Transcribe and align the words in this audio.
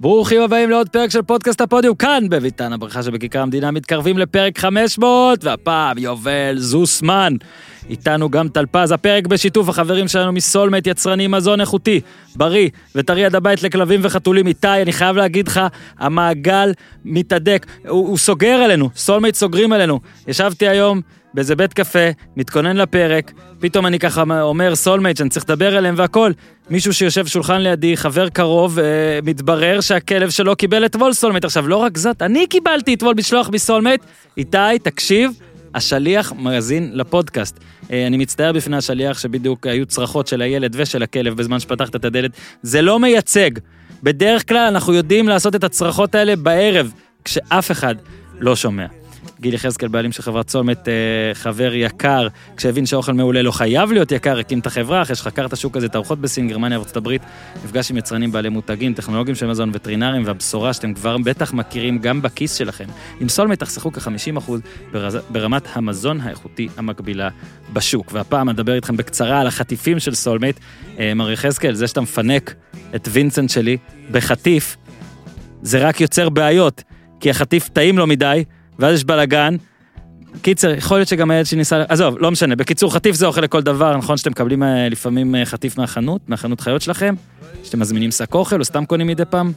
ברוכים 0.00 0.42
הבאים 0.42 0.70
לעוד 0.70 0.88
פרק 0.88 1.10
של 1.10 1.22
פודקאסט 1.22 1.60
הפודיום, 1.60 1.94
כאן 1.94 2.24
בביתן 2.30 2.72
הברכה 2.72 3.02
שבכיכר 3.02 3.40
המדינה 3.40 3.70
מתקרבים 3.70 4.18
לפרק 4.18 4.58
500, 4.58 5.44
והפעם 5.44 5.98
יובל 5.98 6.54
זוסמן. 6.58 7.32
איתנו 7.90 8.30
גם 8.30 8.48
טל 8.48 8.66
פז, 8.66 8.92
הפרק 8.92 9.26
בשיתוף 9.26 9.68
החברים 9.68 10.08
שלנו 10.08 10.32
מסולמייט 10.32 10.86
יצרני 10.86 11.26
מזון 11.26 11.60
איכותי, 11.60 12.00
בריא 12.36 12.68
וטרי 12.94 13.24
עד 13.24 13.34
הבית 13.34 13.62
לכלבים 13.62 14.00
וחתולים. 14.02 14.46
איתי, 14.46 14.68
אני 14.82 14.92
חייב 14.92 15.16
להגיד 15.16 15.48
לך, 15.48 15.60
המעגל 15.98 16.72
מתהדק, 17.04 17.66
הוא, 17.88 18.08
הוא 18.08 18.18
סוגר 18.18 18.56
עלינו, 18.64 18.90
סולמייט 18.96 19.34
סוגרים 19.34 19.72
עלינו. 19.72 20.00
ישבתי 20.28 20.68
היום 20.68 21.00
באיזה 21.34 21.56
בית 21.56 21.72
קפה, 21.72 22.08
מתכונן 22.36 22.76
לפרק, 22.76 23.32
פתאום 23.60 23.86
אני 23.86 23.98
ככה 23.98 24.22
אומר 24.40 24.76
סולמייט 24.76 25.16
שאני 25.16 25.30
צריך 25.30 25.44
לדבר 25.44 25.78
אליהם 25.78 25.94
והכל. 25.98 26.32
מישהו 26.70 26.94
שיושב 26.94 27.26
שולחן 27.26 27.60
לידי, 27.60 27.96
חבר 27.96 28.28
קרוב, 28.28 28.78
אה, 28.78 28.84
מתברר 29.22 29.80
שהכלב 29.80 30.30
שלו 30.30 30.56
קיבל 30.56 30.86
אתמול 30.86 31.12
סולמייט. 31.12 31.44
עכשיו, 31.44 31.68
לא 31.68 31.76
רק 31.76 31.98
זאת, 31.98 32.22
אני 32.22 32.46
קיבלתי 32.46 32.94
אתמול 32.94 33.14
משלוח 33.16 33.48
מסולמייט. 33.52 34.00
איתי, 34.36 34.78
תקשיב, 34.82 35.30
השליח 35.74 36.32
מאזין 36.38 36.90
לפודקאסט. 36.94 37.58
אה, 37.92 38.06
אני 38.06 38.16
מצטער 38.16 38.52
בפני 38.52 38.76
השליח 38.76 39.18
שבדיוק 39.18 39.66
היו 39.66 39.86
צרחות 39.86 40.26
של 40.26 40.42
הילד 40.42 40.74
ושל 40.78 41.02
הכלב 41.02 41.36
בזמן 41.36 41.60
שפתחת 41.60 41.96
את 41.96 42.04
הדלת. 42.04 42.30
זה 42.62 42.82
לא 42.82 42.98
מייצג. 42.98 43.50
בדרך 44.02 44.48
כלל 44.48 44.66
אנחנו 44.68 44.94
יודעים 44.94 45.28
לעשות 45.28 45.54
את 45.54 45.64
הצרחות 45.64 46.14
האלה 46.14 46.36
בערב, 46.36 46.92
כשאף 47.24 47.70
אחד 47.70 47.94
לא 48.40 48.56
שומע. 48.56 48.97
גיל 49.40 49.54
יחזקאל, 49.54 49.88
בעלים 49.88 50.12
של 50.12 50.22
חברת 50.22 50.50
סולמייט, 50.50 50.88
אה, 50.88 50.94
חבר 51.34 51.74
יקר, 51.74 52.28
כשהבין 52.56 52.86
שאוכל 52.86 53.12
מעולה 53.12 53.42
לא 53.42 53.50
חייב 53.50 53.92
להיות 53.92 54.12
יקר, 54.12 54.38
הקים 54.38 54.58
את 54.58 54.66
החברה, 54.66 55.02
אחרי 55.02 55.16
שחקר 55.16 55.46
את 55.46 55.52
השוק 55.52 55.76
הזה, 55.76 55.88
תערוכות 55.88 56.20
בסין, 56.20 56.48
גרמניה, 56.48 56.78
ארצות 56.78 56.96
הברית, 56.96 57.22
נפגש 57.64 57.90
עם 57.90 57.96
יצרנים 57.96 58.32
בעלי 58.32 58.48
מותגים, 58.48 58.94
טכנולוגים 58.94 59.34
של 59.34 59.46
מזון, 59.46 59.70
וטרינרים, 59.72 60.22
והבשורה 60.26 60.72
שאתם 60.72 60.94
כבר 60.94 61.18
בטח 61.18 61.52
מכירים 61.52 61.98
גם 61.98 62.22
בכיס 62.22 62.54
שלכם. 62.54 62.86
עם 63.20 63.28
סולמט 63.28 63.58
תחסכו 63.58 63.92
כ-50% 63.92 64.50
ברמת 65.30 65.62
המזון 65.72 66.20
האיכותי 66.20 66.68
המקבילה 66.76 67.28
בשוק. 67.72 68.12
והפעם 68.12 68.48
אדבר 68.48 68.74
איתכם 68.74 68.96
בקצרה 68.96 69.40
על 69.40 69.46
החטיפים 69.46 69.98
של 69.98 70.14
סולמט. 70.14 70.60
אה, 70.98 71.14
מר 71.14 71.30
יחזקאל, 71.30 71.74
זה 71.74 71.86
שאתה 71.86 72.00
מפנק 72.00 72.54
את 72.94 73.08
וינסנט 73.12 73.50
שלי 73.50 73.76
בחטיף, 74.10 74.76
זה 75.62 75.78
רק 75.78 76.00
יוצר 76.00 76.28
בעיות, 76.28 76.82
כי 77.20 77.30
החטיף 77.30 77.68
טעים 77.68 77.98
לו 77.98 78.06
מדי, 78.06 78.44
ואז 78.78 78.94
יש 78.94 79.04
בלאגן. 79.04 79.56
קיצר, 80.42 80.70
יכול 80.70 80.98
להיות 80.98 81.08
שגם 81.08 81.30
הילד 81.30 81.46
שניסה, 81.46 81.82
עזוב, 81.88 82.18
לא 82.18 82.30
משנה. 82.30 82.56
בקיצור, 82.56 82.94
חטיף 82.94 83.16
זה 83.16 83.26
אוכל 83.26 83.40
לכל 83.40 83.62
דבר, 83.62 83.96
נכון 83.96 84.16
שאתם 84.16 84.30
מקבלים 84.30 84.62
אה, 84.62 84.88
לפעמים 84.88 85.34
אה, 85.34 85.44
חטיף 85.44 85.78
מהחנות, 85.78 86.28
מהחנות 86.28 86.60
חיות 86.60 86.82
שלכם, 86.82 87.14
שאתם 87.64 87.80
מזמינים 87.80 88.10
שק 88.10 88.34
אוכל 88.34 88.60
או 88.60 88.64
סתם 88.64 88.84
קונים 88.84 89.06
מדי 89.06 89.24
פעם 89.24 89.52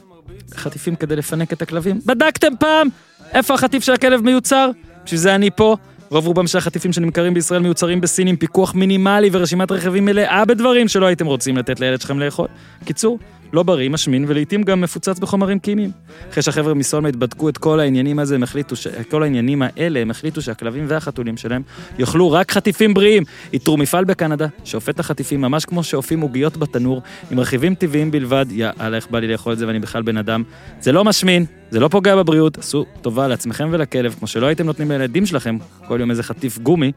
חטיפים 0.54 0.96
כדי 0.96 1.16
לפנק 1.16 1.52
את 1.52 1.62
הכלבים. 1.62 2.00
בדקתם 2.06 2.52
פעם 2.58 2.88
איפה 3.32 3.54
החטיף 3.54 3.84
של 3.84 3.92
הכלב 3.92 4.20
מיוצר? 4.20 4.70
בשביל 5.04 5.20
זה 5.20 5.34
אני 5.34 5.50
פה. 5.50 5.76
רוב 6.10 6.26
רובם 6.26 6.46
של 6.46 6.58
החטיפים 6.58 6.92
שנמכרים 6.92 7.34
בישראל 7.34 7.62
מיוצרים 7.62 8.00
בסין 8.00 8.28
עם 8.28 8.36
פיקוח 8.36 8.74
מינימלי 8.74 9.28
ורשימת 9.32 9.72
רכיבים 9.72 10.04
מלאה 10.04 10.44
בדברים 10.44 10.88
שלא 10.88 11.06
הייתם 11.06 11.26
רוצים 11.26 11.56
לתת 11.56 11.80
לילד 11.80 12.00
שלכם 12.00 12.18
לאכול. 12.18 12.46
קיצור, 12.84 13.18
לא 13.52 13.62
בריא, 13.62 13.88
משמין, 13.88 14.24
ולעיתים 14.28 14.62
גם 14.62 14.80
מפוצץ 14.80 15.18
בחומרים 15.18 15.58
כימיים. 15.58 15.90
אחרי 16.30 16.42
שהחבר'ה 16.42 16.74
מסולמייט 16.74 17.16
בדקו 17.16 17.48
את 17.48 17.58
כל 17.58 17.80
העניינים 17.80 18.18
הזה, 18.18 18.34
הם 18.34 18.42
החליטו, 18.42 18.76
ש... 18.76 18.86
כל 18.86 19.22
העניינים 19.22 19.62
האלה, 19.62 20.00
הם 20.00 20.10
החליטו 20.10 20.42
שהכלבים 20.42 20.84
והחתולים 20.88 21.36
שלהם 21.36 21.62
יאכלו 21.98 22.32
רק 22.32 22.52
חטיפים 22.52 22.94
בריאים. 22.94 23.22
איתרו 23.52 23.76
מפעל 23.76 24.04
בקנדה, 24.04 24.46
שאופה 24.64 24.90
את 24.90 25.00
החטיפים 25.00 25.40
ממש 25.40 25.64
כמו 25.64 25.84
שאופים 25.84 26.20
עוגיות 26.20 26.56
בתנור, 26.56 27.02
עם 27.30 27.40
רכיבים 27.40 27.74
טבעיים 27.74 28.10
בלבד, 28.10 28.46
יאללה, 28.50 28.96
איך 28.96 29.10
בא 29.10 29.18
לי 29.18 29.28
לאכול 29.28 29.52
את 29.52 29.58
זה 29.58 29.66
ואני 29.66 29.78
בכלל 29.78 30.02
בן 30.02 30.16
אדם. 30.16 30.42
זה 30.80 30.92
לא 30.92 31.04
משמין, 31.04 31.44
זה 31.70 31.80
לא 31.80 31.88
פוגע 31.88 32.16
בבריאות, 32.16 32.58
עשו 32.58 32.84
טובה 33.02 33.28
לעצמכם 33.28 33.68
ולכלב, 33.70 34.14
כמו 34.18 34.26
שלא 34.26 34.46
הייתם 34.46 34.66
נותנים 34.66 34.90
לילדים 34.90 35.26
שלכם 35.26 35.56
כל 35.86 36.00
יום 36.00 36.10
איזה 36.10 36.22
חטיף 36.22 36.58
גומי, 36.58 36.92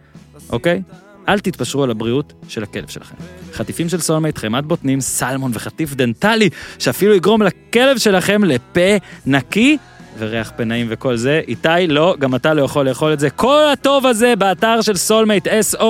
אוקיי? 0.49 0.81
אל 1.29 1.39
תתפשרו 1.39 1.83
על 1.83 1.91
הבריאות 1.91 2.33
של 2.47 2.63
הכלב 2.63 2.87
שלכם. 2.87 3.15
חטיפים 3.53 3.89
של 3.89 4.01
סולמייט, 4.01 4.37
חמאת 4.37 4.65
בוטנים, 4.65 5.01
סלמון 5.01 5.51
וחטיף 5.53 5.93
דנטלי, 5.93 6.49
שאפילו 6.79 7.13
יגרום 7.15 7.41
לכלב 7.41 7.97
שלכם 7.97 8.43
לפה 8.43 8.97
נקי 9.25 9.77
וריח 10.17 10.51
פה 10.57 10.63
נעים 10.63 10.87
וכל 10.89 11.15
זה. 11.15 11.41
איתי, 11.47 11.87
לא, 11.87 12.15
גם 12.19 12.35
אתה 12.35 12.53
לא 12.53 12.61
יכול 12.61 12.89
לאכול 12.89 13.13
את 13.13 13.19
זה. 13.19 13.29
כל 13.29 13.63
הטוב 13.73 14.05
הזה 14.05 14.35
באתר 14.35 14.81
של 14.81 14.95
סולמייט, 14.95 15.47
S-O-U-L-M-A-T-E, 15.47 15.87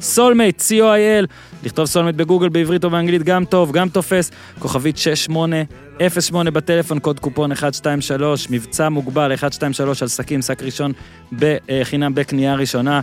סולמייט, 0.00 0.60
CO.IL. 0.60 1.26
לכתוב 1.64 1.86
סולמייט 1.86 2.16
בגוגל 2.16 2.48
בעברית 2.48 2.84
או 2.84 2.90
באנגלית 2.90 3.22
גם 3.22 3.44
טוב, 3.44 3.72
גם 3.72 3.88
תופס. 3.88 4.30
כוכבית 4.58 4.98
6808 4.98 6.50
בטלפון, 6.50 6.98
קוד 6.98 7.20
קופון 7.20 7.50
123, 7.50 8.50
מבצע 8.50 8.88
מוגבל 8.88 9.28
123 9.28 10.02
על 10.02 10.08
שקים, 10.08 10.42
שק 10.42 10.62
ראשון 10.62 10.92
בחינם 11.32 12.14
בקנייה 12.14 12.54
ראשונה. 12.54 13.00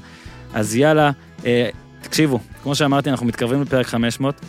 אז 0.53 0.75
יאללה, 0.75 1.11
אה, 1.45 1.69
תקשיבו, 2.01 2.39
כמו 2.63 2.75
שאמרתי, 2.75 3.09
אנחנו 3.09 3.25
מתקרבים 3.25 3.61
לפרק 3.61 3.85
500. 3.85 4.41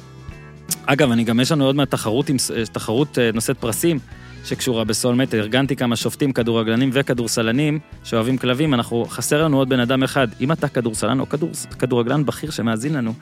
אגב, 0.87 1.11
אני 1.11 1.25
גם, 1.25 1.41
יש 1.41 1.53
לנו 1.53 1.65
עוד 1.65 1.77
מעט 1.77 1.91
תחרות, 1.91 2.31
תחרות 2.73 3.19
אה, 3.19 3.31
נושאת 3.34 3.59
פרסים. 3.59 3.99
שקשורה 4.47 4.84
בסולמט, 4.84 5.34
ארגנתי 5.34 5.77
כמה 5.77 5.97
שופטים, 5.97 6.33
כדורגלנים 6.33 6.91
וכדורסלנים 6.93 7.79
שאוהבים 8.05 8.39
כלבים, 8.39 8.75
אנחנו, 8.75 9.05
חסר 9.09 9.45
לנו 9.45 9.59
עוד 9.59 9.69
בן 9.69 9.81
אדם 9.81 10.03
אחד. 10.03 10.29
אם 10.41 10.53
אתה 10.53 10.69
כדורסלן 10.69 11.21
או 11.21 11.29
כדור, 11.29 11.51
כדורגלן 11.79 12.27
בכיר 12.27 12.51
שמאזין 12.51 12.95
לנו 12.95 13.12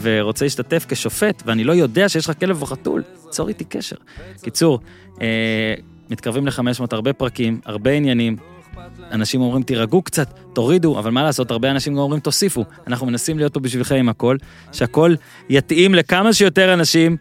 ורוצה 0.00 0.44
להשתתף 0.44 0.86
כשופט, 0.88 1.42
ואני 1.46 1.64
לא 1.64 1.72
יודע 1.72 2.08
שיש 2.08 2.28
לך 2.28 2.40
כלב 2.40 2.62
או 2.62 2.66
חתול, 2.66 3.02
צור 3.28 3.48
איתי 3.48 3.64
קשר. 3.64 3.96
קיצור, 4.42 4.78
אה, 5.20 5.74
מתקרבים 6.10 6.46
ל-500, 6.46 6.84
הרבה 6.92 7.12
פרקים, 7.12 7.60
הרבה 7.64 7.90
עניינים, 7.90 8.36
אנשים 9.12 9.40
אומרים 9.40 9.62
תירגעו 9.62 10.02
קצת, 10.02 10.38
תורידו, 10.52 10.98
אבל 10.98 11.10
מה 11.10 11.22
לעשות, 11.22 11.50
הרבה 11.50 11.70
אנשים 11.70 11.92
גם 11.92 11.98
אומרים 11.98 12.20
תוסיפו. 12.20 12.64
אנחנו 12.86 13.06
מנסים 13.06 13.38
להיות 13.38 13.54
פה 13.54 13.60
בשבילכם 13.60 13.94
עם 13.94 14.08
הכל, 14.08 14.36
שהכל 14.72 15.14
יתאים 15.48 15.94
לכמה 15.94 16.32
שיותר 16.32 16.74
אנשים, 16.74 17.16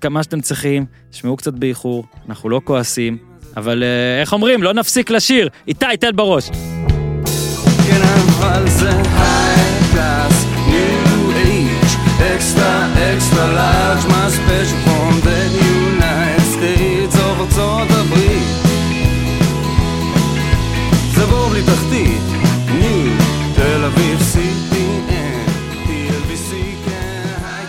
כמה 0.00 0.22
שאתם 0.22 0.40
צריכים, 0.40 0.86
תשמעו 1.10 1.36
קצת 1.36 1.52
באיחור, 1.52 2.04
אנחנו 2.28 2.50
לא 2.50 2.60
כועסים, 2.64 3.18
אבל 3.56 3.82
אה, 3.82 4.20
איך 4.20 4.32
אומרים, 4.32 4.62
לא 4.62 4.74
נפסיק 4.74 5.10
לשיר. 5.10 5.48
איתי, 5.68 5.86
תן 6.00 6.16
בראש. 6.16 6.50
age, 11.52 11.94
extra, 12.34 12.72
extra 13.10 13.44
large, 13.58 14.04
my 14.12 14.26
special 14.38 14.78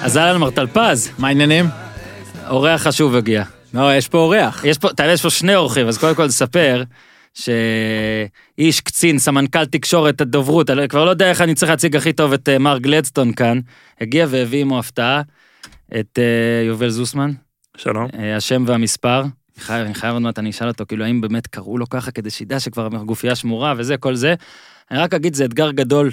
אז 0.04 0.18
אהלן 0.18 0.40
מר 0.40 0.50
פז. 0.74 1.12
מה 1.18 1.28
העניינים? 1.28 1.66
אורח 2.50 2.82
חשוב 2.82 3.16
הגיע. 3.16 3.44
לא, 3.74 3.96
יש 3.96 4.08
פה 4.08 4.18
אורח. 4.18 4.64
יש 4.66 4.78
פה, 4.78 4.90
תראה, 4.90 5.12
יש 5.12 5.22
פה 5.22 5.30
שני 5.30 5.56
אורחים, 5.56 5.88
אז 5.88 5.98
קודם 5.98 6.16
כל 6.16 6.26
נספר 6.26 6.84
שאיש, 7.34 8.82
קצין, 8.82 9.20
סמנכ"ל 9.20 9.66
תקשורת, 9.66 10.22
הדוברות, 10.22 10.70
אני 10.70 10.88
כבר 10.88 11.06
לא 11.06 11.10
יודע 11.10 11.30
איך 11.30 11.42
אני 11.42 11.56
צריך 11.56 11.72
להציג 11.72 11.96
הכי 11.96 12.14
טוב 12.14 12.34
את 12.34 12.50
uh, 12.50 12.60
מר 12.60 12.78
גלדסטון 12.78 13.34
כאן, 13.34 13.60
הגיע 14.02 14.26
והביא 14.30 14.62
עמו 14.62 14.80
הפתעה, 14.80 15.22
את 16.00 16.20
uh, 16.20 16.68
יובל 16.68 16.90
זוסמן. 16.90 17.32
שלום. 17.78 18.06
Uh, 18.06 18.18
השם 18.38 18.64
והמספר. 18.68 19.22
אני 19.22 19.64
חייב, 19.64 19.86
אני 19.86 19.94
חייב 19.94 20.14
עוד 20.14 20.22
מעט, 20.22 20.40
אני 20.40 20.50
אשאל 20.50 20.68
אותו, 20.68 20.86
כאילו, 20.88 21.06
האם 21.06 21.22
באמת 21.22 21.48
קראו 21.48 21.78
לו 21.78 21.90
ככה 21.90 22.12
כדי 22.12 22.30
שידע 22.30 22.60
שכבר 22.60 22.86
הגופייה 22.86 23.36
שמורה 23.36 23.74
וזה, 23.78 23.98
כל 23.98 24.16
זה. 24.16 24.36
אני 24.92 25.00
רק 25.00 25.14
אגיד, 25.14 25.34
זה 25.34 25.46
אתגר 25.46 25.72
גדול 25.72 26.08
אה, 26.08 26.12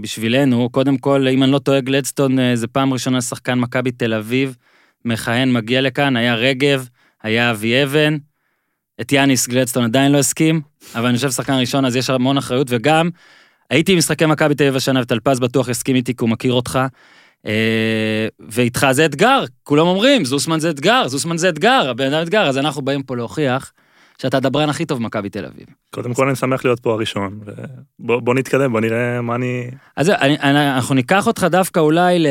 בשבילנו. 0.00 0.68
קודם 0.70 0.98
כל, 0.98 1.28
אם 1.28 1.42
אני 1.42 1.52
לא 1.52 1.58
טועה, 1.58 1.80
גלדסטון 1.80 2.38
אה, 2.38 2.56
זה 2.56 2.66
פעם 2.66 2.92
ראשונה 2.92 3.20
שחקן 3.20 3.58
מכבי 3.58 3.90
תל 3.90 4.14
אביב, 4.14 4.56
מכהן, 5.04 5.52
מגיע 5.52 5.80
לכאן, 5.80 6.16
היה 6.16 6.34
רגב, 6.34 6.88
היה 7.22 7.50
אבי 7.50 7.82
אבן. 7.82 8.16
את 9.00 9.12
יאניס 9.12 9.48
גלדסטון 9.48 9.84
עדיין 9.84 10.12
לא 10.12 10.18
הסכים, 10.18 10.60
אבל 10.94 11.06
אני 11.06 11.16
חושב 11.16 11.30
שחקן 11.30 11.52
ראשון, 11.52 11.84
אז 11.84 11.96
יש 11.96 12.10
המון 12.10 12.38
אחריות, 12.38 12.66
וגם 12.70 13.10
הייתי 13.70 13.94
במשחקי 13.94 14.26
מכבי 14.26 14.54
תל 14.54 14.64
אביב 14.64 14.76
השנה, 14.76 15.00
וטלפז 15.02 15.40
בטוח 15.40 15.68
יסכים 15.68 15.96
איתי, 15.96 16.16
כי 16.16 16.24
הוא 16.24 16.28
מכיר 16.28 16.52
אותך. 16.52 16.78
אה, 17.46 18.26
ואיתך 18.48 18.86
זה 18.90 19.04
אתגר, 19.06 19.44
כולם 19.62 19.86
אומרים, 19.86 20.24
זוסמן 20.24 20.60
זה 20.60 20.70
אתגר, 20.70 21.08
זוסמן 21.08 21.36
זה 21.36 21.48
אתגר, 21.48 21.90
הבן 21.90 22.12
אדם 22.12 22.22
אתגר, 22.22 22.48
אז 22.48 22.58
אנחנו 22.58 22.82
באים 22.82 23.02
פה 23.02 23.16
להוכיח 23.16 23.72
שאתה 24.22 24.36
הדברן 24.36 24.68
הכי 24.68 24.86
טוב 24.86 24.98
במכבי 24.98 25.30
תל 25.30 25.44
אביב. 25.44 25.66
קודם 25.90 26.14
כל 26.14 26.26
אני 26.26 26.36
שמח 26.36 26.64
להיות 26.64 26.80
פה 26.80 26.92
הראשון, 26.92 27.40
בוא, 27.98 28.20
בוא 28.20 28.34
נתקדם, 28.34 28.72
בוא 28.72 28.80
נראה 28.80 29.20
מה 29.20 29.34
אני... 29.34 29.70
אז 29.96 30.10
אני, 30.10 30.36
אנחנו 30.74 30.94
ניקח 30.94 31.26
אותך 31.26 31.46
דווקא 31.50 31.80
אולי 31.80 32.18
ל, 32.18 32.26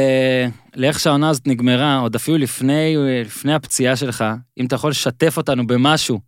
לאיך 0.76 1.00
שהעונה 1.00 1.30
הזאת 1.30 1.48
נגמרה, 1.48 2.00
עוד 2.00 2.16
אפילו 2.16 2.38
לפני, 2.38 2.96
לפני 3.26 3.54
הפציעה 3.54 3.96
שלך, 3.96 4.26
אם 4.58 4.66
אתה 4.66 4.76
יכול 4.76 4.90
לשתף 4.90 5.38
אותנו 5.38 5.68
במשהו, 5.68 6.20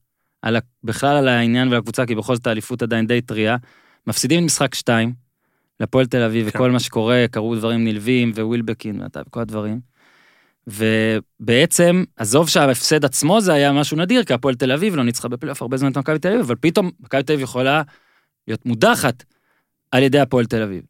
על, 0.41 0.57
בכלל 0.83 1.17
על 1.17 1.27
העניין 1.27 1.73
והקבוצה, 1.73 2.05
כי 2.05 2.15
בכל 2.15 2.35
זאת 2.35 2.47
האליפות 2.47 2.81
עדיין 2.81 3.07
די 3.07 3.21
טריה, 3.21 3.57
מפסידים 4.07 4.45
משחק 4.45 4.75
2, 4.75 5.13
לפועל 5.79 6.05
תל 6.05 6.21
אביב, 6.21 6.49
כן. 6.49 6.57
וכל 6.57 6.71
מה 6.71 6.79
שקורה, 6.79 7.25
קרו 7.31 7.55
דברים 7.55 7.83
נלווים, 7.83 8.31
ווילבקין 8.37 9.01
וכל 9.27 9.39
הדברים. 9.39 9.92
ובעצם, 10.67 12.03
עזוב 12.17 12.49
שההפסד 12.49 13.05
עצמו 13.05 13.41
זה 13.41 13.53
היה 13.53 13.71
משהו 13.71 13.97
נדיר, 13.97 14.23
כי 14.23 14.33
הפועל 14.33 14.55
תל 14.55 14.71
אביב 14.71 14.95
לא 14.95 15.03
ניצחה 15.03 15.27
בפלייאוף 15.27 15.61
הרבה 15.61 15.77
זמן 15.77 15.91
את 15.91 15.97
מכבי 15.97 16.19
תל 16.19 16.27
אביב, 16.27 16.41
אבל 16.41 16.55
פתאום 16.59 16.91
מכבי 16.99 17.23
תל 17.23 17.33
אביב 17.33 17.43
יכולה 17.43 17.81
להיות 18.47 18.65
מודחת 18.65 19.23
על 19.91 20.03
ידי 20.03 20.19
הפועל 20.19 20.45
תל 20.45 20.61
אביב. 20.61 20.81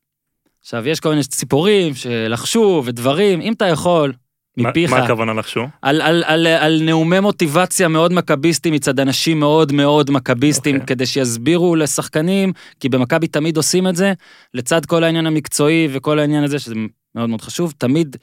עכשיו, 0.62 0.88
יש 0.88 1.00
כל 1.00 1.10
מיני 1.10 1.24
ציפורים 1.24 1.96
שלחשו 1.96 2.82
ודברים, 2.86 3.42
אם 3.42 3.54
אתה 3.54 3.66
יכול, 3.66 4.14
מה- 4.58 4.70
מפיך, 4.70 4.92
מה 4.92 5.04
הכוונה 5.04 5.34
לחשו? 5.34 5.68
על, 5.82 6.02
על, 6.02 6.24
על, 6.28 6.48
על 6.48 6.82
נאומי 6.82 7.20
מוטיבציה 7.20 7.88
מאוד 7.88 8.14
מכביסטים 8.14 8.74
מצד 8.74 9.00
אנשים 9.00 9.40
מאוד 9.40 9.72
מאוד 9.72 10.12
מכביסטים, 10.12 10.76
okay. 10.76 10.80
אוקיי. 10.80 10.96
כדי 10.96 11.06
שיסבירו 11.06 11.76
לשחקנים, 11.76 12.54
כי 12.80 12.90
במכבי 12.90 13.28
תמיד 13.28 13.58
עושים 13.58 13.88
את 13.88 13.96
זה, 13.96 14.14
לצד 14.54 14.86
כל 14.86 15.04
העניין 15.04 15.28
המקצועי 15.28 15.88
וכל 15.92 16.20
העניין 16.20 16.44
הזה, 16.44 16.60
שזה 16.60 16.76
מאוד 17.16 17.30
מאוד 17.30 17.42
חשוב, 17.42 17.74
תמיד 17.78 18.16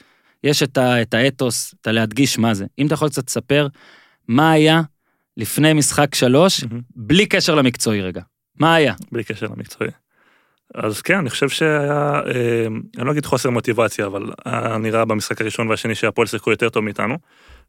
יש 0.44 0.62
את, 0.62 0.78
ה, 0.78 1.02
את 1.02 1.14
האתוס, 1.14 1.74
את 1.80 1.86
הלהדגיש 1.86 2.38
מה 2.38 2.54
זה. 2.54 2.66
אם 2.78 2.86
אתה 2.86 2.94
יכול 2.94 3.08
קצת 3.08 3.28
לספר, 3.28 3.66
מה 4.28 4.50
היה 4.50 4.82
לפני 5.36 5.72
משחק 5.72 6.14
שלוש, 6.14 6.64
מהמם. 6.64 6.80
בלי 6.96 7.26
קשר 7.26 7.54
למקצועי 7.54 8.02
רגע. 8.02 8.22
מה 8.58 8.74
היה? 8.74 8.94
בלי 9.12 9.24
קשר 9.24 9.46
למקצועי. 9.46 9.90
אז 10.74 11.02
כן, 11.02 11.18
אני 11.18 11.30
חושב 11.30 11.48
שהיה, 11.48 12.20
אה, 12.26 12.66
אני 12.98 13.06
לא 13.06 13.12
אגיד 13.12 13.26
חוסר 13.26 13.50
מוטיבציה, 13.50 14.06
אבל 14.06 14.22
נראה 14.80 15.04
במשחק 15.04 15.40
הראשון 15.40 15.68
והשני 15.68 15.94
שהפועל 15.94 16.26
שיחקו 16.26 16.50
יותר 16.50 16.68
טוב 16.68 16.84
מאיתנו, 16.84 17.18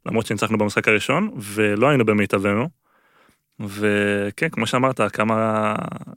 למרות 0.06 0.26
שניצחנו 0.26 0.58
במשחק 0.58 0.88
הראשון, 0.88 1.30
ולא 1.36 1.88
היינו 1.88 2.04
במיטבנו. 2.04 2.68
וכן, 3.60 4.48
כמו 4.48 4.66
שאמרת, 4.66 5.00
כמה 5.12 5.74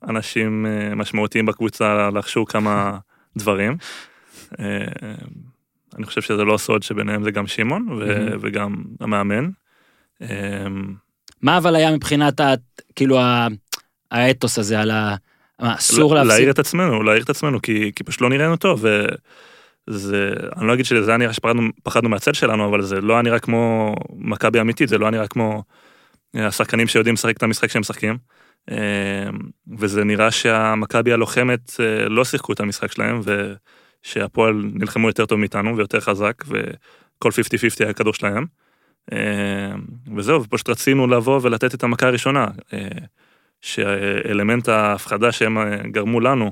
אנשים 0.08 0.66
אה, 0.66 0.96
משמעותיים 0.96 1.46
בקבוצה 1.46 2.10
לחשו 2.10 2.46
כמה 2.46 2.98
דברים. 3.38 3.78
אה, 4.60 4.86
אני 5.98 6.06
חושב 6.06 6.22
שזה 6.22 6.44
לא 6.44 6.58
סוד 6.58 6.84
שביניהם 6.84 7.24
זה 7.24 7.32
גם 7.32 7.48
שמעון 7.48 7.88
ו- 7.90 7.96
מהמם. 7.96 8.38
וגם 8.42 8.76
המאמן. 9.00 9.50
אה, 10.22 10.28
מה 11.42 11.58
אבל 11.58 11.76
היה 11.76 11.92
מבחינת, 11.92 12.40
ה, 12.40 12.54
כאילו, 12.96 13.20
ה, 13.20 13.48
האתוס 14.12 14.60
הזה 14.60 14.80
על 14.80 14.92
ה... 14.92 15.16
מה, 15.60 15.76
אסור 15.76 16.16
לה- 16.16 16.24
להפסיד? 16.24 16.38
להעיר 16.40 16.52
את 16.52 16.60
עצמנו, 16.60 17.04
להעיר 17.04 17.24
את 17.24 17.30
עצמנו, 17.30 17.62
כי, 17.62 17.92
כי 17.96 18.04
פשוט 18.04 18.22
לא 18.22 18.30
נראינו 18.30 18.56
טוב, 18.56 18.86
וזה, 19.88 20.34
אני 20.58 20.68
לא 20.68 20.74
אגיד 20.74 20.86
שזה 20.86 21.12
היה 21.12 21.18
נראה 21.18 21.34
שפחדנו 21.34 21.62
פחדנו 21.84 22.10
מהצל 22.10 22.34
שלנו, 22.34 22.70
אבל 22.70 22.82
זה 22.82 23.02
לא 23.02 23.14
היה 23.14 23.22
נראה 23.22 23.40
כמו 23.40 23.96
מכבי 24.18 24.62
אמיתית, 24.62 24.90
זה 24.90 24.98
לא 24.98 25.06
היה 25.06 25.12
נראה 25.12 25.28
כמו 25.28 25.64
אה, 26.36 26.48
השחקנים 26.48 26.88
שיודעים 26.88 27.14
לשחק 27.14 27.38
את 27.38 27.44
המשחק 27.44 27.70
שהם 27.70 27.80
משחקים. 27.80 28.18
אה, 28.72 28.78
וזה 29.78 30.04
נראה 30.04 30.32
שהמכבי 30.32 31.14
הלוחמת 31.14 31.72
אה, 31.80 32.10
לא 32.10 32.26
שיחקו 32.26 32.54
את 32.54 32.60
המשחק 32.60 32.92
שלהם, 32.92 33.22
ושהפועל 34.06 34.66
נלחמו 34.74 35.08
יותר 35.08 35.26
טוב 35.26 35.40
מאיתנו 35.40 35.78
ויותר 35.78 36.00
חזק, 36.00 36.44
וכל 36.48 37.30
50-50 37.30 37.34
היה 37.80 37.94
כדור 37.94 38.14
שלהם. 38.14 38.46
אה, 39.14 39.74
וזהו, 40.16 40.44
ופשוט 40.44 40.70
רצינו 40.70 41.08
לבוא 41.08 41.40
ולתת 41.44 41.76
את 41.76 41.84
המכה 41.84 42.08
הראשונה. 42.08 42.48
אה, 42.74 42.88
שאלמנט 43.62 44.70
ההפחדה 44.70 45.32
שהם 45.32 45.58
אה, 45.58 45.78
גרמו 45.78 46.20
לנו 46.20 46.52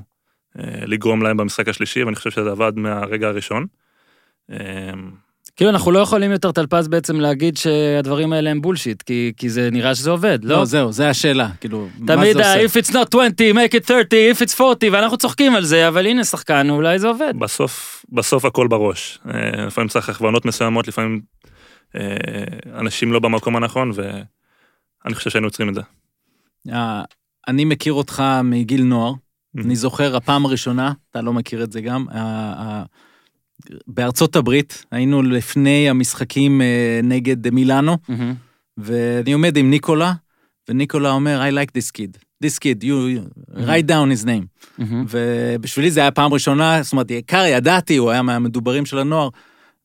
לגרום 0.86 1.22
להם 1.22 1.36
במשחק 1.36 1.68
השלישי, 1.68 2.04
ואני 2.04 2.16
חושב 2.16 2.30
שזה 2.30 2.50
עבד 2.50 2.72
מהרגע 2.76 3.28
הראשון. 3.28 3.66
כאילו 5.56 5.70
אנחנו 5.70 5.90
לא 5.90 5.98
יכולים 5.98 6.30
יותר 6.32 6.52
טלפז 6.52 6.88
בעצם 6.88 7.20
להגיד 7.20 7.56
שהדברים 7.56 8.32
האלה 8.32 8.50
הם 8.50 8.62
בולשיט, 8.62 9.02
כי, 9.02 9.32
כי 9.36 9.50
זה 9.50 9.68
נראה 9.72 9.94
שזה 9.94 10.10
עובד, 10.10 10.38
לא? 10.44 10.56
לא, 10.56 10.64
זהו, 10.64 10.92
זה 10.92 11.08
השאלה, 11.08 11.48
כאילו, 11.60 11.88
מה 11.98 12.16
תמיד 12.16 12.36
זה 12.36 12.46
ה- 12.46 12.62
עושה? 12.62 12.80
if 12.80 12.84
it's 12.84 12.90
not 12.92 13.16
20, 13.16 13.56
make 13.56 13.74
it 13.74 13.86
30, 13.86 13.92
if 14.32 14.48
it's 14.48 14.60
40, 14.60 14.92
ואנחנו 14.92 15.16
צוחקים 15.16 15.54
על 15.54 15.64
זה, 15.64 15.88
אבל 15.88 16.06
הנה 16.06 16.24
שחקן, 16.24 16.70
אולי 16.70 16.98
זה 16.98 17.08
עובד. 17.08 17.34
בסוף, 17.38 18.04
בסוף 18.12 18.44
הכל 18.44 18.68
בראש. 18.68 19.18
אה, 19.34 19.66
לפעמים 19.66 19.88
צריך 19.88 20.08
הכוונות 20.08 20.44
מסוימות, 20.44 20.88
לפעמים 20.88 21.20
אה, 21.96 22.16
אנשים 22.80 23.12
לא 23.12 23.18
במקום 23.18 23.56
הנכון, 23.56 23.90
ואני 23.94 25.14
חושב 25.14 25.30
שהיינו 25.30 25.46
עוצרים 25.46 25.68
את 25.68 25.74
זה. 25.74 25.80
אה, 26.72 27.02
אני 27.48 27.64
מכיר 27.64 27.92
אותך 27.92 28.22
מגיל 28.44 28.82
נוער, 28.82 29.12
אני 29.64 29.76
זוכר 29.76 30.16
הפעם 30.16 30.46
הראשונה, 30.46 30.92
אתה 31.10 31.20
לא 31.22 31.32
מכיר 31.32 31.62
את 31.64 31.72
זה 31.72 31.80
גם, 31.80 32.06
בארצות 33.86 34.36
הברית, 34.36 34.84
היינו 34.90 35.22
לפני 35.22 35.90
המשחקים 35.90 36.62
אה, 36.62 37.00
נגד 37.02 37.50
מילאנו, 37.50 37.96
מהמם. 38.08 38.34
ואני 38.76 39.32
עומד 39.32 39.56
עם 39.56 39.70
ניקולה, 39.70 40.12
וניקולה 40.68 41.10
אומר, 41.10 41.42
I 41.48 41.52
like 41.52 41.70
this 41.70 41.90
kid, 41.90 42.18
this 42.44 42.58
kid, 42.58 42.82
you, 42.84 42.84
you 42.84 43.20
write 43.56 43.86
down 43.86 44.22
his 44.22 44.24
name. 44.24 44.68
מהמם. 44.78 45.04
ובשבילי 45.08 45.90
זה 45.90 46.00
היה 46.00 46.10
פעם 46.10 46.32
ראשונה, 46.32 46.82
זאת 46.82 46.92
אומרת, 46.92 47.10
יקר, 47.10 47.44
ידעתי, 47.48 47.96
הוא 47.96 48.10
היה 48.10 48.22
מהמדוברים 48.22 48.86
של 48.86 48.98
הנוער. 48.98 49.28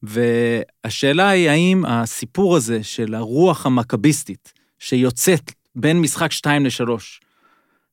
והשאלה 0.03 1.29
היא, 1.29 1.49
האם 1.49 1.85
הסיפור 1.85 2.55
הזה 2.55 2.83
של 2.83 3.15
הרוח 3.15 3.65
המכביסטית, 3.65 4.53
שיוצאת 4.79 5.51
בין 5.75 6.01
משחק 6.01 6.31
2 6.31 6.65
ל-3, 6.65 6.89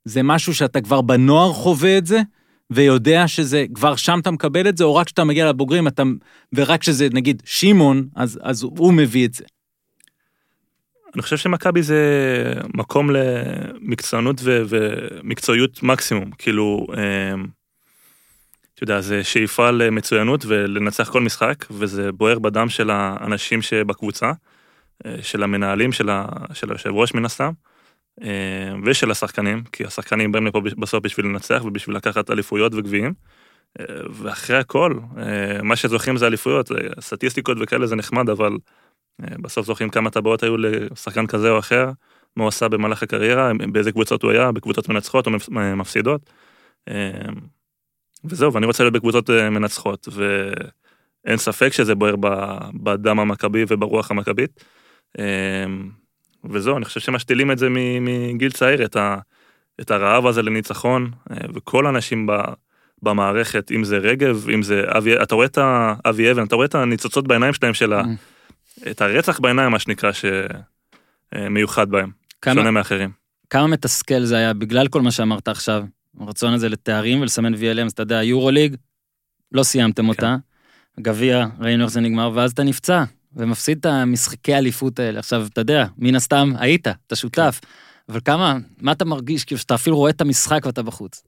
זה 0.04 0.22
משהו 0.22 0.54
שאתה 0.54 0.80
כבר 0.80 1.00
בנוער 1.00 1.52
חווה 1.52 1.98
את 1.98 2.06
זה, 2.06 2.20
ויודע 2.70 3.28
שזה, 3.28 3.64
כבר 3.74 3.96
שם 3.96 4.18
אתה 4.22 4.30
מקבל 4.30 4.68
את 4.68 4.76
זה, 4.76 4.84
או 4.84 4.94
רק 4.94 5.06
כשאתה 5.06 5.24
מגיע 5.24 5.48
לבוגרים, 5.48 5.88
אתה, 5.88 6.02
ורק 6.54 6.80
כשזה, 6.80 7.08
נגיד, 7.12 7.42
שמעון, 7.44 8.08
אז, 8.16 8.40
אז 8.42 8.62
הוא 8.62 8.92
מביא 8.92 9.26
את 9.26 9.34
זה. 9.34 9.44
אני 11.14 11.22
חושב 11.22 11.36
שמכבי 11.36 11.82
זה 11.82 12.02
מקום 12.74 13.10
למקצוענות 13.10 14.40
ו- 14.42 14.62
ומקצועיות 14.68 15.82
מקסימום, 15.82 16.30
כאילו, 16.38 16.86
אה, 16.96 17.34
אתה 18.74 18.84
יודע, 18.84 19.00
זה 19.00 19.24
שאיפה 19.24 19.70
למצוינות 19.70 20.44
ולנצח 20.46 21.10
כל 21.10 21.20
משחק, 21.20 21.64
וזה 21.70 22.12
בוער 22.12 22.38
בדם 22.38 22.68
של 22.68 22.90
האנשים 22.90 23.62
שבקבוצה, 23.62 24.32
אה, 25.06 25.16
של 25.22 25.42
המנהלים, 25.42 25.92
של, 25.92 26.10
ה- 26.10 26.26
של 26.54 26.70
היושב 26.70 26.90
ראש 26.90 27.14
מן 27.14 27.24
הסתם, 27.24 27.52
ושל 28.84 29.10
השחקנים, 29.10 29.64
כי 29.72 29.84
השחקנים 29.84 30.32
באים 30.32 30.46
לפה 30.46 30.60
בסוף 30.60 31.04
בשביל 31.04 31.26
לנצח 31.26 31.62
ובשביל 31.64 31.96
לקחת 31.96 32.30
אליפויות 32.30 32.74
וגביעים. 32.74 33.14
אה, 33.80 33.84
ואחרי 34.10 34.56
הכל, 34.56 34.94
אה, 35.18 35.62
מה 35.62 35.76
שזוכים 35.76 36.16
זה 36.16 36.26
אליפויות, 36.26 36.72
אה, 36.72 36.76
סטטיסטיקות 37.00 37.56
וכאלה 37.60 37.86
זה 37.86 37.96
נחמד, 37.96 38.28
אבל 38.28 38.56
אה, 39.22 39.36
בסוף 39.40 39.66
זוכרים 39.66 39.90
כמה 39.90 40.10
טבעות 40.10 40.42
היו 40.42 40.56
לשחקן 40.56 41.26
כזה 41.26 41.50
או 41.50 41.58
אחר, 41.58 41.90
מה 42.36 42.42
הוא 42.42 42.48
עשה 42.48 42.68
במהלך 42.68 43.02
הקריירה, 43.02 43.52
באיזה 43.72 43.92
קבוצות 43.92 44.22
הוא 44.22 44.30
היה, 44.30 44.52
בקבוצות 44.52 44.88
מנצחות 44.88 45.26
או 45.26 45.30
מפ- 45.32 45.48
מפסידות. 45.48 46.30
אה, 46.88 47.10
וזהו, 48.24 48.52
ואני 48.52 48.66
רוצה 48.66 48.82
להיות 48.82 48.94
בקבוצות 48.94 49.30
אה, 49.30 49.50
מנצחות, 49.50 50.08
ואין 50.12 51.36
ספק 51.36 51.72
שזה 51.72 51.94
בוער 51.94 52.14
בדם 52.74 53.18
המכבי 53.18 53.64
וברוח 53.68 54.10
המכבית. 54.10 54.64
אה, 56.46 56.56
וזהו, 56.56 56.76
אני 56.76 56.84
חושב 56.84 57.00
שמשתילים 57.00 57.50
את 57.50 57.58
זה 57.58 57.68
מגיל 58.00 58.52
צעיר, 58.52 58.84
את, 58.84 58.96
ה, 58.96 59.16
את 59.80 59.90
הרעב 59.90 60.26
הזה 60.26 60.42
לניצחון, 60.42 61.10
אה, 61.30 61.36
וכל 61.54 61.86
האנשים 61.86 62.26
ב... 62.26 62.32
במערכת, 63.02 63.72
אם 63.72 63.84
זה 63.84 63.98
רגב, 63.98 64.48
אם 64.54 64.62
זה 64.62 64.82
אבי, 64.86 65.22
אתה 65.22 65.34
רואה 65.34 65.46
את 65.46 65.58
אבי 66.08 66.30
אבן, 66.30 66.46
אתה 66.46 66.56
רואה 66.56 66.66
את 66.66 66.74
הניצוצות 66.74 67.28
בעיניים 67.28 67.52
שלהם 67.52 67.74
של 67.74 67.92
ה... 67.92 68.02
את 68.90 69.00
הרצח 69.00 69.40
בעיניים, 69.40 69.72
מה 69.72 69.78
שנקרא, 69.78 70.10
שמיוחד 71.34 71.90
בהם, 71.90 72.10
כמה, 72.42 72.54
שונה 72.54 72.70
מאחרים. 72.70 73.10
כמה 73.50 73.66
מתסכל 73.66 74.24
זה 74.24 74.36
היה 74.36 74.52
בגלל 74.52 74.88
כל 74.88 75.02
מה 75.02 75.10
שאמרת 75.10 75.48
עכשיו, 75.48 75.84
הרצון 76.20 76.52
הזה 76.52 76.68
לתארים 76.68 77.20
ולסמן 77.20 77.54
VLM, 77.54 77.88
אתה 77.94 78.02
יודע, 78.02 78.22
יורוליג, 78.22 78.76
לא 79.52 79.62
סיימתם 79.62 80.08
אותה, 80.08 80.36
גביע, 81.00 81.46
ראינו 81.60 81.84
איך 81.84 81.92
זה 81.92 82.00
נגמר, 82.00 82.30
ואז 82.34 82.52
אתה 82.52 82.62
נפצע, 82.62 83.04
ומפסיד 83.36 83.78
את 83.78 83.86
המשחקי 83.86 84.54
האליפות 84.54 84.98
האלה. 84.98 85.18
עכשיו, 85.18 85.46
אתה 85.52 85.60
יודע, 85.60 85.86
מן 85.98 86.14
הסתם 86.14 86.52
היית, 86.58 86.86
אתה 87.06 87.16
שותף, 87.16 87.60
אבל 88.08 88.20
כמה, 88.24 88.58
מה 88.80 88.92
אתה 88.92 89.04
מרגיש, 89.04 89.44
כאילו 89.44 89.58
שאתה 89.58 89.74
אפילו 89.74 89.96
רואה 89.96 90.10
את 90.10 90.20
המשחק 90.20 90.66
ואתה 90.66 90.82
בחוץ? 90.82 91.22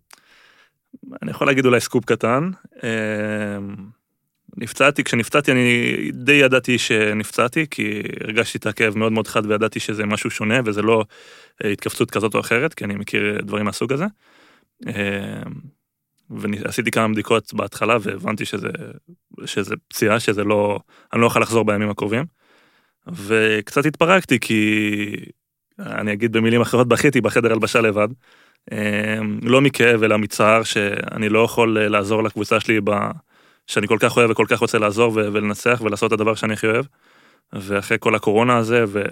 אני 1.22 1.30
יכול 1.30 1.46
להגיד 1.46 1.66
אולי 1.66 1.80
סקופ 1.80 2.04
קטן. 2.04 2.50
אה, 2.84 3.58
נפצעתי, 4.56 5.04
כשנפצעתי 5.04 5.52
אני 5.52 5.94
די 6.12 6.32
ידעתי 6.32 6.78
שנפצעתי, 6.78 7.66
כי 7.70 8.02
הרגשתי 8.20 8.58
את 8.58 8.66
הכאב 8.66 8.98
מאוד 8.98 9.12
מאוד 9.12 9.28
חד 9.28 9.46
וידעתי 9.46 9.80
שזה 9.80 10.06
משהו 10.06 10.30
שונה 10.30 10.60
וזה 10.64 10.82
לא 10.82 11.04
אה, 11.64 11.70
התכווצות 11.70 12.10
כזאת 12.10 12.34
או 12.34 12.40
אחרת, 12.40 12.74
כי 12.74 12.84
אני 12.84 12.94
מכיר 12.94 13.40
דברים 13.42 13.64
מהסוג 13.64 13.92
הזה. 13.92 14.04
ועשיתי 16.30 16.90
כמה 16.90 17.08
בדיקות 17.08 17.54
בהתחלה 17.54 17.96
והבנתי 18.00 18.44
שזה, 18.44 18.68
שזה 19.44 19.74
פציעה, 19.88 20.20
שזה 20.20 20.44
לא, 20.44 20.78
אני 21.12 21.20
לא 21.20 21.26
אוכל 21.26 21.40
לחזור 21.40 21.64
בימים 21.64 21.90
הקרובים. 21.90 22.24
וקצת 23.12 23.86
התפרקתי 23.86 24.40
כי, 24.40 25.10
אני 25.78 26.12
אגיד 26.12 26.32
במילים 26.32 26.60
אחרות, 26.60 26.88
בכיתי 26.88 27.20
בחדר 27.20 27.52
הלבשה 27.52 27.80
לבד. 27.80 28.08
אה, 28.72 29.18
לא 29.42 29.60
מכאב 29.60 30.02
אלא 30.02 30.16
מצער 30.16 30.62
שאני 30.62 31.28
לא 31.28 31.44
יכול 31.44 31.78
אה, 31.78 31.88
לעזור 31.88 32.22
לקבוצה 32.22 32.60
שלי 32.60 32.80
ב... 32.84 32.90
שאני 33.66 33.86
כל 33.86 33.96
כך 34.00 34.16
אוהב 34.16 34.30
וכל 34.30 34.46
כך 34.48 34.58
רוצה 34.58 34.78
לעזור 34.78 35.12
ו- 35.12 35.32
ולנצח 35.32 35.80
ולעשות 35.84 36.12
את 36.12 36.12
הדבר 36.12 36.34
שאני 36.34 36.52
הכי 36.52 36.66
אוהב. 36.66 36.84
ואחרי 37.52 37.96
כל 38.00 38.14
הקורונה 38.14 38.56
הזה 38.56 38.84
ו... 38.88 39.02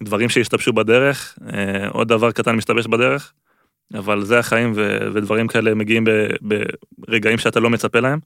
ודברים 0.00 0.28
שהשתבשו 0.28 0.72
בדרך, 0.72 1.38
אה, 1.52 1.88
עוד 1.88 2.08
דבר 2.08 2.32
קטן 2.32 2.56
משתבש 2.56 2.86
בדרך, 2.86 3.32
אבל 3.94 4.24
זה 4.24 4.38
החיים 4.38 4.72
ו... 4.76 4.98
ודברים 5.14 5.48
כאלה 5.48 5.74
מגיעים. 5.74 6.04
ברגעים 6.98 7.38
שאתה 7.38 7.60
לא 7.60 7.70
מצפה 7.70 8.00
להם. 8.00 8.18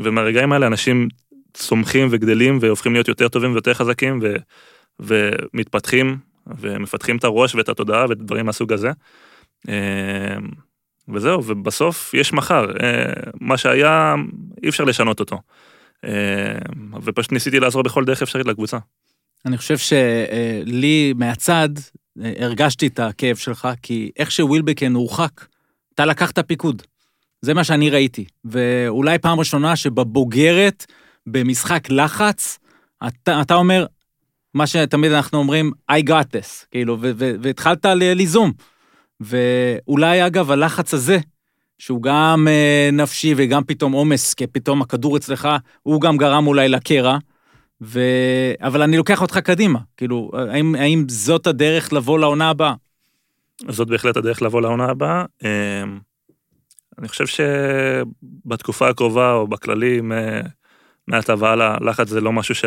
ומהרגעים 0.00 0.52
האלה 0.52 0.66
אנשים 0.66 1.08
צומחים 1.54 2.08
וגדלים 2.10 2.58
והופכים 2.60 2.92
להיות 2.92 3.08
יותר 3.08 3.28
טובים 3.28 3.52
ויותר 3.52 3.74
חזקים 3.74 4.20
ו, 4.22 4.36
ומתפתחים 5.00 6.18
ומפתחים 6.46 7.16
את 7.16 7.24
הראש 7.24 7.54
ואת 7.54 7.68
התודעה 7.68 8.06
ודברים 8.08 8.46
מהסוג 8.46 8.72
הזה. 8.72 8.90
אה, 9.68 10.36
וזהו, 11.08 11.44
ובסוף 11.44 12.14
יש 12.14 12.32
מחר, 12.32 12.66
אה, 12.82 13.12
מה 13.40 13.56
שהיה 13.56 14.14
אי 14.62 14.68
אפשר 14.68 14.84
לשנות 14.84 15.20
אותו. 15.20 15.40
אה, 16.04 16.58
ופשוט 17.02 17.32
ניסיתי 17.32 17.60
לעזור 17.60 17.82
בכל 17.82 18.04
דרך 18.04 18.22
אפשרית 18.22 18.46
לקבוצה. 18.46 18.78
אני 19.46 19.58
חושב 19.58 19.78
שלי 19.78 21.12
מהצד 21.16 21.68
הרגשתי 22.18 22.86
את 22.86 22.98
הכאב 22.98 23.36
שלך, 23.36 23.68
כי 23.82 24.10
איך 24.16 24.30
שווילבקן 24.30 24.94
הורחק, 24.94 25.46
אתה 25.94 26.06
לקחת 26.06 26.38
פיקוד. 26.38 26.82
זה 27.42 27.54
מה 27.54 27.64
שאני 27.64 27.90
ראיתי. 27.90 28.24
ואולי 28.44 29.18
פעם 29.18 29.38
ראשונה 29.38 29.76
שבבוגרת, 29.76 30.86
במשחק 31.26 31.90
לחץ, 31.90 32.58
אתה, 33.06 33.40
אתה 33.40 33.54
אומר, 33.54 33.86
מה 34.54 34.66
שתמיד 34.66 35.12
אנחנו 35.12 35.38
אומרים, 35.38 35.72
I 35.92 36.08
got 36.08 36.26
this, 36.36 36.66
כאילו, 36.70 36.98
והתחלת 37.16 37.86
ליזום. 37.86 38.52
ואולי, 39.20 40.26
אגב, 40.26 40.50
הלחץ 40.50 40.94
הזה, 40.94 41.18
שהוא 41.78 42.02
גם 42.02 42.48
אה, 42.48 42.88
נפשי 42.92 43.34
וגם 43.36 43.64
פתאום 43.64 43.92
עומס, 43.92 44.34
כי 44.34 44.46
פתאום 44.46 44.82
הכדור 44.82 45.16
אצלך, 45.16 45.48
הוא 45.82 46.00
גם 46.00 46.16
גרם 46.16 46.46
אולי 46.46 46.68
לקרע. 46.68 47.18
ו... 47.84 48.00
אבל 48.60 48.82
אני 48.82 48.96
לוקח 48.96 49.22
אותך 49.22 49.38
קדימה, 49.38 49.78
כאילו, 49.96 50.30
האם, 50.50 50.74
האם 50.74 51.04
זאת 51.08 51.46
הדרך 51.46 51.92
לבוא 51.92 52.18
לעונה 52.18 52.50
הבאה? 52.50 52.74
זאת 53.68 53.88
בהחלט 53.88 54.16
הדרך 54.16 54.42
לבוא 54.42 54.62
לעונה 54.62 54.84
הבאה. 54.84 55.24
אמ, 55.44 55.98
אני 56.98 57.08
חושב 57.08 57.24
שבתקופה 57.26 58.88
הקרובה, 58.88 59.32
או 59.32 59.46
בכללי, 59.46 60.00
מעתה 61.08 61.34
והלאה, 61.38 61.76
לחץ 61.80 62.08
זה 62.08 62.20
לא 62.20 62.32
משהו 62.32 62.54
ש... 62.54 62.64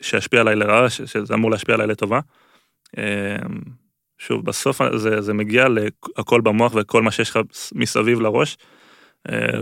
שישפיע 0.00 0.40
עליי 0.40 0.56
לרעה, 0.56 0.90
שזה 0.90 1.34
אמור 1.34 1.50
להשפיע 1.50 1.74
עליי 1.74 1.86
לטובה. 1.86 2.20
אמ, 2.98 3.02
שוב, 4.18 4.44
בסוף 4.44 4.80
זה, 4.96 5.20
זה 5.20 5.34
מגיע 5.34 5.66
להכל 5.68 6.40
במוח 6.40 6.72
וכל 6.74 7.02
מה 7.02 7.10
שיש 7.10 7.30
לך 7.30 7.38
מסביב 7.74 8.20
לראש, 8.20 8.56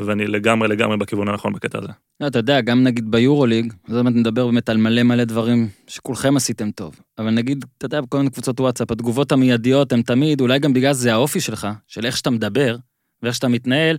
ואני 0.06 0.26
לגמרי 0.26 0.68
לגמרי 0.68 0.96
בכיוון 0.96 1.28
הנכון 1.28 1.52
בקטע 1.52 1.78
הזה. 1.78 1.88
לא, 2.20 2.26
אתה 2.26 2.38
יודע, 2.38 2.60
גם 2.60 2.84
נגיד 2.84 3.10
ביורוליג, 3.10 3.72
זאת 3.88 4.00
אומרת, 4.00 4.14
נדבר 4.14 4.46
באמת 4.46 4.68
על 4.68 4.76
מלא 4.76 5.02
מלא 5.02 5.24
דברים 5.24 5.68
שכולכם 5.86 6.36
עשיתם 6.36 6.70
טוב, 6.70 7.00
אבל 7.18 7.30
נגיד, 7.30 7.64
אתה 7.78 7.86
יודע, 7.86 8.00
בכל 8.00 8.18
מיני 8.18 8.30
קבוצות 8.30 8.60
וואטסאפ, 8.60 8.90
התגובות 8.90 9.32
המיידיות 9.32 9.92
הן 9.92 10.02
תמיד, 10.02 10.40
אולי 10.40 10.58
גם 10.58 10.72
בגלל 10.72 10.94
שזה 10.94 11.12
האופי 11.12 11.40
שלך, 11.40 11.68
של 11.86 12.06
איך 12.06 12.16
שאתה 12.16 12.30
מדבר 12.30 12.76
ואיך 13.22 13.34
שאתה 13.34 13.48
מתנהל, 13.48 13.96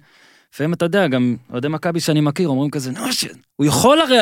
לפעמים 0.53 0.73
אתה 0.73 0.85
יודע, 0.85 1.07
גם 1.07 1.35
אוהדי 1.51 1.67
מכבי 1.67 1.99
שאני 1.99 2.21
מכיר 2.21 2.47
אומרים 2.47 2.69
כזה, 2.69 2.91
נו, 2.91 3.13
ש... 3.13 3.25
הוא 3.55 3.65
יכול 3.65 3.99
הרי, 4.01 4.17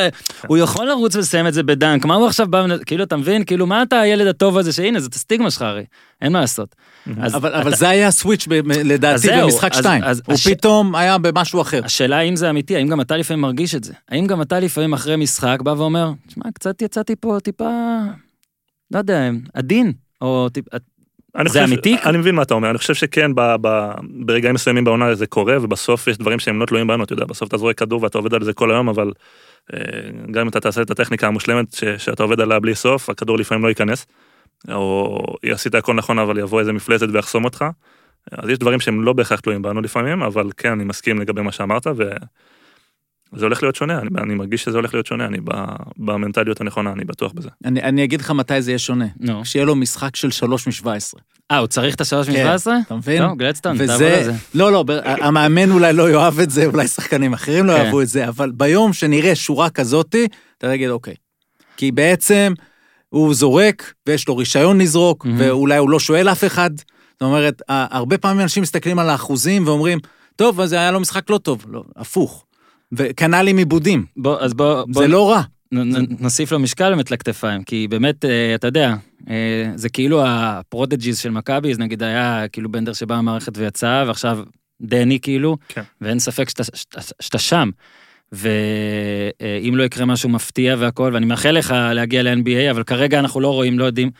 הוא 0.47 0.57
יכול 0.57 0.87
לרוץ 0.87 1.15
ולסיים 1.15 1.47
את 1.47 1.53
זה 1.53 1.63
בדנק, 1.63 2.05
מה 2.05 2.15
הוא 2.15 2.27
עכשיו 2.27 2.47
בא, 2.47 2.65
כאילו, 2.85 3.03
אתה 3.03 3.17
מבין? 3.17 3.43
כאילו, 3.43 3.67
מה 3.67 3.83
אתה 3.83 3.99
הילד 3.99 4.27
הטוב 4.27 4.57
הזה, 4.57 4.73
שהנה, 4.73 4.99
זאת 4.99 5.13
הסטיגמה 5.13 5.51
שלך 5.51 5.61
הרי, 5.61 5.83
אין 6.21 6.31
מה 6.31 6.41
לעשות. 6.41 6.75
אבל, 7.17 7.53
אבל 7.53 7.75
זה 7.75 7.89
היה 7.89 8.07
הסוויץ' 8.07 8.47
לדעתי 8.67 9.27
במשחק 9.41 9.73
2, 9.73 10.03
הוא. 10.25 10.35
פתאום 10.35 10.95
היה 10.95 11.17
במשהו 11.17 11.61
אחר. 11.61 11.81
השאלה 11.85 12.17
האם 12.17 12.35
זה 12.35 12.49
אמיתי, 12.49 12.75
האם 12.75 12.87
גם 12.87 13.01
אתה 13.01 13.17
לפעמים 13.17 13.41
מרגיש 13.41 13.75
את 13.75 13.83
זה? 13.83 13.93
האם 14.09 14.27
גם 14.27 14.41
אתה 14.41 14.59
לפעמים 14.59 14.93
אחרי 14.93 15.15
משחק 15.15 15.61
בא 15.61 15.69
ואומר, 15.77 16.11
תשמע, 16.27 16.45
קצת 16.53 16.81
יצאתי 16.81 17.15
פה 17.15 17.37
טיפה, 17.43 17.99
לא 18.91 18.97
יודע, 18.97 19.29
עדין, 19.53 19.91
או. 20.21 20.47
זה 21.45 21.63
אמיתי? 21.63 21.95
אני 22.05 22.17
מבין 22.17 22.35
מה 22.35 22.41
אתה 22.41 22.53
אומר, 22.53 22.69
אני 22.69 22.77
חושב 22.77 22.93
שכן, 22.93 23.35
ב, 23.35 23.55
ב, 23.61 23.91
ברגעים 24.01 24.55
מסוימים 24.55 24.83
בעונה 24.83 25.15
זה 25.15 25.27
קורה, 25.27 25.57
ובסוף 25.61 26.07
יש 26.07 26.17
דברים 26.17 26.39
שהם 26.39 26.59
לא 26.59 26.65
תלויים 26.65 26.87
בנו, 26.87 27.03
אתה 27.03 27.13
יודע, 27.13 27.25
בסוף 27.25 27.49
אתה 27.49 27.57
זורק 27.57 27.77
כדור 27.77 28.03
ואתה 28.03 28.17
עובד 28.17 28.33
על 28.33 28.43
זה 28.43 28.53
כל 28.53 28.71
היום, 28.71 28.89
אבל 28.89 29.11
אה, 29.73 29.79
גם 30.31 30.41
אם 30.41 30.47
אתה 30.47 30.59
תעשה 30.59 30.81
את 30.81 30.91
הטכניקה 30.91 31.27
המושלמת 31.27 31.73
ש, 31.73 31.83
שאתה 31.83 32.23
עובד 32.23 32.39
עליה 32.41 32.59
בלי 32.59 32.75
סוף, 32.75 33.09
הכדור 33.09 33.37
לפעמים 33.37 33.63
לא 33.63 33.69
ייכנס, 33.69 34.05
או 34.71 35.25
עשית 35.45 35.75
הכל 35.75 35.93
נכון, 35.93 36.19
אבל 36.19 36.37
יבוא 36.39 36.59
איזה 36.59 36.73
מפלצת 36.73 37.07
ויחסום 37.13 37.45
אותך. 37.45 37.65
אז 38.31 38.49
יש 38.49 38.57
דברים 38.57 38.79
שהם 38.79 39.03
לא 39.03 39.13
בהכרח 39.13 39.39
תלויים 39.39 39.61
בנו 39.61 39.81
לפעמים, 39.81 40.23
אבל 40.23 40.49
כן, 40.57 40.71
אני 40.71 40.83
מסכים 40.83 41.19
לגבי 41.19 41.41
מה 41.41 41.51
שאמרת, 41.51 41.87
ו... 41.87 42.09
זה 43.35 43.45
הולך 43.45 43.63
להיות 43.63 43.75
שונה, 43.75 43.99
אני, 43.99 44.09
אני 44.17 44.35
מרגיש 44.35 44.63
שזה 44.63 44.77
הולך 44.77 44.93
להיות 44.93 45.05
שונה, 45.05 45.25
אני 45.25 45.37
במנטליות 45.97 46.61
הנכונה, 46.61 46.91
אני 46.91 47.05
בטוח 47.05 47.31
בזה. 47.31 47.49
אני, 47.65 47.81
אני 47.81 48.03
אגיד 48.03 48.21
לך 48.21 48.31
מתי 48.31 48.61
זה 48.61 48.71
יהיה 48.71 48.79
שונה. 48.79 49.05
נו. 49.19 49.45
שיהיה 49.45 49.65
לו 49.65 49.75
משחק 49.75 50.15
של 50.15 50.31
שלוש 50.31 50.67
משבע 50.67 50.93
עשרה. 50.93 51.21
אה, 51.51 51.57
הוא 51.57 51.67
צריך 51.67 51.95
את 51.95 52.01
השלוש 52.01 52.29
משבע 52.29 52.53
עשרה? 52.53 52.73
כן, 52.73 52.81
אתה 52.81 52.95
מבין? 52.95 53.23
לא, 53.23 53.35
גלדסטון, 53.35 53.77
תעבור 53.77 54.07
על 54.07 54.23
זה. 54.23 54.33
לא, 54.53 54.71
לא, 54.71 54.85
המאמן 55.05 55.71
אולי 55.71 55.93
לא 55.93 56.09
יאהב 56.09 56.39
את 56.39 56.49
זה, 56.49 56.65
אולי 56.65 56.87
שחקנים 56.87 57.33
אחרים 57.33 57.65
לא 57.65 57.73
כן. 57.73 57.83
יאהבו 57.83 58.01
את 58.01 58.07
זה, 58.07 58.27
אבל 58.27 58.51
ביום 58.51 58.93
שנראה 58.93 59.35
שורה 59.35 59.69
כזאתי, 59.69 60.27
אתה 60.57 60.67
תגיד, 60.67 60.89
אוקיי. 60.89 61.15
כי 61.77 61.91
בעצם 61.91 62.53
הוא 63.09 63.33
זורק, 63.33 63.93
ויש 64.07 64.27
לו 64.27 64.37
רישיון 64.37 64.81
לזרוק, 64.81 65.25
mm-hmm. 65.25 65.29
ואולי 65.37 65.77
הוא 65.77 65.89
לא 65.89 65.99
שואל 65.99 66.29
אף 66.29 66.43
אחד. 66.43 66.69
זאת 66.77 67.21
אומרת, 67.21 67.61
הרבה 67.69 68.17
פעמים 68.17 68.41
אנשים 68.41 68.63
מסתכלים 68.63 68.99
על 68.99 69.09
האחוזים 69.09 69.67
ואומרים, 69.67 69.99
טוב, 70.35 70.61
אז 70.61 70.73
היה 70.73 70.91
לו 70.91 70.99
משחק 70.99 71.29
לא 71.29 71.37
טוב. 71.37 71.65
לא, 71.69 71.83
הפוך. 71.95 72.45
וכנ"ל 72.91 73.47
עם 73.47 73.57
איבודים. 73.57 74.05
בוא, 74.17 74.39
אז 74.39 74.53
בוא... 74.53 74.83
בוא 74.87 75.01
זה 75.01 75.07
לא 75.07 75.31
רע. 75.31 75.41
נוסיף 76.19 76.51
לו 76.51 76.59
משקל 76.59 76.89
באמת 76.89 77.11
לכתפיים, 77.11 77.63
כי 77.63 77.87
באמת, 77.87 78.25
אה, 78.25 78.55
אתה 78.55 78.67
יודע, 78.67 78.95
אה, 79.29 79.71
זה 79.75 79.89
כאילו 79.89 80.23
ה 80.25 80.35
prodigies 80.35 81.19
של 81.19 81.29
מכבי, 81.29 81.71
אז 81.71 81.79
נגיד 81.79 82.03
היה 82.03 82.45
כאילו 82.51 82.71
בנדר 82.71 82.93
שבא 82.93 83.15
המערכת 83.15 83.57
ויצא, 83.57 84.03
ועכשיו 84.07 84.39
דני 84.81 85.19
כאילו, 85.19 85.57
כן. 85.69 85.81
ואין 86.01 86.19
ספק 86.19 86.49
שאתה, 86.49 86.63
שאתה, 86.63 87.01
שאתה 87.21 87.37
שם. 87.37 87.69
ואם 88.31 89.73
לא 89.75 89.83
יקרה 89.83 90.05
משהו 90.05 90.29
מפתיע 90.29 90.75
והכל, 90.79 91.11
ואני 91.13 91.25
מאחל 91.25 91.51
לך 91.51 91.75
להגיע 91.93 92.23
ל-NBA, 92.23 92.71
אבל 92.71 92.83
כרגע 92.83 93.19
אנחנו 93.19 93.39
לא 93.39 93.53
רואים, 93.53 93.79
לא 93.79 93.85
יודעים. 93.85 94.11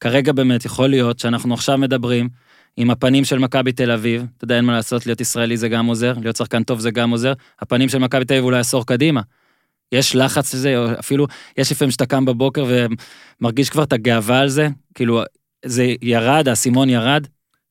כרגע 0.00 0.32
באמת 0.32 0.64
יכול 0.64 0.88
להיות 0.88 1.18
שאנחנו 1.18 1.54
עכשיו 1.54 1.78
מדברים 1.78 2.28
עם 2.76 2.90
הפנים 2.90 3.24
של 3.24 3.38
מכבי 3.38 3.72
תל 3.72 3.90
אביב, 3.90 4.26
אתה 4.36 4.44
יודע, 4.44 4.56
אין 4.56 4.64
מה 4.64 4.72
לעשות, 4.72 5.06
להיות 5.06 5.20
ישראלי 5.20 5.56
זה 5.56 5.68
גם 5.68 5.86
עוזר, 5.86 6.12
להיות 6.22 6.36
שחקן 6.36 6.62
טוב 6.62 6.80
זה 6.80 6.90
גם 6.90 7.10
עוזר, 7.10 7.32
הפנים 7.60 7.88
של 7.88 7.98
מכבי 7.98 8.24
תל 8.24 8.34
אביב 8.34 8.44
אולי 8.44 8.58
עשור 8.58 8.86
קדימה. 8.86 9.20
יש 9.92 10.16
לחץ 10.16 10.54
לזה, 10.54 10.78
או 10.78 10.98
אפילו, 10.98 11.26
יש 11.56 11.72
לפעמים 11.72 11.90
שאתה 11.90 12.06
קם 12.06 12.24
בבוקר 12.24 12.64
ומרגיש 12.68 13.70
כבר 13.70 13.82
את 13.82 13.92
הגאווה 13.92 14.40
על 14.40 14.48
זה, 14.48 14.68
כאילו, 14.94 15.22
זה 15.64 15.94
ירד, 16.02 16.48
האסימון 16.48 16.88
ירד. 16.88 17.26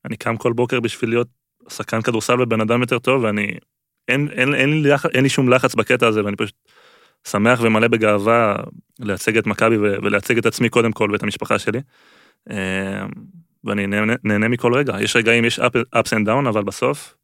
אני 0.06 0.18
קם 0.18 0.38
כל 0.38 0.54
בוקר 0.54 0.80
בשביל 0.80 1.10
להיות 1.10 1.28
שחקן 1.70 2.02
כדורסל 2.02 2.42
ובן 2.42 2.62
אדם 2.62 2.82
יותר 2.82 3.00
טוב, 3.00 3.24
ואני, 3.24 3.48
אין, 4.08 4.28
אין, 4.32 4.56
אין, 4.56 4.84
לי, 4.84 4.90
אין 5.14 5.24
לי 5.24 5.30
שום 5.30 5.50
לחץ 5.50 5.76
בקטע 5.76 6.08
הזה, 6.08 6.26
ואני 6.26 6.36
פשוט 6.36 6.56
שמח 7.28 7.60
ומלא 7.64 7.88
בגאווה 7.88 8.56
לייצג 9.00 9.38
את 9.38 9.48
מכבי 9.48 9.78
ולייצג 9.78 10.38
את 10.38 10.46
עצמי 10.46 10.70
קודם 10.70 10.92
כל 10.92 11.10
ואת 11.12 11.24
המשפחה 11.24 11.60
שלי. 11.60 11.80
ואני 13.64 13.88
נהנה, 13.88 14.14
נהנה 14.24 14.48
מכל 14.48 14.74
רגע. 14.74 14.94
יש 15.02 15.16
רגעים, 15.16 15.46
יש 15.46 15.60
up, 15.60 15.74
ups 15.96 16.10
and 16.10 16.28
down, 16.28 16.50
אבל 16.50 16.64
בסוף, 16.64 17.16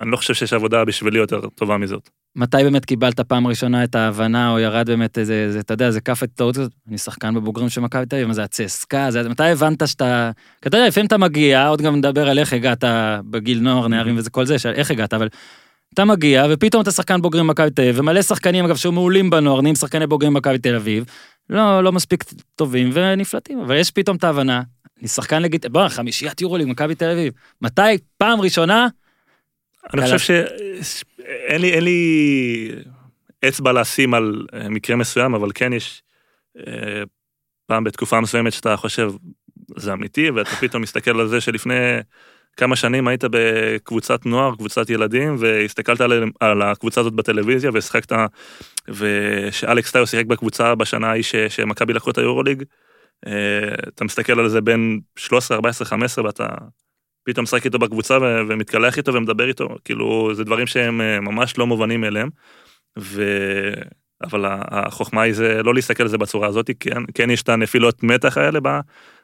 אני 0.00 0.10
לא 0.10 0.16
חושב 0.16 0.34
שיש 0.34 0.52
עבודה 0.52 0.84
בשבילי 0.84 1.18
יותר 1.18 1.40
טובה 1.48 1.78
מזאת. 1.78 2.10
מתי 2.36 2.56
באמת 2.56 2.84
קיבלת 2.84 3.20
פעם 3.20 3.46
ראשונה 3.46 3.84
את 3.84 3.94
ההבנה, 3.94 4.50
או 4.52 4.58
ירד 4.58 4.86
באמת 4.86 5.18
איזה, 5.18 5.34
איזה 5.34 5.60
אתה 5.60 5.74
יודע, 5.74 5.86
איזה 5.86 6.00
כף 6.00 6.22
את 6.22 6.30
טעות 6.34 6.56
כזאת? 6.56 6.72
אני 6.88 6.98
שחקן 6.98 7.34
בבוגרים 7.34 7.68
של 7.68 7.80
מכבי 7.80 8.06
תל 8.06 8.16
אביב, 8.16 8.32
זה 8.32 8.44
הצסקה? 8.44 9.10
זה, 9.10 9.28
מתי 9.28 9.44
הבנת 9.44 9.88
שאתה... 9.88 10.30
כי 10.62 10.68
אתה 10.68 10.76
יודע, 10.76 10.88
לפעמים 10.88 11.06
אתה 11.06 11.16
מגיע, 11.16 11.68
עוד 11.68 11.82
גם 11.82 11.96
נדבר 11.96 12.28
על 12.28 12.38
איך 12.38 12.52
הגעת 12.52 12.84
בגיל 13.30 13.60
נוער, 13.60 13.88
נערים 13.88 14.16
וזה 14.16 14.30
כל 14.30 14.46
זה, 14.46 14.56
איך 14.74 14.90
הגעת, 14.90 15.14
אבל 15.14 15.28
אתה 15.94 16.04
מגיע, 16.04 16.46
ופתאום 16.50 16.82
אתה 16.82 16.90
שחקן 16.90 17.22
בוגרים 17.22 17.46
במכבי 17.46 17.70
תל 17.70 17.82
אביב, 17.82 17.98
ומלא 17.98 18.22
שחקנים, 18.22 18.64
אגב, 18.64 18.76
שהיו 18.76 18.92
מעולים 18.92 19.30
בנוער, 19.30 19.60
נהיים 19.60 19.74
שחקני 19.74 20.06
בוגרים 20.06 20.34
במכבי 20.34 20.58
תל 20.58 20.74
אביב, 20.74 21.04
לא, 21.50 21.84
לא 21.84 21.92
מספיק 21.92 22.24
טובים 22.56 22.90
ונפלטים, 22.92 23.60
אבל 23.60 23.76
יש 23.76 23.90
פתאום 23.90 24.16
את 24.16 24.24
ההבנה, 24.24 24.62
אני 25.00 25.08
שחקן 25.08 25.42
לגיט... 25.42 25.66
בוא, 25.66 25.88
חמישיית 25.88 26.40
יורוליג, 26.40 26.68
מכבי 26.68 26.94
תל 26.94 27.10
אביב. 27.10 27.32
מתי 27.62 27.98
פעם 28.18 28.40
ראשונה? 28.40 28.88
אני 29.94 30.02
חושב 30.02 30.18
שאין 30.18 31.60
לי, 31.60 31.72
אין 31.72 31.84
לי 31.84 32.70
אצבע 33.48 33.72
לשים 33.72 34.14
על 34.14 34.46
אה, 34.54 34.68
מקרה 34.68 34.96
מסוים, 34.96 35.34
אבל 35.34 35.48
כן 35.54 35.72
יש 35.72 36.02
אה, 36.66 37.02
פעם 37.66 37.84
בתקופה 37.84 38.20
מסוימת 38.20 38.52
שאתה 38.52 38.76
חושב, 38.76 39.12
זה 39.76 39.92
אמיתי, 39.92 40.30
ואתה 40.30 40.50
פתאום 40.50 40.82
מסתכל 40.82 41.20
על 41.20 41.28
זה 41.28 41.40
שלפני 41.40 41.74
כמה 42.56 42.76
שנים 42.76 43.08
היית 43.08 43.24
בקבוצת 43.30 44.26
נוער, 44.26 44.54
קבוצת 44.54 44.90
ילדים, 44.90 45.36
והסתכלת 45.38 46.00
על, 46.00 46.24
על 46.40 46.62
הקבוצה 46.62 47.00
הזאת 47.00 47.12
בטלוויזיה, 47.12 47.70
והשחקת, 47.74 48.12
ושאלכס 48.88 49.92
טאיו 49.92 50.06
שיחק 50.06 50.26
בקבוצה 50.26 50.74
בשנה 50.74 51.10
ההיא 51.10 51.24
שמכבי 51.48 51.92
לקחו 51.92 52.10
את 52.10 52.18
היורוליג, 52.18 52.62
אתה 53.88 54.04
מסתכל 54.04 54.40
על 54.40 54.48
זה 54.48 54.60
בין 54.60 55.00
13, 55.16 55.56
14, 55.56 55.86
15 55.86 56.24
ואתה 56.24 56.46
פתאום 57.24 57.42
משחק 57.42 57.64
איתו 57.64 57.78
בקבוצה 57.78 58.18
ומתקלח 58.48 58.96
איתו 58.96 59.14
ומדבר 59.14 59.48
איתו, 59.48 59.68
כאילו 59.84 60.34
זה 60.34 60.44
דברים 60.44 60.66
שהם 60.66 61.00
אה, 61.00 61.20
ממש 61.20 61.58
לא 61.58 61.66
מובנים 61.66 62.00
מאליהם. 62.00 62.28
ו... 62.98 63.22
אבל 64.22 64.44
החוכמה 64.48 65.22
היא 65.22 65.34
זה 65.34 65.62
לא 65.62 65.74
להסתכל 65.74 66.02
על 66.02 66.08
זה 66.08 66.18
בצורה 66.18 66.48
הזאת, 66.48 66.70
כן, 66.80 67.02
כן 67.14 67.30
יש 67.30 67.42
את 67.42 67.48
הנפילות 67.48 68.02
מתח 68.02 68.38
האלה 68.38 68.60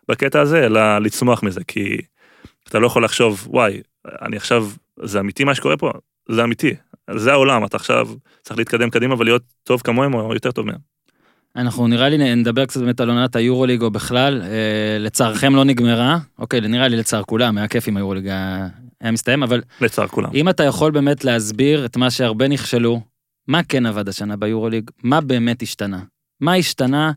בקטע 0.08 0.40
הזה, 0.40 0.66
אלא 0.66 0.98
לצמוח 0.98 1.42
מזה, 1.42 1.64
כי 1.64 2.00
אתה 2.68 2.78
לא 2.78 2.86
יכול 2.86 3.04
לחשוב, 3.04 3.46
וואי, 3.50 3.80
אני 4.22 4.36
עכשיו, 4.36 4.66
זה 5.02 5.20
אמיתי 5.20 5.44
מה 5.44 5.54
שקורה 5.54 5.76
פה? 5.76 5.90
זה 6.28 6.44
אמיתי. 6.44 6.74
זה 7.14 7.32
העולם, 7.32 7.64
אתה 7.64 7.76
עכשיו 7.76 8.08
צריך 8.42 8.58
להתקדם 8.58 8.90
קדימה 8.90 9.14
ולהיות 9.18 9.42
טוב 9.62 9.80
כמוהם 9.80 10.14
או 10.14 10.34
יותר 10.34 10.50
טוב 10.50 10.66
מהם. 10.66 10.89
אנחנו 11.56 11.86
נראה 11.86 12.08
לי 12.08 12.34
נדבר 12.36 12.66
קצת 12.66 12.80
באמת 12.80 13.00
על 13.00 13.10
עונת 13.10 13.36
היורוליג 13.36 13.82
או 13.82 13.90
בכלל, 13.90 14.42
אה, 14.42 14.96
לצערכם 14.98 15.54
לא 15.54 15.64
נגמרה, 15.64 16.18
אוקיי, 16.38 16.60
נראה 16.60 16.88
לי 16.88 16.96
לצער 16.96 17.22
כולם, 17.22 17.58
היה 17.58 17.68
כיף 17.68 17.88
אם 17.88 17.96
היורוליג 17.96 18.26
היה, 18.26 18.68
מסתיים, 19.12 19.42
אבל 19.42 19.62
לצער 19.80 20.06
כולם. 20.06 20.30
אם 20.34 20.48
אתה 20.48 20.64
יכול 20.64 20.92
באמת 20.92 21.24
להסביר 21.24 21.84
את 21.84 21.96
מה 21.96 22.10
שהרבה 22.10 22.48
נכשלו, 22.48 23.00
מה 23.48 23.62
כן 23.62 23.86
עבד 23.86 24.08
השנה 24.08 24.36
ביורוליג, 24.36 24.90
מה 25.02 25.20
באמת 25.20 25.62
השתנה? 25.62 26.00
מה 26.40 26.54
השתנה 26.54 27.12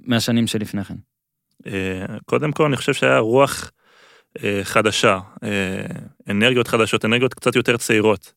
מהשנים 0.00 0.46
שלפני 0.46 0.84
כן? 0.84 0.94
אה, 1.66 2.06
קודם 2.24 2.52
כל, 2.52 2.64
אני 2.64 2.76
חושב 2.76 2.92
שהיה 2.94 3.18
רוח 3.18 3.70
אה, 4.44 4.60
חדשה, 4.62 5.18
אה, 5.44 5.86
אנרגיות 6.30 6.68
חדשות, 6.68 7.04
אנרגיות 7.04 7.34
קצת 7.34 7.56
יותר 7.56 7.76
צעירות. 7.76 8.32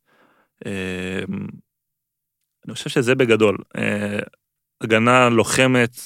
אני 2.65 2.73
חושב 2.73 2.89
שזה 2.89 3.15
בגדול. 3.15 3.57
אה, 4.81 4.85
הגנה 4.85 5.29
לוחמת, 5.29 5.97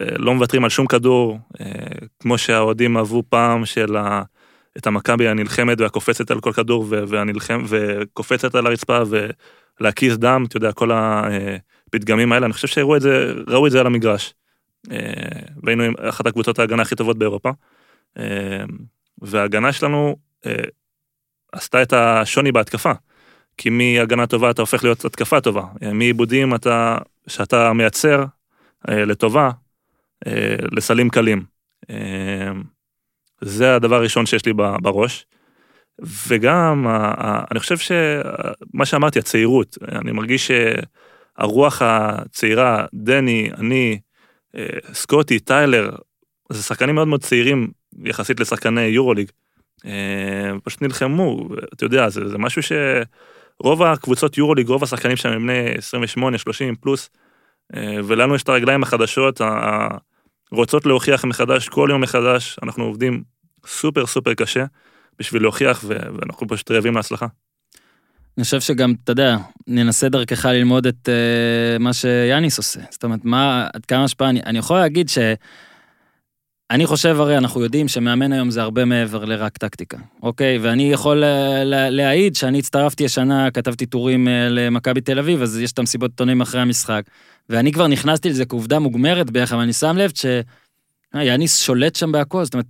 אה, 0.00 0.06
לא 0.18 0.34
מוותרים 0.34 0.64
על 0.64 0.70
שום 0.70 0.86
כדור, 0.86 1.38
אה, 1.60 1.66
כמו 2.20 2.38
שהאוהדים 2.38 2.96
אהבו 2.96 3.22
פעם 3.28 3.66
של 3.66 3.96
ה... 3.96 4.22
את 4.78 4.86
המכבי 4.86 5.28
הנלחמת 5.28 5.80
והקופצת 5.80 6.30
על 6.30 6.40
כל 6.40 6.52
כדור 6.52 6.86
והנלחם 6.88 7.64
וקופצת 7.68 8.54
על 8.54 8.66
הרצפה 8.66 9.02
ולהקיז 9.80 10.18
דם, 10.18 10.44
אתה 10.48 10.56
יודע, 10.56 10.72
כל 10.72 10.90
הפתגמים 10.92 12.32
האלה, 12.32 12.46
אני 12.46 12.52
חושב 12.52 12.68
שהראו 12.68 12.96
את 12.96 13.00
זה, 13.00 13.32
ראו 13.46 13.66
את 13.66 13.72
זה 13.72 13.80
על 13.80 13.86
המגרש. 13.86 14.34
אה, 14.92 14.98
והיינו 15.62 15.82
עם 15.82 15.94
אחת 16.00 16.26
הקבוצות 16.26 16.58
ההגנה 16.58 16.82
הכי 16.82 16.94
טובות 16.94 17.18
באירופה. 17.18 17.50
אה, 18.18 18.64
וההגנה 19.22 19.72
שלנו 19.72 20.16
אה, 20.46 20.52
עשתה 21.52 21.82
את 21.82 21.92
השוני 21.92 22.52
בהתקפה. 22.52 22.92
כי 23.56 23.70
מהגנה 23.70 24.26
טובה 24.26 24.50
אתה 24.50 24.62
הופך 24.62 24.84
להיות 24.84 25.04
התקפה 25.04 25.40
טובה. 25.40 25.64
מעיבודים 25.92 26.54
אתה, 26.54 26.98
שאתה 27.26 27.72
מייצר 27.72 28.24
לטובה, 28.88 29.50
לסלים 30.72 31.10
קלים. 31.10 31.44
זה 33.40 33.76
הדבר 33.76 33.96
הראשון 33.96 34.26
שיש 34.26 34.46
לי 34.46 34.52
בראש. 34.82 35.26
וגם, 36.28 36.86
אני 37.50 37.60
חושב 37.60 37.78
שמה 37.78 38.86
שאמרתי, 38.86 39.18
הצעירות, 39.18 39.78
אני 39.92 40.12
מרגיש 40.12 40.50
שהרוח 40.50 41.82
הצעירה, 41.82 42.86
דני, 42.94 43.50
אני, 43.58 44.00
סקוטי, 44.92 45.38
טיילר, 45.38 45.90
זה 46.52 46.62
שחקנים 46.62 46.94
מאוד 46.94 47.08
מאוד 47.08 47.22
צעירים 47.22 47.70
יחסית 48.04 48.40
לשחקני 48.40 48.80
יורוליג. 48.80 49.30
פשוט 50.64 50.82
נלחמו, 50.82 51.48
אתה 51.74 51.84
יודע, 51.84 52.08
זה, 52.08 52.28
זה 52.28 52.38
משהו 52.38 52.62
שרוב 53.62 53.82
הקבוצות 53.82 54.38
יורוליג, 54.38 54.68
רוב 54.68 54.82
השחקנים 54.82 55.16
שם 55.16 55.28
הם 55.28 55.42
בני 55.42 55.70
28, 55.78 56.38
30 56.38 56.74
פלוס, 56.76 57.10
ולנו 57.76 58.34
יש 58.34 58.42
את 58.42 58.48
הרגליים 58.48 58.82
החדשות, 58.82 59.40
רוצות 60.52 60.86
להוכיח 60.86 61.24
מחדש, 61.24 61.68
כל 61.68 61.88
יום 61.90 62.00
מחדש, 62.00 62.56
אנחנו 62.62 62.84
עובדים 62.84 63.22
סופר 63.66 64.06
סופר 64.06 64.34
קשה 64.34 64.64
בשביל 65.18 65.42
להוכיח, 65.42 65.84
ואנחנו 65.88 66.48
פשוט 66.48 66.70
רעבים 66.70 66.94
להצלחה. 66.96 67.26
אני 68.38 68.44
חושב 68.44 68.60
שגם, 68.60 68.94
אתה 69.04 69.12
יודע, 69.12 69.36
ננסה 69.66 70.08
דרכך 70.08 70.44
ללמוד 70.44 70.86
את 70.86 71.08
uh, 71.08 71.78
מה 71.82 71.92
שיאניס 71.92 72.58
עושה. 72.58 72.80
זאת 72.90 73.04
אומרת, 73.04 73.24
מה, 73.24 73.66
עד 73.74 73.86
כמה 73.86 74.04
השפעה, 74.04 74.28
אני, 74.28 74.40
אני 74.46 74.58
יכול 74.58 74.76
להגיד 74.76 75.08
ש... 75.08 75.18
אני 76.70 76.86
חושב, 76.86 77.20
הרי 77.20 77.38
אנחנו 77.38 77.60
יודעים 77.60 77.88
שמאמן 77.88 78.32
היום 78.32 78.50
זה 78.50 78.62
הרבה 78.62 78.84
מעבר 78.84 79.24
לרק 79.24 79.58
טקטיקה, 79.58 79.98
אוקיי? 80.22 80.58
ואני 80.58 80.92
יכול 80.92 81.16
לה, 81.64 81.90
להעיד 81.90 82.36
שאני 82.36 82.58
הצטרפתי 82.58 83.04
השנה, 83.04 83.50
כתבתי 83.50 83.86
טורים 83.86 84.28
אה, 84.28 84.48
למכבי 84.48 85.00
תל 85.00 85.18
אביב, 85.18 85.42
אז 85.42 85.58
יש 85.60 85.72
את 85.72 85.78
המסיבות 85.78 86.10
עיתונים 86.10 86.40
אחרי 86.40 86.60
המשחק, 86.60 87.02
ואני 87.48 87.72
כבר 87.72 87.86
נכנסתי 87.86 88.28
לזה 88.28 88.44
כעובדה 88.44 88.78
מוגמרת 88.78 89.30
ביחד, 89.30 89.56
ואני 89.56 89.72
שם 89.72 89.96
לב 89.96 90.10
שיאניס 91.14 91.62
שולט 91.62 91.96
שם 91.96 92.12
בהכל, 92.12 92.44
זאת 92.44 92.54
אומרת, 92.54 92.66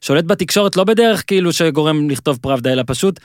שולט 0.00 0.24
בתקשורת 0.24 0.76
לא 0.76 0.84
בדרך 0.84 1.24
כאילו 1.26 1.52
שגורם 1.52 2.10
לכתוב 2.10 2.38
פראבדה, 2.42 2.72
אלא 2.72 2.82
פשוט, 2.86 3.20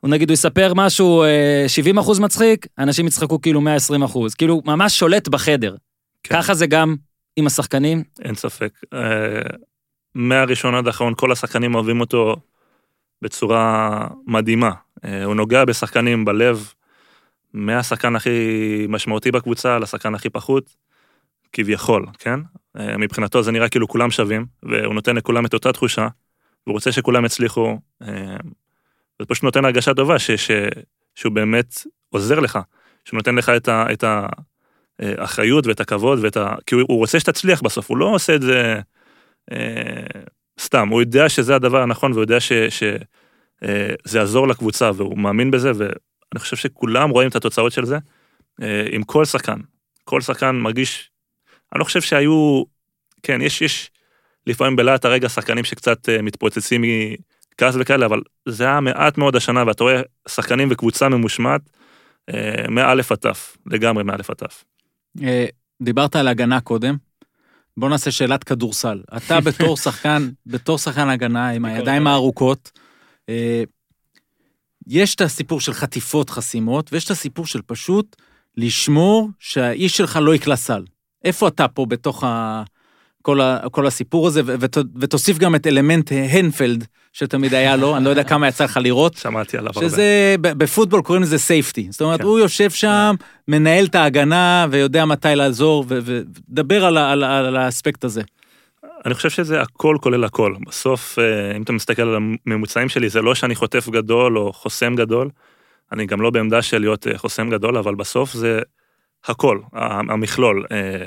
הוא 0.00 0.10
נגיד, 0.10 0.30
הוא 0.30 0.34
יספר 0.34 0.74
משהו 0.74 1.24
70 1.66 1.98
אה, 1.98 2.02
אחוז 2.02 2.18
מצחיק, 2.18 2.66
אנשים 2.78 3.06
יצחקו 3.06 3.40
כאילו 3.40 3.60
120 3.60 4.02
אחוז, 4.02 4.34
כאילו 4.34 4.62
ממש 4.64 4.98
שולט 4.98 5.28
בחדר. 5.28 5.74
כן. 6.22 6.34
ככה 6.34 6.54
זה 6.54 6.66
גם 6.66 6.96
עם 7.36 7.46
השחקנים? 7.46 8.02
אין 8.24 8.34
ספק. 8.34 8.72
אה, 8.94 9.56
מהראשון 10.14 10.74
עד 10.74 10.86
האחרון 10.86 11.14
כל 11.16 11.32
השחקנים 11.32 11.74
אוהבים 11.74 12.00
אותו 12.00 12.36
בצורה 13.22 14.06
מדהימה. 14.26 14.70
אה, 15.04 15.24
הוא 15.24 15.34
נוגע 15.34 15.64
בשחקנים 15.64 16.24
בלב, 16.24 16.72
מהשחקן 17.52 18.16
הכי 18.16 18.86
משמעותי 18.88 19.30
בקבוצה 19.30 19.78
לשחקן 19.78 20.14
הכי 20.14 20.30
פחות, 20.30 20.76
כביכול, 21.52 22.06
כן? 22.18 22.40
מבחינתו 22.74 23.42
זה 23.42 23.52
נראה 23.52 23.68
כאילו 23.68 23.88
כולם 23.88 24.10
שווים, 24.10 24.46
והוא 24.62 24.94
נותן 24.94 25.16
לכולם 25.16 25.46
את 25.46 25.54
אותה 25.54 25.72
תחושה, 25.72 26.08
והוא 26.66 26.74
רוצה 26.74 26.92
שכולם 26.92 27.24
יצליחו. 27.24 27.78
זה 29.20 29.26
פשוט 29.28 29.44
נותן 29.44 29.64
הרגשה 29.64 29.94
טובה 29.94 30.18
ש, 30.18 30.30
ש, 30.30 30.50
שהוא 31.14 31.32
באמת 31.32 31.74
עוזר 32.08 32.40
לך, 32.40 32.58
שהוא 33.04 33.18
נותן 33.18 33.34
לך 33.34 33.48
את, 33.48 33.68
ה, 33.68 33.86
את 33.92 34.04
האחריות 35.00 35.66
ואת 35.66 35.80
הכבוד 35.80 36.18
ואת 36.22 36.36
ה... 36.36 36.54
כי 36.66 36.74
הוא, 36.74 36.82
הוא 36.88 36.98
רוצה 36.98 37.20
שתצליח 37.20 37.62
בסוף, 37.62 37.90
הוא 37.90 37.96
לא 37.96 38.04
עושה 38.14 38.34
את 38.34 38.42
זה 38.42 38.80
אה, 39.52 40.20
סתם, 40.60 40.88
הוא 40.88 41.00
יודע 41.00 41.28
שזה 41.28 41.54
הדבר 41.54 41.82
הנכון 41.82 42.12
והוא 42.12 42.22
יודע 42.22 42.40
שזה 42.40 42.96
אה, 43.64 43.94
יעזור 44.14 44.48
לקבוצה 44.48 44.90
והוא 44.96 45.18
מאמין 45.18 45.50
בזה, 45.50 45.72
ואני 45.74 46.38
חושב 46.38 46.56
שכולם 46.56 47.10
רואים 47.10 47.28
את 47.28 47.36
התוצאות 47.36 47.72
של 47.72 47.84
זה, 47.84 47.98
אה, 48.62 48.84
עם 48.90 49.02
כל 49.02 49.24
שחקן. 49.24 49.58
כל 50.04 50.20
שחקן 50.20 50.56
מרגיש, 50.56 51.10
אני 51.72 51.78
לא 51.78 51.84
חושב 51.84 52.00
שהיו, 52.00 52.62
כן, 53.22 53.42
יש, 53.42 53.62
יש 53.62 53.90
לפעמים 54.46 54.76
בלהט 54.76 55.04
הרגע 55.04 55.28
שחקנים 55.28 55.64
שקצת 55.64 56.08
אה, 56.08 56.22
מתפוצצים 56.22 56.84
כעס 57.56 57.74
וכאלה, 57.78 58.06
אבל 58.06 58.20
זה 58.48 58.64
היה 58.64 58.80
מעט 58.80 59.18
מאוד 59.18 59.36
השנה, 59.36 59.64
ואתה 59.66 59.84
רואה 59.84 60.00
שחקנים 60.28 60.68
וקבוצה 60.70 61.08
ממושמעת, 61.08 61.60
אה, 62.34 62.64
מא' 62.68 62.90
עד 62.90 63.00
ת', 63.00 63.26
לגמרי 63.66 64.04
מא' 64.04 64.14
עד 64.14 64.22
ת'. 64.22 64.69
אה, 65.22 65.46
דיברת 65.82 66.16
על 66.16 66.28
הגנה 66.28 66.60
קודם, 66.60 66.96
בוא 67.76 67.88
נעשה 67.88 68.10
שאלת 68.10 68.44
כדורסל. 68.44 69.02
אתה 69.16 69.40
בתור 69.40 69.76
שחקן, 69.76 70.30
בתור 70.46 70.78
שחקן 70.78 71.08
הגנה 71.08 71.48
עם 71.48 71.64
הידיים 71.64 72.06
הארוכות, 72.06 72.70
אה, 73.28 73.62
יש 74.86 75.14
את 75.14 75.20
הסיפור 75.20 75.60
של 75.60 75.72
חטיפות 75.72 76.30
חסימות, 76.30 76.92
ויש 76.92 77.04
את 77.04 77.10
הסיפור 77.10 77.46
של 77.46 77.60
פשוט 77.66 78.16
לשמור 78.56 79.28
שהאיש 79.38 79.96
שלך 79.96 80.18
לא 80.22 80.34
יקלע 80.34 80.56
סל. 80.56 80.84
איפה 81.24 81.48
אתה 81.48 81.68
פה 81.68 81.86
בתוך 81.86 82.24
ה... 82.24 82.62
כל, 83.22 83.40
ה, 83.40 83.68
כל 83.70 83.86
הסיפור 83.86 84.26
הזה, 84.26 84.40
ות, 84.44 84.76
ותוסיף 85.00 85.38
גם 85.38 85.54
את 85.54 85.66
אלמנט 85.66 86.12
הנפלד 86.12 86.86
שתמיד 87.12 87.54
היה 87.54 87.76
לו, 87.76 87.96
אני 87.96 88.04
לא 88.04 88.10
יודע 88.10 88.24
כמה 88.24 88.48
יצא 88.48 88.64
לך 88.64 88.78
לראות. 88.82 89.14
שמעתי 89.14 89.58
עליו 89.58 89.72
הרבה. 89.74 89.88
שזה, 89.88 90.36
בפוטבול 90.40 91.02
קוראים 91.02 91.22
לזה 91.22 91.38
סייפטי. 91.38 91.86
זאת 91.90 92.00
אומרת, 92.00 92.20
כן. 92.20 92.26
הוא 92.26 92.38
יושב 92.38 92.70
שם, 92.70 93.14
מנהל 93.48 93.84
את 93.84 93.94
ההגנה 93.94 94.66
ויודע 94.70 95.04
מתי 95.04 95.28
לעזור, 95.34 95.84
ודבר 95.88 96.84
על, 96.84 96.98
על, 96.98 97.24
על 97.24 97.56
האספקט 97.56 98.04
הזה. 98.04 98.22
אני 99.06 99.14
חושב 99.14 99.30
שזה 99.30 99.60
הכל 99.60 99.96
כולל 100.00 100.24
הכל. 100.24 100.54
בסוף, 100.66 101.18
אה, 101.18 101.56
אם 101.56 101.62
אתה 101.62 101.72
מסתכל 101.72 102.02
על 102.02 102.16
הממוצעים 102.46 102.88
שלי, 102.88 103.08
זה 103.08 103.22
לא 103.22 103.34
שאני 103.34 103.54
חוטף 103.54 103.88
גדול 103.88 104.38
או 104.38 104.52
חוסם 104.52 104.94
גדול, 104.94 105.30
אני 105.92 106.06
גם 106.06 106.20
לא 106.20 106.30
בעמדה 106.30 106.62
של 106.62 106.78
להיות 106.78 107.06
אה, 107.06 107.18
חוסם 107.18 107.50
גדול, 107.50 107.76
אבל 107.76 107.94
בסוף 107.94 108.32
זה 108.32 108.60
הכל, 109.24 109.58
המכלול. 109.72 110.66
אה, 110.72 111.06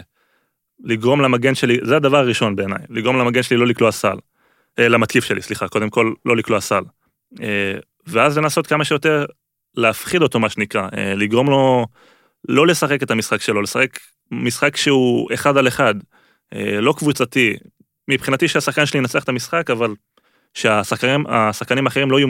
לגרום 0.84 1.22
למגן 1.22 1.56
שלי, 1.56 1.78
זה 1.84 1.96
הדבר 1.96 2.18
הראשון 2.18 2.56
בעיניי, 2.56 2.80
לגרום 2.90 3.18
למגן 3.18 3.44
שלי 3.44 3.58
לא 3.58 3.68
לקלוע 3.68 3.92
סל. 3.92 4.18
אה, 4.80 4.88
למתקיף 4.88 5.24
שלי, 5.24 5.42
סליחה, 5.42 5.68
קודם 5.68 5.90
כל 5.90 6.14
לא 6.26 6.38
לקלוע 6.38 6.62
סל. 6.62 6.84
אה, 7.42 7.74
ואז 8.08 8.38
לנסות 8.38 8.68
כמה 8.68 8.86
שיותר 8.86 9.26
להפחיד 9.76 10.22
אותו, 10.22 10.40
מה 10.40 10.50
שנקרא, 10.50 10.88
אה, 10.98 11.16
לגרום 11.16 11.50
לו 11.50 11.86
לא 12.50 12.68
לשחק 12.68 13.04
את 13.04 13.12
המשחק 13.12 13.42
שלו, 13.42 13.62
לשחק 13.62 14.00
משחק 14.32 14.78
שהוא 14.78 15.30
אחד 15.34 15.58
על 15.58 15.68
אחד, 15.68 15.96
לא 16.56 16.94
קבוצתי. 16.98 17.58
מבחינתי 18.08 18.48
שהשחקן 18.48 18.86
שלי 18.86 19.00
ינצח 19.00 19.24
את 19.24 19.30
המשחק, 19.30 19.70
אבל 19.70 19.96
שהשחקנים 20.54 21.86
האחרים 21.86 22.12
לא 22.12 22.18
יהיו 22.18 22.28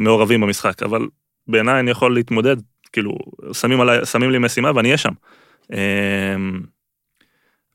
מעורבים 0.00 0.40
במשחק, 0.40 0.82
אבל 0.82 1.06
בעיניי 1.46 1.80
אני 1.80 1.90
יכול 1.90 2.14
להתמודד, 2.14 2.56
כאילו, 2.92 3.18
שמים, 3.52 3.80
עליי, 3.80 4.06
שמים 4.06 4.30
לי 4.30 4.38
משימה 4.38 4.72
ואני 4.74 4.88
אהיה 4.88 4.98
שם. 4.98 5.12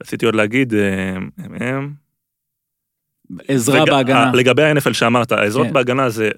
רציתי 0.03 0.25
עוד 0.25 0.35
להגיד, 0.35 0.73
עזרה 3.47 3.79
לג... 3.79 3.89
בהגנה. 3.89 4.31
לגבי 4.33 4.63
ה-NFL 4.63 4.93
שאמרת, 4.93 5.31
העזרות 5.31 5.67
כן. 5.67 5.73
בהגנה 5.73 6.09
זה, 6.09 6.29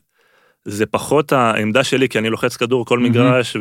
זה 0.65 0.85
פחות 0.85 1.31
העמדה 1.31 1.83
שלי, 1.83 2.09
כי 2.09 2.19
אני 2.19 2.29
לוחץ 2.29 2.55
כדור 2.55 2.85
כל 2.85 2.99
מגרש 2.99 3.57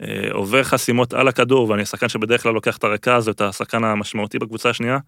ועובר 0.00 0.58
אה, 0.58 0.64
חסימות 0.64 1.14
על 1.14 1.28
הכדור, 1.28 1.70
ואני 1.70 1.82
השחקן 1.82 2.08
שבדרך 2.08 2.42
כלל 2.42 2.52
לוקח 2.52 2.76
את 2.76 2.84
הרקע 2.84 3.14
הזאת, 3.14 3.40
השחקן 3.40 3.84
המשמעותי 3.84 4.38
בקבוצה 4.38 4.70
השנייה, 4.70 4.98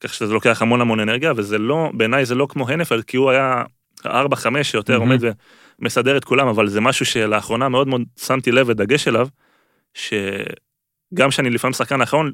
כך 0.00 0.14
שזה 0.14 0.32
לוקח 0.32 0.62
המון 0.62 0.80
המון 0.80 1.00
אנרגיה, 1.00 1.32
וזה 1.36 1.58
לא, 1.58 1.90
בעיניי 1.94 2.24
זה 2.24 2.34
לא 2.34 2.46
כמו 2.50 2.68
NFL, 2.68 3.02
כי 3.06 3.16
הוא 3.16 3.30
היה 3.30 3.62
4-5 4.06 4.08
שיותר 4.62 4.96
עומד 4.96 5.20
מסדר 5.78 6.16
את 6.16 6.24
כולם, 6.24 6.48
אבל 6.48 6.68
זה 6.68 6.80
משהו 6.80 7.06
שלאחרונה 7.06 7.68
מאוד 7.68 7.88
מאוד 7.88 8.02
שמתי 8.20 8.52
לב 8.52 8.68
ודגש 8.68 9.08
אליו, 9.08 9.28
שגם 9.94 11.30
שאני 11.30 11.50
לפעמים 11.50 11.72
שחקן 11.72 12.00
האחרון, 12.00 12.32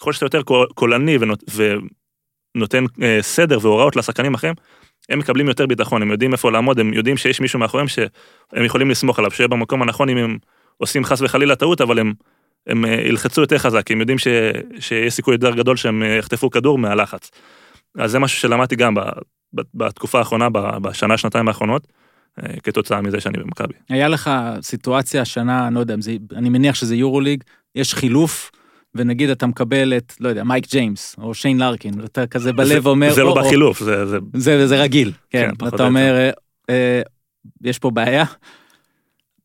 ככל 0.00 0.12
שאתה 0.12 0.26
יותר 0.26 0.42
קול- 0.42 0.68
קולני 0.74 1.18
ונות, 1.20 1.44
ונותן 2.58 2.84
אה, 3.02 3.18
סדר 3.20 3.58
והוראות 3.62 3.96
לשחקנים 3.96 4.34
אחרים, 4.34 4.54
הם 5.08 5.18
מקבלים 5.18 5.48
יותר 5.48 5.66
ביטחון, 5.66 6.02
הם 6.02 6.10
יודעים 6.10 6.32
איפה 6.32 6.50
לעמוד, 6.50 6.80
הם 6.80 6.92
יודעים 6.92 7.16
שיש 7.16 7.40
מישהו 7.40 7.58
מאחוריהם 7.58 7.88
שהם 7.88 8.64
יכולים 8.64 8.90
לסמוך 8.90 9.18
עליו, 9.18 9.30
שיהיה 9.30 9.48
במקום 9.48 9.82
הנכון 9.82 10.08
אם 10.08 10.16
הם 10.16 10.38
עושים 10.76 11.04
חס 11.04 11.20
וחלילה 11.20 11.56
טעות, 11.56 11.80
אבל 11.80 11.98
הם, 11.98 12.12
הם 12.66 12.84
אה, 12.84 12.90
ילחצו 12.90 13.40
יותר 13.40 13.58
חזק, 13.58 13.90
הם 13.90 14.00
יודעים 14.00 14.18
ש, 14.18 14.28
שיש 14.80 15.14
סיכוי 15.14 15.34
יותר 15.34 15.54
גדול 15.54 15.76
שהם 15.76 16.02
אה, 16.02 16.08
יחטפו 16.08 16.50
כדור 16.50 16.78
מהלחץ. 16.78 17.30
אז 17.98 18.10
זה 18.10 18.18
משהו 18.18 18.40
שלמדתי 18.40 18.76
גם 18.76 18.94
ב, 18.94 19.00
ב, 19.54 19.60
בתקופה 19.74 20.18
האחרונה, 20.18 20.50
ב, 20.50 20.58
בשנה, 20.78 21.16
שנתיים 21.16 21.48
האחרונות, 21.48 21.86
אה, 22.42 22.60
כתוצאה 22.62 23.00
מזה 23.00 23.20
שאני 23.20 23.38
במכבי. 23.38 23.74
היה 23.88 24.08
לך 24.08 24.30
סיטואציה 24.62 25.22
השנה, 25.22 25.66
אני 25.66 25.74
לא 25.74 25.80
יודע, 25.80 25.94
זה, 26.00 26.16
אני 26.36 26.48
מניח 26.48 26.74
שזה 26.74 26.96
יורוליג, 26.96 27.44
יש 27.74 27.94
חילוף, 27.94 28.50
ונגיד 28.98 29.30
אתה 29.30 29.46
מקבל 29.46 29.96
את, 29.96 30.12
לא 30.20 30.28
יודע, 30.28 30.44
מייק 30.44 30.70
ג'יימס, 30.70 31.16
או 31.18 31.34
שיין 31.34 31.58
לארקין, 31.58 32.00
ואתה 32.00 32.26
כזה 32.26 32.52
בלב 32.52 32.82
זה, 32.82 32.88
אומר, 32.88 33.14
זה 33.14 33.22
או, 33.22 33.26
לא 33.26 33.40
או, 33.40 33.44
בחילוף, 33.44 33.80
זה, 33.80 34.06
זה 34.06 34.18
זה, 34.34 34.66
זה 34.66 34.82
רגיל, 34.82 35.12
כן, 35.30 35.48
כן, 35.48 35.54
פחות 35.54 35.72
ואתה 35.72 35.82
או 35.82 35.88
אומר, 35.88 36.16
אה, 36.16 36.30
אה, 36.70 37.02
יש 37.62 37.78
פה 37.78 37.90
בעיה? 37.90 38.24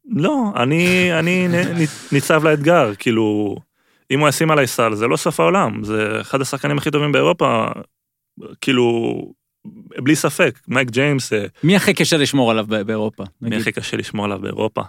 לא, 0.09 0.51
אני, 0.55 1.09
אני 1.19 1.47
ניצב 2.11 2.43
לאתגר, 2.43 2.95
כאילו, 2.95 3.55
אם 4.11 4.19
הוא 4.19 4.29
ישים 4.29 4.51
עליי 4.51 4.67
סל, 4.67 4.95
זה 4.95 5.07
לא 5.07 5.17
סוף 5.17 5.39
העולם, 5.39 5.83
זה 5.83 6.21
אחד 6.21 6.41
השחקנים 6.41 6.77
הכי 6.77 6.91
טובים 6.91 7.11
באירופה, 7.11 7.65
כאילו, 8.61 9.17
בלי 9.97 10.15
ספק, 10.15 10.59
מייק 10.67 10.89
ג'יימס, 10.89 11.33
אה, 11.33 11.45
מי 11.63 11.75
הכי 11.75 11.93
קשה 11.93 12.17
לשמור 12.17 12.51
עליו 12.51 12.65
באירופה? 12.67 13.23
מי? 13.41 13.55
הכי 13.55 13.71
קשה 13.71 13.97
לשמור 13.97 14.25
עליו 14.25 14.39
באירופה? 14.39 14.81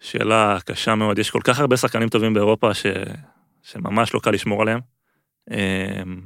שאלה 0.00 0.58
קשה 0.64 0.94
מאוד, 0.94 1.18
יש 1.18 1.30
כל 1.30 1.40
כך 1.44 1.60
הרבה 1.60 1.76
שחקנים 1.76 2.08
טובים 2.08 2.34
באירופה 2.34 2.74
ש... 2.74 2.86
שממש 3.62 4.14
לא 4.14 4.20
קל 4.20 4.30
לשמור 4.30 4.62
עליהם. 4.62 4.80
אמ, 5.50 6.20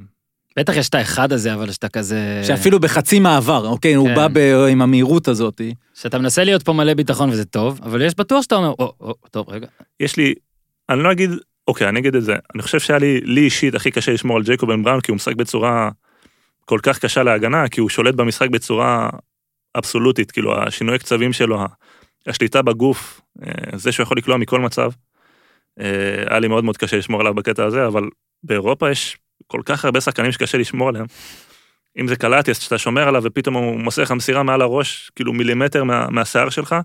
בטח 0.57 0.75
יש 0.75 0.89
את 0.89 0.95
האחד 0.95 1.31
הזה, 1.33 1.53
אבל 1.53 1.71
שאתה 1.71 1.89
כזה... 1.89 2.41
שאפילו 2.43 2.79
בחצי 2.79 3.19
מעבר, 3.19 3.67
אוקיי, 3.67 3.93
הוא 3.93 4.07
כן. 4.07 4.15
בא 4.15 4.27
ב- 4.33 4.67
עם 4.69 4.81
המהירות 4.81 5.27
הזאת. 5.27 5.61
שאתה 5.93 6.17
מנסה 6.17 6.43
להיות 6.43 6.63
פה 6.63 6.73
מלא 6.73 6.93
ביטחון 6.93 7.29
וזה 7.29 7.45
טוב, 7.45 7.79
אבל 7.83 8.01
יש 8.01 8.15
בטוח 8.15 8.41
שאתה 8.41 8.55
אומר, 8.55 8.73
או, 8.79 8.93
או, 8.99 9.13
טוב, 9.31 9.49
רגע. 9.49 9.67
יש 9.99 10.17
לי, 10.17 10.33
אני 10.89 11.03
לא 11.03 11.11
אגיד, 11.11 11.29
אוקיי, 11.67 11.89
אני 11.89 11.99
אגיד 11.99 12.15
את 12.15 12.23
זה, 12.23 12.35
אני 12.55 12.63
חושב 12.63 12.79
שהיה 12.79 12.99
לי, 12.99 13.21
לי 13.21 13.41
אישית 13.41 13.75
הכי 13.75 13.91
קשה 13.91 14.11
לשמור 14.11 14.37
על 14.37 14.43
ג'ייקוב 14.43 14.73
בן 14.73 14.83
בראון, 14.83 15.01
כי 15.01 15.11
הוא 15.11 15.15
משחק 15.15 15.35
בצורה 15.35 15.89
כל 16.65 16.79
כך 16.83 16.99
קשה 16.99 17.23
להגנה, 17.23 17.69
כי 17.69 17.81
הוא 17.81 17.89
שולט 17.89 18.15
במשחק 18.15 18.49
בצורה 18.49 19.09
אבסולוטית, 19.77 20.31
כאילו 20.31 20.63
השינוי 20.63 20.99
קצבים 20.99 21.33
שלו, 21.33 21.65
השליטה 22.27 22.61
בגוף, 22.61 23.21
אה, 23.43 23.77
זה 23.77 23.91
שהוא 23.91 24.03
יכול 24.03 24.17
לקלוע 24.17 24.37
מכל 24.37 24.59
מצב, 24.59 24.91
אה, 25.79 26.23
היה 26.29 26.39
לי 26.39 26.47
מאוד 26.47 26.63
מאוד 26.63 26.77
קשה 26.77 26.97
לשמור 26.97 27.21
עליו 27.21 27.33
בקטע 27.33 27.65
הזה, 27.65 27.87
אבל 27.87 28.03
באירופה 28.43 28.91
יש 28.91 29.17
כל 29.47 29.61
כך 29.65 29.85
הרבה 29.85 30.01
שחקנים 30.01 30.31
שקשה 30.31 30.57
לשמור 30.57 30.89
עליהם. 30.89 31.05
אם 31.99 32.07
זה 32.07 32.15
קלטיאס, 32.15 32.59
שאתה 32.59 32.77
שומר 32.77 33.07
עליו 33.07 33.21
ופתאום 33.25 33.55
הוא 33.55 33.79
מוסר 33.79 34.01
לך 34.01 34.11
מסירה 34.11 34.43
מעל 34.43 34.61
הראש, 34.61 35.11
כאילו 35.15 35.33
מילימטר 35.33 35.83
מה, 35.83 36.09
מהשיער 36.09 36.49
שלך, 36.49 36.75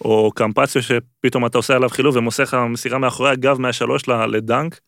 או 0.00 0.32
קמפציו 0.34 0.82
שפתאום 0.82 1.46
אתה 1.46 1.58
עושה 1.58 1.76
עליו 1.76 1.88
חילוב 1.88 2.16
ומוסר 2.16 2.42
לך 2.42 2.56
מסירה 2.68 2.98
מאחורי 2.98 3.30
הגב 3.30 3.60
מהשלוש 3.60 4.08
לדנק. 4.08 4.80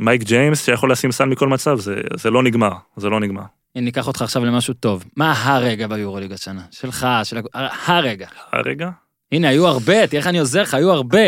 מייק 0.00 0.22
ג'יימס 0.22 0.64
שיכול 0.64 0.92
לשים 0.92 1.12
סל 1.12 1.24
מכל 1.24 1.48
מצב, 1.48 1.78
זה, 1.78 2.00
זה 2.16 2.30
לא 2.30 2.42
נגמר, 2.42 2.72
זה 2.96 3.08
לא 3.08 3.20
נגמר. 3.20 3.42
הנה, 3.76 3.84
ניקח 3.84 4.06
אותך 4.06 4.22
עכשיו 4.22 4.44
למשהו 4.44 4.74
טוב. 4.74 5.04
מה 5.16 5.32
הרגע 5.44 5.86
ביורוליג 5.86 6.32
השנה? 6.32 6.62
שלך, 6.70 7.06
של... 7.24 7.38
הג- 7.38 7.46
הרגע. 7.86 8.26
הרגע, 8.52 8.90
הנה, 9.32 9.48
היו 9.48 9.66
הרבה, 9.66 10.06
תראה 10.06 10.20
איך 10.20 10.26
אני 10.26 10.38
עוזר 10.38 10.62
לך, 10.62 10.74
היו 10.74 10.90
הרבה. 10.92 11.24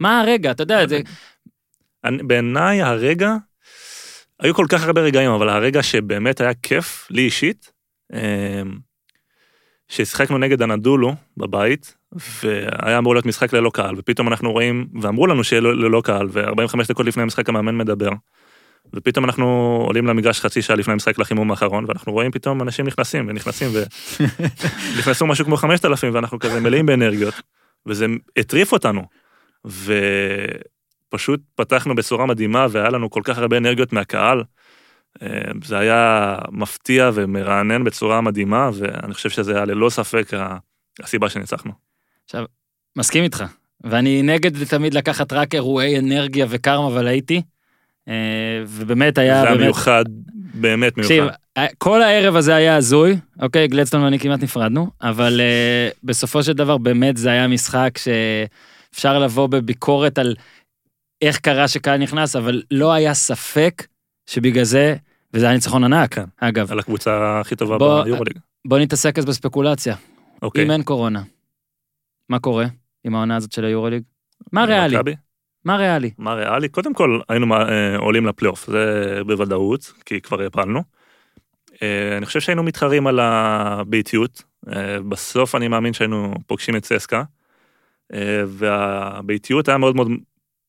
מה 0.00 0.20
הרגע? 0.20 0.50
אתה 0.50 0.62
יודע, 0.62 0.86
זה... 0.86 1.00
בעיניי 2.26 2.82
הרגע, 2.82 3.34
היו 4.40 4.54
כל 4.54 4.66
כך 4.68 4.84
הרבה 4.84 5.00
רגעים, 5.00 5.30
אבל 5.30 5.48
הרגע 5.48 5.82
שבאמת 5.82 6.40
היה 6.40 6.54
כיף, 6.54 7.06
לי 7.10 7.22
אישית, 7.22 7.72
אמ, 8.12 8.78
ששיחקנו 9.88 10.38
נגד 10.38 10.62
הנדולו 10.62 11.14
בבית, 11.36 11.96
והיה 12.12 12.98
אמור 12.98 13.14
להיות 13.14 13.26
משחק 13.26 13.52
ללא 13.52 13.70
קהל, 13.74 13.94
ופתאום 13.98 14.28
אנחנו 14.28 14.52
רואים, 14.52 14.86
ואמרו 15.02 15.26
לנו 15.26 15.44
שיהיה 15.44 15.60
ללא 15.60 16.02
קהל, 16.04 16.26
ו-45 16.30 16.88
דקות 16.88 17.06
לפני 17.06 17.22
המשחק 17.22 17.48
המאמן 17.48 17.76
מדבר. 17.76 18.10
ופתאום 18.94 19.24
אנחנו 19.24 19.44
עולים 19.86 20.06
למגרש 20.06 20.40
חצי 20.40 20.62
שעה 20.62 20.76
לפני 20.76 20.92
המשחק 20.92 21.18
לחימום 21.18 21.50
האחרון, 21.50 21.84
ואנחנו 21.88 22.12
רואים 22.12 22.30
פתאום 22.30 22.62
אנשים 22.62 22.86
נכנסים 22.86 23.28
ונכנסים, 23.28 23.70
ונכנסו 24.96 25.26
משהו 25.30 25.44
כמו 25.44 25.56
5,000, 25.56 26.14
ואנחנו 26.14 26.38
כזה 26.38 26.60
מלאים 26.60 26.86
באנרגיות, 26.86 27.34
וזה 27.86 28.06
הטריף 28.36 28.72
אותנו. 28.72 29.02
ופשוט 31.08 31.40
פתחנו 31.54 31.94
בצורה 31.94 32.26
מדהימה, 32.26 32.66
והיה 32.70 32.90
לנו 32.90 33.10
כל 33.10 33.20
כך 33.24 33.38
הרבה 33.38 33.56
אנרגיות 33.56 33.92
מהקהל. 33.92 34.42
אה, 35.22 35.28
זה 35.64 35.78
היה 35.78 36.36
מפתיע 36.50 37.10
ומרענן 37.14 37.84
בצורה 37.84 38.20
מדהימה, 38.20 38.70
ואני 38.74 39.14
חושב 39.14 39.30
שזה 39.30 39.56
היה 39.56 39.64
ללא 39.64 39.90
ספק 39.90 40.30
הסיבה 41.02 41.28
שניצחנו. 41.28 41.72
מסכים 42.96 43.24
איתך. 43.24 43.44
ואני 43.84 44.22
נגד 44.22 44.64
תמיד 44.64 44.94
לקחת 44.94 45.32
רק 45.32 45.54
אירועי 45.54 45.98
אנרגיה 45.98 46.46
וקרמה, 46.48 46.86
אבל 46.86 47.06
הייתי. 47.06 47.42
אה, 48.08 48.14
ובאמת 48.66 49.18
היה... 49.18 49.34
זה 49.34 49.40
היה 49.42 49.50
באמת- 49.50 49.64
מיוחד, 49.64 50.04
באמת 50.54 50.94
תקשיב, 50.94 51.22
מיוחד. 51.22 51.38
כל 51.78 52.02
הערב 52.02 52.36
הזה 52.36 52.54
היה 52.54 52.76
הזוי, 52.76 53.16
אוקיי, 53.42 53.68
גלדסטון 53.68 54.02
ואני 54.02 54.18
כמעט 54.18 54.42
נפרדנו, 54.42 54.90
אבל 55.02 55.40
uh, 55.40 55.98
בסופו 56.04 56.42
של 56.42 56.52
דבר 56.52 56.78
באמת 56.78 57.16
זה 57.16 57.30
היה 57.30 57.48
משחק 57.48 57.98
שאפשר 57.98 59.18
לבוא 59.18 59.46
בביקורת 59.46 60.18
על 60.18 60.34
איך 61.22 61.38
קרה 61.38 61.68
שקהל 61.68 61.96
נכנס, 61.98 62.36
אבל 62.36 62.62
לא 62.70 62.92
היה 62.92 63.14
ספק 63.14 63.86
שבגלל 64.26 64.64
זה, 64.64 64.96
וזה 65.34 65.44
היה 65.46 65.54
ניצחון 65.54 65.84
ענק, 65.84 66.14
כן. 66.14 66.24
אגב. 66.40 66.72
על 66.72 66.78
הקבוצה 66.78 67.40
הכי 67.40 67.56
טובה 67.56 67.78
ביורוליג. 67.78 68.38
בוא 68.68 68.78
נתעסק 68.78 69.18
אז 69.18 69.24
בספקולציה. 69.24 69.96
אוקיי. 70.42 70.64
אם 70.64 70.70
אין 70.70 70.82
קורונה, 70.82 71.22
מה 72.28 72.38
קורה 72.38 72.66
עם 73.04 73.14
העונה 73.14 73.36
הזאת 73.36 73.52
של 73.52 73.64
היורוליג? 73.64 74.02
מה 74.52 74.64
ריאלי? 74.64 74.96
מכבי? 74.96 75.14
מה 75.68 75.76
ריאלי? 75.76 76.10
מה 76.18 76.34
ריאלי? 76.34 76.68
קודם 76.68 76.94
כל 76.94 77.20
היינו 77.28 77.54
אה, 77.54 77.96
עולים 77.96 78.26
לפלייאוף, 78.26 78.66
זה 78.66 79.20
בוודאות, 79.26 79.92
כי 80.06 80.20
כבר 80.20 80.42
הפלנו. 80.42 80.82
אה, 81.82 82.16
אני 82.16 82.26
חושב 82.26 82.40
שהיינו 82.40 82.62
מתחרים 82.62 83.06
על 83.06 83.20
הביתיות. 83.20 84.42
אה, 84.68 85.00
בסוף 85.08 85.54
אני 85.54 85.68
מאמין 85.68 85.92
שהיינו 85.92 86.34
פוגשים 86.46 86.76
את 86.76 86.82
צסקה, 86.82 87.22
אה, 88.14 88.42
והביתיות 88.46 89.68
היה 89.68 89.78
מאוד 89.78 89.96
מאוד 89.96 90.08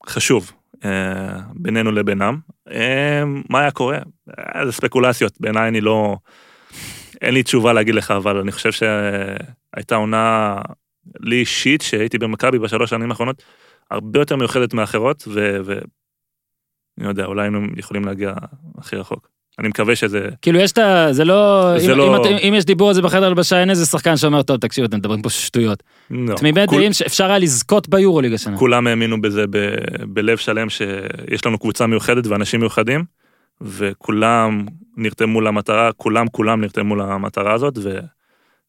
חשוב 0.07 0.51
בינינו 1.53 1.91
לבינם. 1.91 2.39
מה 3.49 3.59
היה 3.59 3.71
קורה? 3.71 3.97
זה 4.65 4.71
ספקולציות, 4.71 5.33
בעיניי 5.39 5.67
אני 5.67 5.81
לא... 5.81 6.17
אין 7.21 7.33
לי 7.33 7.43
תשובה 7.43 7.73
להגיד 7.73 7.95
לך, 7.95 8.12
אבל 8.12 8.38
אני 8.38 8.51
חושב 8.51 8.71
שהייתה 8.71 9.95
עונה 9.95 10.55
לי 11.19 11.35
אישית, 11.35 11.81
שהייתי 11.81 12.17
במכבי 12.17 12.59
בשלוש 12.59 12.89
שנים 12.89 13.12
האחרונות, 13.12 13.43
הרבה 13.91 14.19
יותר 14.19 14.36
מיוחדת 14.36 14.73
מאחרות, 14.73 15.28
ו... 15.28 15.73
אני 16.99 17.08
יודע, 17.08 17.25
אולי 17.25 17.41
היינו 17.41 17.60
יכולים 17.78 18.06
להגיע 18.06 18.34
הכי 18.78 18.95
רחוק. 18.95 19.30
אני 19.60 19.67
מקווה 19.67 19.95
שזה... 19.95 20.30
כאילו 20.41 20.60
יש 20.60 20.71
את 20.71 20.78
ה... 20.78 21.08
זה 21.12 21.25
לא... 21.25 21.73
זה 21.78 21.93
אם, 21.93 21.97
לא- 21.97 22.25
אם, 22.25 22.38
אם 22.49 22.54
יש 22.58 22.65
דיבור 22.65 22.88
על 22.88 22.93
זה 22.93 23.02
בחדר 23.02 23.25
הלבשה, 23.25 23.62
אין 23.62 23.69
איזה 23.69 23.86
שחקן 23.86 24.17
שאומר, 24.17 24.41
טוב, 24.41 24.58
תקשיבו, 24.58 24.88
אתם 24.88 24.97
מדברים 24.97 25.21
פה 25.21 25.30
שטויות. 25.30 25.84
לא. 26.12 26.36
תמימי 26.36 26.67
כול- 26.67 26.80
דעים 26.80 26.93
שאפשר 26.93 27.25
היה 27.25 27.39
לזכות 27.39 27.89
ביורוליג 27.89 28.34
השנה. 28.34 28.58
כולם 28.58 28.88
האמינו 28.88 29.21
בזה 29.21 29.45
ב... 29.49 29.75
בלב 30.08 30.38
שלם, 30.38 30.69
שיש 30.69 31.45
לנו 31.45 31.58
קבוצה 31.60 31.88
מיוחדת 31.88 32.28
ואנשים 32.28 32.60
מיוחדים, 32.60 33.04
וכולם 33.62 34.65
נרתמו 34.97 35.41
למטרה, 35.41 35.91
כולם 35.93 36.28
כולם 36.28 36.62
נרתמו 36.62 36.95
למטרה 36.95 37.54
הזאת, 37.54 37.78
ו... 37.84 37.99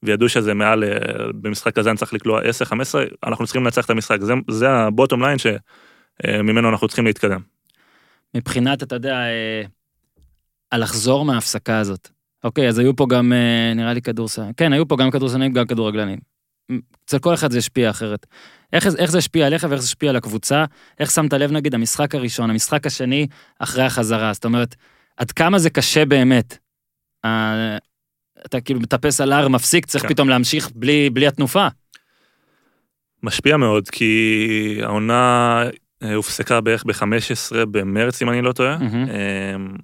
וידעו 0.03 0.29
שזה 0.29 0.55
מעל, 0.55 0.85
אה, 0.85 0.89
במשחק 1.35 1.79
הזה 1.79 1.91
אני 1.91 1.99
צריך 1.99 2.15
לקלוע 2.15 2.41
10-15, 2.41 2.99
אנחנו 3.27 3.45
צריכים 3.45 3.65
לנצח 3.65 3.85
את 3.85 3.91
המשחק, 3.91 4.21
זה, 4.21 4.33
זה 4.51 4.71
הבוטום 4.71 5.23
ליין 5.23 5.39
שממנו 5.39 6.69
אנחנו 6.69 6.89
צריכים 6.89 7.05
להתקדם. 7.07 7.41
מבחינת, 8.37 8.83
אתה 8.83 8.95
יודע, 8.95 9.15
אה, 9.15 9.63
הלחזור 10.73 11.25
מההפסקה 11.25 11.79
הזאת. 11.79 12.09
אוקיי, 12.45 12.69
אז 12.69 12.79
היו 12.79 12.97
פה 12.97 13.07
גם, 13.11 13.33
אה, 13.33 13.75
נראה 13.75 13.95
לי 13.95 14.03
כדורסל, 14.03 14.43
כן, 14.57 14.73
היו 14.73 14.89
פה 14.89 14.97
גם 14.97 15.11
כדורסלנים, 15.11 15.53
גם 15.53 15.67
כדורגלנים. 15.67 16.19
אצל 17.05 17.19
כל 17.19 17.35
אחד 17.35 17.51
זה 17.51 17.59
השפיע 17.59 17.91
אחרת. 17.91 18.27
איך, 18.73 18.87
איך 18.99 19.11
זה 19.11 19.19
השפיע 19.19 19.47
עליך 19.47 19.67
ואיך 19.71 19.81
זה 19.81 19.87
השפיע 19.87 20.11
על 20.11 20.17
הקבוצה? 20.17 20.65
איך 21.01 21.11
שמת 21.11 21.33
לב, 21.33 21.53
נגיד, 21.53 21.75
המשחק 21.75 22.15
הראשון, 22.15 22.51
המשחק 22.51 22.87
השני, 22.87 23.27
אחרי 23.59 23.85
החזרה? 23.85 24.33
זאת 24.33 24.45
אומרת, 24.45 24.75
עד 25.17 25.31
כמה 25.31 25.59
זה 25.59 25.71
קשה 25.71 26.05
באמת? 26.05 26.59
אתה 28.47 28.61
כאילו 28.61 28.81
מטפס 28.81 29.21
על 29.21 29.33
הר, 29.33 29.49
מפסיק, 29.49 29.87
צריך 29.87 30.05
כן. 30.05 30.09
פתאום 30.09 30.29
להמשיך 30.29 30.71
בלי, 30.75 31.11
בלי 31.11 31.27
התנופה. 31.27 31.69
משפיע 33.23 33.57
מאוד, 33.57 33.89
כי 33.89 34.81
העונה 34.83 35.63
אה, 36.03 36.15
הופסקה 36.15 36.61
בערך 36.61 36.85
ב-15 36.85 37.65
במרץ, 37.71 38.23
אם 38.23 38.31
אני 38.31 38.43
לא 38.43 38.53
טועה. 38.53 38.77
אמ, 38.77 39.77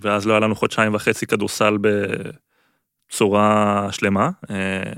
ואז 0.00 0.26
לא 0.26 0.32
היה 0.32 0.40
לנו 0.40 0.54
חודשיים 0.54 0.94
וחצי 0.94 1.26
כדורסל 1.26 1.78
בצורה 3.10 3.88
שלמה. 3.90 4.30
אה, 4.50 4.92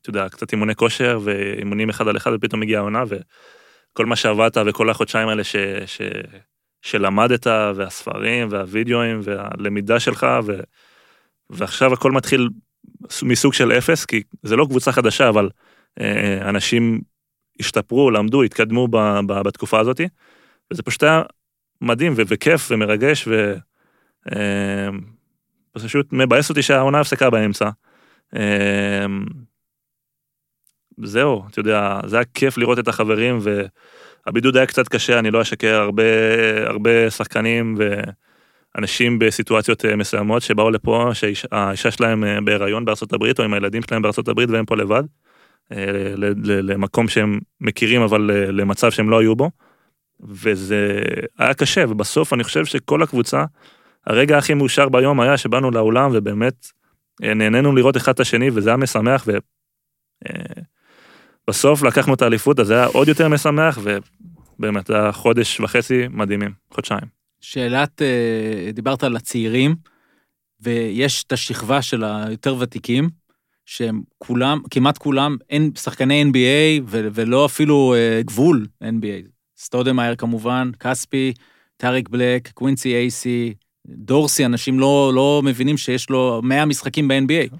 אתה 0.00 0.10
יודע, 0.10 0.28
קצת 0.28 0.52
אימוני 0.52 0.74
כושר 0.74 1.18
ואימונים 1.22 1.90
אחד 1.90 2.08
על 2.08 2.16
אחד, 2.16 2.30
ופתאום 2.34 2.60
מגיעה 2.60 2.80
העונה, 2.80 3.02
וכל 3.08 4.06
מה 4.06 4.16
שעבדת 4.16 4.56
וכל 4.66 4.90
החודשיים 4.90 5.28
האלה 5.28 5.44
ש, 5.44 5.56
ש, 5.86 6.00
שלמדת, 6.82 7.46
והספרים, 7.46 8.48
והווידאוים, 8.50 9.20
והלמידה 9.22 10.00
שלך, 10.00 10.26
ו, 10.44 10.60
ועכשיו 11.50 11.92
הכל 11.92 12.12
מתחיל 12.12 12.48
מסוג 13.22 13.52
של 13.52 13.72
אפס, 13.72 14.04
כי 14.04 14.22
זה 14.42 14.56
לא 14.56 14.66
קבוצה 14.70 14.92
חדשה, 14.92 15.28
אבל 15.28 15.48
אה, 16.00 16.48
אנשים 16.48 17.00
השתפרו, 17.60 18.10
למדו, 18.10 18.42
התקדמו 18.42 18.88
ב, 18.88 18.96
ב, 19.26 19.42
בתקופה 19.42 19.80
הזאת, 19.80 20.00
וזה 20.70 20.82
פשוט 20.82 21.02
היה 21.02 21.22
מדהים 21.80 22.12
ו- 22.16 22.22
וכיף 22.28 22.68
ומרגש, 22.70 23.28
ופשוט 25.76 26.12
אה, 26.12 26.18
מבאס 26.18 26.50
אותי 26.50 26.62
שהעונה 26.62 27.00
הפסקה 27.00 27.30
באמצע. 27.30 27.70
אה, 28.36 29.06
זהו, 31.02 31.42
אתה 31.50 31.60
יודע, 31.60 32.00
זה 32.06 32.16
היה 32.16 32.24
כיף 32.34 32.58
לראות 32.58 32.78
את 32.78 32.88
החברים, 32.88 33.38
והבידוד 34.26 34.56
היה 34.56 34.66
קצת 34.66 34.88
קשה, 34.88 35.18
אני 35.18 35.30
לא 35.30 35.42
אשקר, 35.42 35.74
הרבה, 35.74 36.02
הרבה 36.66 37.10
שחקנים 37.10 37.74
ואנשים 38.76 39.18
בסיטואציות 39.18 39.84
אה, 39.84 39.96
מסוימות 39.96 40.42
שבאו 40.42 40.70
לפה, 40.70 41.10
שהאישה 41.14 41.90
שלהם 41.90 42.24
אה, 42.24 42.40
בהיריון 42.40 42.84
בארצות 42.84 43.12
הברית, 43.12 43.38
או 43.38 43.44
עם 43.44 43.54
הילדים 43.54 43.82
שלהם 43.82 44.02
בארצות 44.02 44.28
הברית 44.28 44.50
והם 44.50 44.64
פה 44.64 44.76
לבד, 44.76 45.02
אה, 45.72 45.86
למקום 46.42 47.08
שהם 47.08 47.40
מכירים, 47.60 48.02
אבל 48.02 48.30
למצב 48.52 48.90
שהם 48.90 49.10
לא 49.10 49.18
היו 49.18 49.36
בו. 49.36 49.50
וזה 50.20 51.02
היה 51.38 51.54
קשה, 51.54 51.84
ובסוף 51.88 52.32
אני 52.32 52.44
חושב 52.44 52.64
שכל 52.64 53.02
הקבוצה, 53.02 53.44
הרגע 54.06 54.38
הכי 54.38 54.54
מאושר 54.54 54.88
ביום 54.88 55.20
היה 55.20 55.36
שבאנו 55.36 55.70
לאולם 55.70 56.10
ובאמת 56.14 56.66
נהנינו 57.20 57.74
לראות 57.74 57.96
אחד 57.96 58.12
את 58.12 58.20
השני, 58.20 58.50
וזה 58.52 58.70
היה 58.70 58.76
משמח, 58.76 59.24
ו... 59.26 59.32
בסוף 61.48 61.82
לקחנו 61.82 62.14
את 62.14 62.22
האליפות, 62.22 62.60
אז 62.60 62.66
זה 62.66 62.74
היה 62.74 62.86
עוד 62.86 63.08
יותר 63.08 63.28
משמח, 63.28 63.78
ובאמת, 63.82 64.90
היה 64.90 65.12
חודש 65.12 65.60
וחצי 65.60 66.08
מדהימים, 66.10 66.52
חודשיים. 66.70 67.15
שאלת, 67.50 68.02
אה, 68.02 68.72
דיברת 68.72 69.02
על 69.02 69.16
הצעירים, 69.16 69.74
ויש 70.60 71.24
את 71.24 71.32
השכבה 71.32 71.82
של 71.82 72.04
היותר 72.04 72.56
ותיקים, 72.58 73.08
שהם 73.66 74.02
כולם, 74.18 74.60
כמעט 74.70 74.98
כולם, 74.98 75.36
אין 75.50 75.70
שחקני 75.78 76.24
NBA 76.24 76.82
ולא 76.88 77.46
אפילו 77.46 77.94
אה, 77.94 78.20
גבול 78.24 78.66
NBA. 78.82 79.28
סטודמאייר 79.58 80.14
כמובן, 80.16 80.70
כספי, 80.80 81.32
טאריק 81.76 82.08
בלק, 82.08 82.50
קווינסי 82.54 82.94
אייסי, 82.94 83.54
דורסי, 83.86 84.44
אנשים 84.44 84.80
לא, 84.80 85.12
לא 85.14 85.42
מבינים 85.44 85.76
שיש 85.76 86.10
לו 86.10 86.40
100 86.44 86.64
משחקים 86.64 87.08
ב-NBA. 87.08 87.56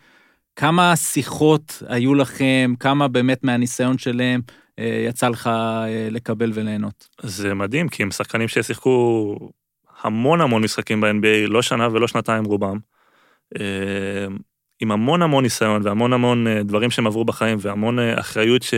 כמה 0.56 0.96
שיחות 0.96 1.82
היו 1.88 2.14
לכם, 2.14 2.74
כמה 2.80 3.08
באמת 3.08 3.44
מהניסיון 3.44 3.98
שלהם 3.98 4.40
אה, 4.78 5.04
יצא 5.08 5.28
לך 5.28 5.50
לקבל 6.10 6.50
וליהנות? 6.54 7.08
זה 7.22 7.54
מדהים, 7.54 7.88
כי 7.88 8.02
הם 8.02 8.10
שחקנים 8.10 8.48
ששיחקו 8.48 9.36
המון 10.02 10.40
המון 10.40 10.62
משחקים 10.62 11.00
ב-NBA, 11.00 11.48
לא 11.48 11.62
שנה 11.62 11.88
ולא 11.92 12.08
שנתיים 12.08 12.44
רובם. 12.44 12.78
אה, 13.60 14.26
עם 14.80 14.92
המון 14.92 15.22
המון 15.22 15.44
ניסיון 15.44 15.82
והמון 15.84 16.12
המון 16.12 16.46
דברים 16.64 16.90
שהם 16.90 17.06
עברו 17.06 17.24
בחיים 17.24 17.58
והמון 17.60 17.98
אחריות 17.98 18.62
ש, 18.62 18.74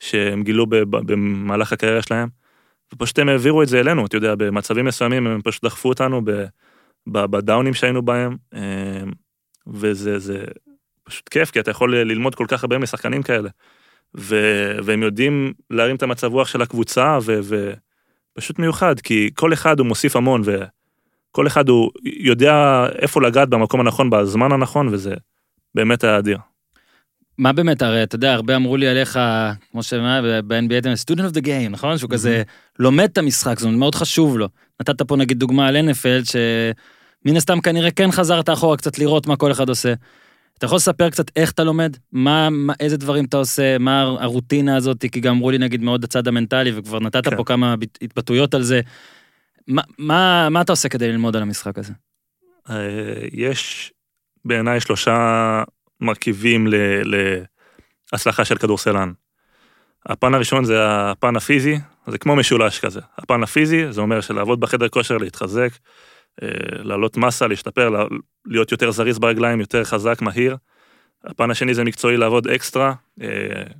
שהם 0.00 0.42
גילו 0.42 0.66
במהלך 0.90 1.72
הקריירה 1.72 2.02
שלהם. 2.02 2.28
ופשוט 2.94 3.18
הם 3.18 3.28
העבירו 3.28 3.62
את 3.62 3.68
זה 3.68 3.80
אלינו, 3.80 4.06
אתה 4.06 4.16
יודע, 4.16 4.34
במצבים 4.34 4.84
מסוימים 4.84 5.26
הם 5.26 5.42
פשוט 5.42 5.64
דחפו 5.64 5.88
אותנו 5.88 6.22
בדאונים 7.06 7.74
שהיינו 7.74 8.02
בהם, 8.02 8.36
וזה 9.66 10.18
זה, 10.18 10.44
פשוט 11.04 11.28
כיף, 11.28 11.50
כי 11.50 11.60
אתה 11.60 11.70
יכול 11.70 11.96
ללמוד 11.96 12.34
כל 12.34 12.44
כך 12.48 12.64
הרבה 12.64 12.78
משחקנים 12.78 13.22
כאלה. 13.22 13.48
ו- 14.16 14.78
והם 14.84 15.02
יודעים 15.02 15.52
להרים 15.70 15.96
את 15.96 16.02
המצב 16.02 16.32
רוח 16.32 16.48
של 16.48 16.62
הקבוצה, 16.62 17.18
ו- 17.22 17.72
מיוחד, 18.58 19.00
כי 19.00 19.30
כל 19.34 19.52
אחד 19.52 19.78
הוא 19.78 19.86
מוסיף 19.86 20.16
המון, 20.16 20.42
וכל 20.44 21.46
אחד 21.46 21.68
הוא 21.68 21.90
יודע 22.04 22.86
איפה 22.98 23.22
לגעת 23.22 23.48
במקום 23.48 23.80
הנכון, 23.80 24.10
בזמן 24.10 24.52
הנכון, 24.52 24.88
וזה 24.88 25.14
באמת 25.74 26.04
היה 26.04 26.18
אדיר. 26.18 26.38
מה 27.38 27.52
באמת, 27.52 27.82
הרי 27.82 28.02
אתה 28.02 28.16
יודע, 28.16 28.32
הרבה 28.32 28.56
אמרו 28.56 28.76
לי 28.76 28.88
עליך, 28.88 29.18
כמו 29.70 29.82
שאומר, 29.82 30.40
ב-NBA 30.46 30.78
אתם 30.78 30.92
student 30.92 31.20
of 31.20 31.34
the 31.34 31.44
game, 31.44 31.68
נכון? 31.70 31.98
שהוא 31.98 32.10
כזה 32.10 32.42
לומד 32.78 33.08
את 33.12 33.18
המשחק, 33.18 33.62
אומרת, 33.62 33.78
מאוד 33.78 33.94
חשוב 33.94 34.38
לו. 34.38 34.48
נתת 34.80 35.02
פה 35.02 35.16
נגיד 35.16 35.38
דוגמה 35.38 35.66
על 35.68 35.76
NFL, 35.76 36.24
שמן 36.24 37.36
הסתם 37.36 37.60
כנראה 37.60 37.90
כן 37.90 38.10
חזרת 38.10 38.48
אחורה 38.48 38.76
קצת 38.76 38.98
לראות 38.98 39.26
מה 39.26 39.36
כל 39.36 39.52
אחד 39.52 39.68
עושה. 39.68 39.94
אתה 40.58 40.66
יכול 40.66 40.76
לספר 40.76 41.10
קצת 41.10 41.26
איך 41.36 41.50
אתה 41.50 41.64
לומד? 41.64 41.96
מה, 42.12 42.50
מה, 42.50 42.72
איזה 42.80 42.96
דברים 42.96 43.24
אתה 43.24 43.36
עושה? 43.36 43.78
מה 43.78 44.02
הרוטינה 44.02 44.76
הזאת? 44.76 45.04
כי 45.12 45.20
גם 45.20 45.34
אמרו 45.34 45.50
לי 45.50 45.58
נגיד 45.58 45.82
מאוד 45.82 46.04
הצד 46.04 46.28
המנטלי, 46.28 46.72
וכבר 46.74 47.00
נתת 47.00 47.28
כן. 47.28 47.36
פה 47.36 47.44
כמה 47.44 47.74
התבטאויות 48.02 48.54
על 48.54 48.62
זה. 48.62 48.80
מה, 49.68 49.82
מה, 49.98 50.48
מה 50.50 50.60
אתה 50.60 50.72
עושה 50.72 50.88
כדי 50.88 51.08
ללמוד 51.08 51.36
על 51.36 51.42
המשחק 51.42 51.78
הזה? 51.78 51.92
אה, 52.70 52.76
יש 53.32 53.92
בעיניי 54.44 54.80
שלושה 54.80 55.62
מרכיבים 56.00 56.66
להצלחה 58.12 58.44
של 58.44 58.58
כדורסלן. 58.58 59.12
הפן 60.06 60.34
הראשון 60.34 60.64
זה 60.64 60.78
הפן 60.80 61.36
הפיזי, 61.36 61.78
זה 62.06 62.18
כמו 62.18 62.36
משולש 62.36 62.80
כזה. 62.80 63.00
הפן 63.18 63.42
הפיזי, 63.42 63.92
זה 63.92 64.00
אומר 64.00 64.20
שלעבוד 64.20 64.60
בחדר 64.60 64.88
כושר, 64.88 65.16
להתחזק, 65.16 65.70
אה, 66.42 66.48
לעלות 66.82 67.16
מסה, 67.16 67.46
להשתפר, 67.46 68.06
להיות 68.46 68.72
יותר 68.72 68.90
זריז 68.90 69.18
ברגליים, 69.18 69.60
יותר 69.60 69.84
חזק, 69.84 70.22
מהיר. 70.22 70.56
הפן 71.24 71.50
השני 71.50 71.74
זה 71.74 71.84
מקצועי 71.84 72.16
לעבוד 72.16 72.48
אקסטרה, 72.48 72.92
אה, 73.22 73.28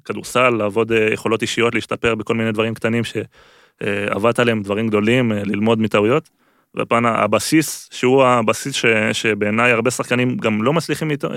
כדורסל, 0.04 0.50
לעבוד 0.50 0.92
אה, 0.92 1.08
יכולות 1.12 1.42
אישיות, 1.42 1.74
להשתפר 1.74 2.14
בכל 2.14 2.34
מיני 2.34 2.52
דברים 2.52 2.74
קטנים 2.74 3.02
שעבדת 3.04 4.38
עליהם, 4.38 4.62
דברים 4.62 4.88
גדולים, 4.88 5.32
ללמוד 5.32 5.80
מטעויות. 5.80 6.30
והפן 6.74 7.04
הבסיס, 7.04 7.88
שהוא 7.92 8.24
הבסיס 8.24 8.74
ש, 8.74 8.86
שבעיניי 9.12 9.72
הרבה 9.72 9.90
שחקנים 9.90 10.36
גם 10.36 10.62
לא 10.62 10.72
מצליחים 10.72 11.10
איתו, 11.10 11.28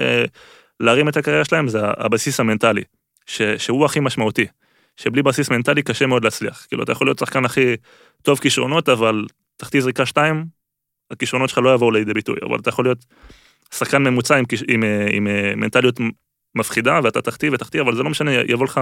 להרים 0.80 1.10
את 1.10 1.18
הקריירה 1.18 1.46
שלהם, 1.46 1.68
זה 1.68 1.80
הבסיס 1.84 2.40
המנטלי, 2.40 2.84
ש, 3.26 3.42
שהוא 3.42 3.86
הכי 3.86 4.00
משמעותי. 4.00 4.46
שבלי 5.00 5.24
בסיס 5.24 5.50
מנטלי 5.50 5.82
קשה 5.82 6.06
מאוד 6.06 6.24
להצליח. 6.24 6.66
כאילו, 6.68 6.84
אתה 6.84 6.92
יכול 6.92 7.08
להיות 7.08 7.20
שחקן 7.20 7.46
הכי 7.46 7.76
טוב 8.22 8.40
כישרונות, 8.40 8.90
אבל 8.90 9.26
תחטיא 9.58 9.82
זריקה 9.82 10.06
שתיים, 10.06 10.46
הכישרונות 11.12 11.50
שלך 11.50 11.58
לא 11.58 11.74
יבואו 11.74 11.92
לידי 11.92 12.14
ביטוי, 12.14 12.36
אבל 12.44 12.60
אתה 12.60 12.70
יכול 12.70 12.86
להיות 12.86 13.06
שחקן 13.74 14.04
ממוצע 14.04 14.36
עם, 14.36 14.46
עם, 14.68 14.84
עם, 15.12 15.28
עם 15.28 15.60
מנטליות 15.60 16.00
מפחידה, 16.56 17.00
ואתה 17.04 17.22
תחטיא 17.22 17.52
ותחטיא, 17.54 17.82
אבל 17.82 17.96
זה 17.96 18.04
לא 18.04 18.10
משנה, 18.10 18.32
יבוא 18.34 18.66
לך 18.66 18.82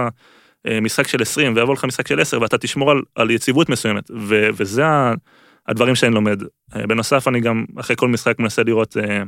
אה, 0.66 0.80
משחק 0.80 1.08
של 1.08 1.22
20 1.22 1.56
ויבוא 1.56 1.74
לך 1.74 1.84
משחק 1.84 2.08
של 2.08 2.20
10, 2.20 2.40
ואתה 2.40 2.58
תשמור 2.58 2.90
על, 2.90 3.02
על 3.14 3.30
יציבות 3.30 3.68
מסוימת, 3.68 4.10
ו, 4.10 4.48
וזה 4.56 4.82
הדברים 5.66 5.94
שאני 5.94 6.14
לומד. 6.14 6.42
אה, 6.76 6.86
בנוסף, 6.86 7.28
אני 7.28 7.40
גם 7.40 7.64
אחרי 7.80 7.96
כל 7.96 8.08
משחק 8.08 8.38
מנסה 8.38 8.62
לראות 8.62 8.96
אה, 8.96 9.22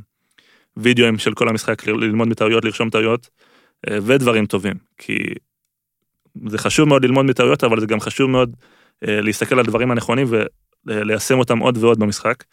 וידאוים 0.77 1.19
של 1.19 1.35
כל 1.35 1.49
המשחק, 1.49 1.87
ללמוד 1.87 2.29
מטעויות, 2.29 2.65
לרשום 2.65 2.91
טעויות, 2.91 3.29
ודברים 3.91 4.47
טובים, 4.47 4.75
כי 4.99 5.19
זה 6.47 6.59
חשוב 6.59 6.89
מאוד 6.89 7.05
ללמוד 7.05 7.27
מטעויות, 7.27 7.65
אבל 7.65 7.81
זה 7.81 7.87
גם 7.87 8.01
חשוב 8.01 8.31
מאוד 8.31 8.57
להסתכל 9.03 9.55
על 9.55 9.61
הדברים 9.61 9.91
הנכונים 9.91 10.27
וליישם 10.87 11.39
אותם 11.39 11.59
עוד 11.59 11.77
ועוד 11.77 11.99
במשחק. 11.99 12.45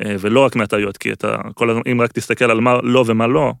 אה, 0.00 0.16
ולא 0.20 0.44
רק 0.44 0.56
מהטעויות, 0.56 0.96
כי 0.96 1.12
אתה, 1.12 1.36
כל 1.54 1.70
הזמן, 1.70 1.82
אם 1.92 2.00
רק 2.00 2.12
תסתכל 2.12 2.50
על 2.50 2.60
מה 2.60 2.78
לא 2.82 3.04
ומה 3.06 3.26
לא, 3.26 3.52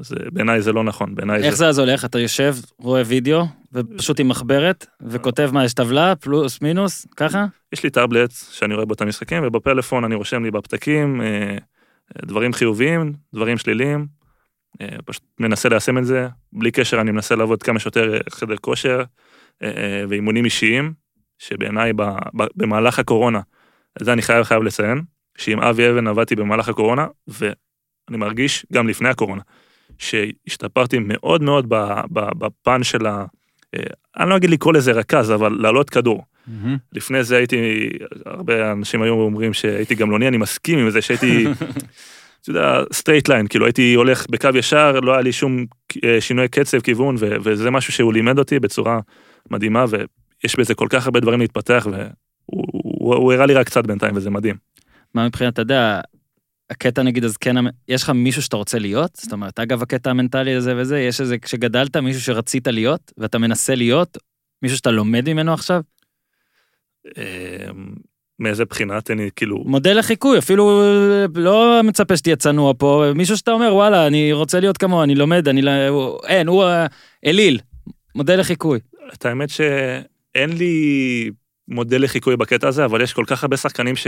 אז 0.00 0.12
אה, 0.12 0.30
בעיניי 0.32 0.62
זה 0.62 0.72
לא 0.72 0.84
נכון, 0.84 1.14
בעיניי 1.14 1.42
איך 1.42 1.56
זה... 1.56 1.68
אז 1.68 1.78
הולך? 1.78 2.04
אתה 2.04 2.18
יושב, 2.18 2.54
רואה 2.78 3.02
וידאו, 3.06 3.44
ופשוט 3.72 4.20
עם 4.20 4.28
מחברת, 4.28 4.86
וכותב 5.00 5.50
מה, 5.52 5.64
יש 5.64 5.74
טבלה, 5.74 6.16
פלוס, 6.16 6.60
מינוס, 6.60 7.06
ככה? 7.16 7.46
יש 7.72 7.84
לי 7.84 7.90
טאבלט 7.90 8.30
שאני 8.50 8.74
רואה 8.74 8.86
בו 8.86 8.94
את 8.94 9.00
המשחקים, 9.00 9.42
ובפלאפון 9.46 10.04
אני 10.04 10.14
רושם 10.14 10.44
לי 10.44 10.50
בפתקים 10.50 11.22
אה, 11.22 11.56
דברים 12.22 12.52
חיוביים, 12.52 13.12
דברים 13.34 13.58
שליליים, 13.58 14.22
פשוט 15.04 15.22
מנסה 15.40 15.68
ליישם 15.68 15.98
את 15.98 16.04
זה, 16.04 16.28
בלי 16.52 16.70
קשר 16.70 17.00
אני 17.00 17.10
מנסה 17.10 17.36
לעבוד 17.36 17.62
כמה 17.62 17.78
שיותר 17.78 18.18
חדר 18.30 18.56
כושר 18.56 19.02
ואימונים 20.08 20.44
אישיים, 20.44 20.92
שבעיניי 21.38 21.92
במהלך 22.56 22.98
הקורונה, 22.98 23.40
זה 23.98 24.12
אני 24.12 24.22
חייב 24.22 24.42
חייב 24.44 24.62
לציין, 24.62 25.02
שעם 25.38 25.60
אבי 25.60 25.90
אבן 25.90 26.06
עבדתי 26.06 26.36
במהלך 26.36 26.68
הקורונה, 26.68 27.06
ואני 27.28 28.18
מרגיש 28.18 28.66
גם 28.72 28.88
לפני 28.88 29.08
הקורונה, 29.08 29.42
שהשתפרתי 29.98 30.98
מאוד 31.00 31.42
מאוד 31.42 31.66
בפן 32.10 32.84
של 32.84 33.06
ה... 33.06 33.24
אה, 33.74 33.80
אני 34.16 34.30
לא 34.30 34.36
אגיד 34.36 34.50
לקרוא 34.50 34.72
לזה 34.72 34.92
רכז, 34.92 35.32
אבל 35.32 35.56
לעלות 35.60 35.90
כדור. 35.90 36.22
Mm-hmm. 36.22 36.68
לפני 36.92 37.24
זה 37.24 37.36
הייתי, 37.36 37.88
הרבה 38.26 38.72
אנשים 38.72 39.02
היו 39.02 39.14
אומרים 39.14 39.52
שהייתי 39.52 39.94
גמלוני, 39.94 40.28
אני 40.28 40.36
מסכים 40.36 40.78
עם 40.78 40.90
זה 40.90 41.02
שהייתי, 41.02 41.46
אתה 42.42 42.50
יודע, 42.50 42.82
straight 42.92 43.28
line, 43.28 43.46
כאילו 43.46 43.66
הייתי 43.66 43.94
הולך 43.94 44.26
בקו 44.30 44.48
ישר, 44.54 45.00
לא 45.00 45.12
היה 45.12 45.22
לי 45.22 45.32
שום 45.32 45.64
אה, 46.04 46.20
שינוי 46.20 46.48
קצב, 46.48 46.80
כיוון, 46.80 47.16
ו- 47.18 47.36
וזה 47.42 47.70
משהו 47.70 47.92
שהוא 47.92 48.12
לימד 48.12 48.38
אותי 48.38 48.60
בצורה 48.60 49.00
מדהימה, 49.50 49.84
ויש 49.88 50.56
בזה 50.58 50.74
כל 50.74 50.86
כך 50.90 51.04
הרבה 51.06 51.20
דברים 51.20 51.40
להתפתח, 51.40 51.86
והוא 52.48 53.32
הראה 53.32 53.46
לי 53.46 53.54
רק 53.54 53.66
קצת 53.66 53.86
בינתיים, 53.86 54.16
וזה 54.16 54.30
מדהים. 54.30 54.56
מה 55.14 55.26
מבחינת, 55.26 55.52
אתה 55.52 55.62
יודע, 55.62 56.00
הקטע 56.70 57.02
נגיד, 57.02 57.24
אז 57.24 57.36
כן, 57.36 57.54
יש 57.88 58.02
לך 58.02 58.10
מישהו 58.10 58.42
שאתה 58.42 58.56
רוצה 58.56 58.78
להיות? 58.78 59.16
זאת 59.16 59.32
אומרת, 59.32 59.58
אגב 59.60 59.82
הקטע 59.82 60.10
המנטלי 60.10 60.54
הזה 60.54 60.76
וזה, 60.76 61.00
יש 61.00 61.20
איזה, 61.20 61.38
כשגדלת, 61.38 61.96
מישהו 61.96 62.22
שרצית 62.22 62.66
להיות, 62.66 63.12
ואתה 63.18 63.38
מנסה 63.38 63.74
להיות, 63.74 64.18
מישהו 64.62 64.78
שאתה 64.78 64.90
לומד 64.90 65.32
ממנו 65.32 65.52
עכשיו? 65.52 65.80
אה, 67.18 67.70
מאיזה 68.38 68.64
בחינה? 68.64 69.00
תן 69.00 69.18
לי 69.18 69.30
כאילו... 69.36 69.58
מודל 69.66 69.98
לחיקוי, 69.98 70.38
אפילו 70.38 70.82
לא 71.34 71.80
מצפה 71.84 72.16
שתהיה 72.16 72.36
צנוע 72.36 72.72
פה, 72.78 73.04
מישהו 73.14 73.36
שאתה 73.36 73.50
אומר, 73.50 73.74
וואלה, 73.74 74.06
אני 74.06 74.32
רוצה 74.32 74.60
להיות 74.60 74.78
כמוהו, 74.78 75.02
אני 75.02 75.14
לומד, 75.14 75.48
אני... 75.48 75.62
לא... 75.62 76.18
אין, 76.26 76.48
הוא 76.48 76.64
אליל, 77.26 77.58
מודל 78.14 78.40
לחיקוי. 78.40 78.78
את 79.12 79.26
האמת 79.26 79.48
שאין 79.50 80.56
לי 80.58 81.30
מודל 81.68 82.04
לחיקוי 82.04 82.36
בקטע 82.36 82.68
הזה, 82.68 82.84
אבל 82.84 83.00
יש 83.02 83.12
כל 83.12 83.24
כך 83.26 83.42
הרבה 83.42 83.56
שחקנים 83.56 83.96
ש... 83.96 84.06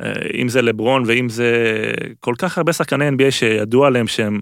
אה, 0.00 0.12
אם 0.34 0.48
זה 0.48 0.62
לברון 0.62 1.02
ואם 1.06 1.28
זה 1.28 1.54
כל 2.20 2.34
כך 2.38 2.58
הרבה 2.58 2.72
שחקני 2.72 3.08
NBA 3.08 3.30
שידוע 3.30 3.86
עליהם 3.86 4.06
שהם 4.06 4.40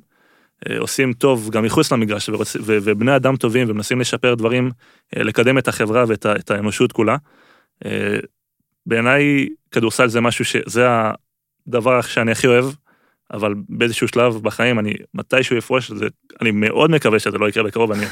עושים 0.78 1.12
טוב 1.12 1.50
גם 1.50 1.64
מחוץ 1.64 1.92
למגרש 1.92 2.28
ורוצ... 2.28 2.56
ו... 2.56 2.78
ובני 2.82 3.16
אדם 3.16 3.36
טובים 3.36 3.70
ומנסים 3.70 4.00
לשפר 4.00 4.34
דברים, 4.34 4.70
לקדם 5.16 5.58
את 5.58 5.68
החברה 5.68 6.04
ואת 6.08 6.50
האנושות 6.50 6.92
כולה. 6.92 7.16
בעיניי 8.86 9.48
כדורסל 9.70 10.08
זה 10.08 10.20
משהו 10.20 10.44
שזה 10.44 10.86
הדבר 11.66 12.00
שאני 12.00 12.32
הכי 12.32 12.46
אוהב, 12.46 12.64
אבל 13.32 13.54
באיזשהו 13.68 14.08
שלב 14.08 14.34
בחיים 14.42 14.78
אני 14.78 14.94
מתישהו 15.14 15.56
יפרוש, 15.56 15.90
זה, 15.90 16.06
אני 16.40 16.50
מאוד 16.50 16.90
מקווה 16.90 17.18
שזה 17.18 17.38
לא 17.38 17.48
יקרה 17.48 17.62
בקרוב, 17.62 17.92
אני 17.92 18.06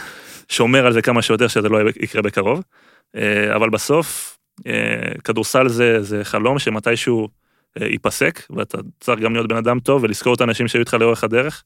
שומר 0.49 0.87
על 0.87 0.93
זה 0.93 1.03
כמה 1.03 1.23
שיותר 1.23 1.49
שזה 1.49 1.69
לא 1.69 1.79
יקרה 2.01 2.23
בקרוב, 2.23 2.63
אה, 3.17 3.57
אבל 3.57 3.71
בסוף 3.71 4.33
אה, 4.33 4.36
כדורסל 5.25 5.69
זה, 5.69 6.03
זה 6.03 6.25
חלום 6.25 6.59
שמתישהו 6.59 7.29
אה, 7.81 7.87
ייפסק, 7.87 8.43
ואתה 8.51 8.79
צריך 9.01 9.21
גם 9.21 9.33
להיות 9.33 9.49
בן 9.49 9.57
אדם 9.57 9.81
טוב 9.81 10.03
ולזכור 10.03 10.35
את 10.35 10.41
האנשים 10.41 10.69
שהיו 10.69 10.81
איתך 10.81 10.95
לאורך 10.95 11.25
הדרך. 11.25 11.65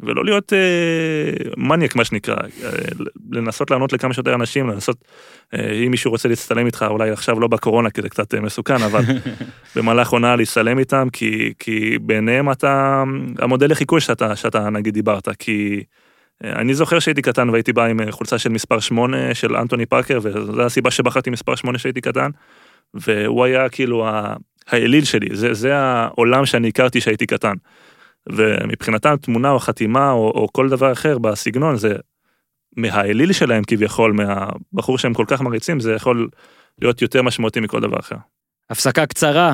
ולא 0.00 0.24
להיות 0.24 0.52
אה, 0.52 1.50
מניאק 1.56 1.96
מה 1.96 2.04
שנקרא, 2.04 2.36
אה, 2.36 2.70
לנסות 3.30 3.70
לענות 3.70 3.92
לכמה 3.92 4.14
שיותר 4.14 4.34
אנשים, 4.34 4.68
לנסות, 4.68 5.04
אה, 5.54 5.72
אם 5.72 5.90
מישהו 5.90 6.10
רוצה 6.10 6.28
להצטלם 6.28 6.66
איתך, 6.66 6.86
אולי 6.88 7.10
עכשיו 7.10 7.40
לא 7.40 7.48
בקורונה 7.48 7.90
כי 7.90 8.02
זה 8.02 8.08
קצת 8.08 8.34
אה, 8.34 8.40
מסוכן, 8.40 8.82
אבל 8.82 9.00
במהלך 9.76 10.10
עונה 10.10 10.36
להצטלם 10.36 10.78
איתם, 10.78 11.08
כי, 11.12 11.52
כי 11.58 11.98
בעיניהם 11.98 12.50
אתה 12.50 13.02
המודל 13.38 13.70
לחיקוי 13.70 14.00
שאתה, 14.00 14.36
שאתה 14.36 14.70
נגיד 14.70 14.94
דיברת, 14.94 15.28
כי 15.38 15.76
אה, 15.76 16.05
אני 16.44 16.74
זוכר 16.74 16.98
שהייתי 16.98 17.22
קטן 17.22 17.50
והייתי 17.50 17.72
בא 17.72 17.84
עם 17.84 18.00
אה, 18.00 18.12
חולצה 18.12 18.38
של 18.38 18.48
מספר 18.48 18.80
8 18.80 19.34
של 19.34 19.56
אנטוני 19.56 19.86
פארקר, 19.86 20.18
וזו 20.22 20.62
הסיבה 20.62 20.90
שבחרתי 20.90 21.30
מספר 21.30 21.54
8 21.54 21.78
שהייתי 21.78 22.00
קטן, 22.00 22.30
והוא 22.94 23.44
היה 23.44 23.68
כאילו 23.68 24.06
האליל 24.66 25.04
שלי, 25.04 25.36
זה, 25.36 25.54
זה 25.54 25.76
העולם 25.76 26.46
שאני 26.46 26.68
הכרתי 26.68 27.00
שהייתי 27.00 27.26
קטן. 27.26 27.54
ומבחינתם 28.28 29.16
תמונה 29.16 29.50
או 29.50 29.58
חתימה 29.58 30.10
או, 30.10 30.30
או 30.30 30.48
כל 30.52 30.68
דבר 30.68 30.92
אחר 30.92 31.18
בסגנון 31.18 31.76
זה 31.76 31.94
מהאליל 32.76 33.32
שלהם 33.32 33.64
כביכול, 33.66 34.12
מהבחור 34.12 34.98
שהם 34.98 35.14
כל 35.14 35.24
כך 35.28 35.40
מריצים, 35.40 35.80
זה 35.80 35.92
יכול 35.92 36.28
להיות 36.82 37.02
יותר 37.02 37.22
משמעותי 37.22 37.60
מכל 37.60 37.80
דבר 37.80 38.00
אחר. 38.00 38.16
הפסקה 38.70 39.06
קצרה, 39.06 39.52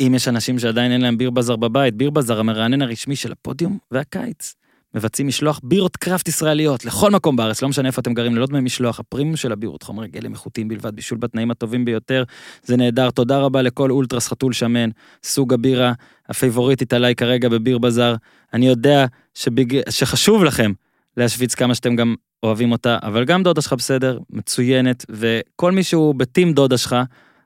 אם 0.00 0.12
יש 0.16 0.28
אנשים 0.28 0.58
שעדיין 0.58 0.92
אין 0.92 1.00
להם 1.00 1.18
ביר 1.18 1.30
בזאר 1.30 1.56
בבית, 1.56 1.94
ביר 1.94 2.10
בזאר 2.10 2.40
המרענן 2.40 2.82
הרשמי 2.82 3.16
של 3.16 3.32
הפודיום 3.32 3.78
והקיץ. 3.90 4.54
מבצעים 4.96 5.28
משלוח 5.28 5.60
בירות 5.62 5.96
קראפט 5.96 6.28
ישראליות 6.28 6.84
לכל 6.84 7.10
מקום 7.10 7.36
בארץ, 7.36 7.62
לא 7.62 7.68
משנה 7.68 7.88
איפה 7.88 8.00
אתם 8.00 8.14
גרים, 8.14 8.36
ללא 8.36 8.46
דמי 8.46 8.60
משלוח, 8.60 9.00
הפרימיום 9.00 9.36
של 9.36 9.52
הבירות, 9.52 9.82
חומרי 9.82 10.08
גלם 10.08 10.32
איכותיים 10.32 10.68
בלבד, 10.68 10.96
בישול 10.96 11.18
בתנאים 11.18 11.50
הטובים 11.50 11.84
ביותר, 11.84 12.24
זה 12.62 12.76
נהדר. 12.76 13.10
תודה 13.10 13.38
רבה 13.38 13.62
לכל 13.62 13.90
אולטרס 13.90 14.28
חתול 14.28 14.52
שמן, 14.52 14.90
סוג 15.22 15.54
הבירה 15.54 15.92
הפייבוריטית 16.28 16.92
עליי 16.92 17.14
כרגע 17.14 17.48
בביר 17.48 17.78
בזאר. 17.78 18.14
אני 18.54 18.68
יודע 18.68 19.06
שביג... 19.34 19.80
שחשוב 19.90 20.44
לכם 20.44 20.72
להשוויץ 21.16 21.54
כמה 21.54 21.74
שאתם 21.74 21.96
גם 21.96 22.14
אוהבים 22.42 22.72
אותה, 22.72 22.98
אבל 23.02 23.24
גם 23.24 23.42
דודה 23.42 23.60
שלך 23.60 23.72
בסדר, 23.72 24.18
מצוינת, 24.30 25.04
וכל 25.10 25.72
מי 25.72 25.82
שהוא 25.82 26.14
בטים 26.14 26.52
דודה 26.52 26.78
שלך, 26.78 26.96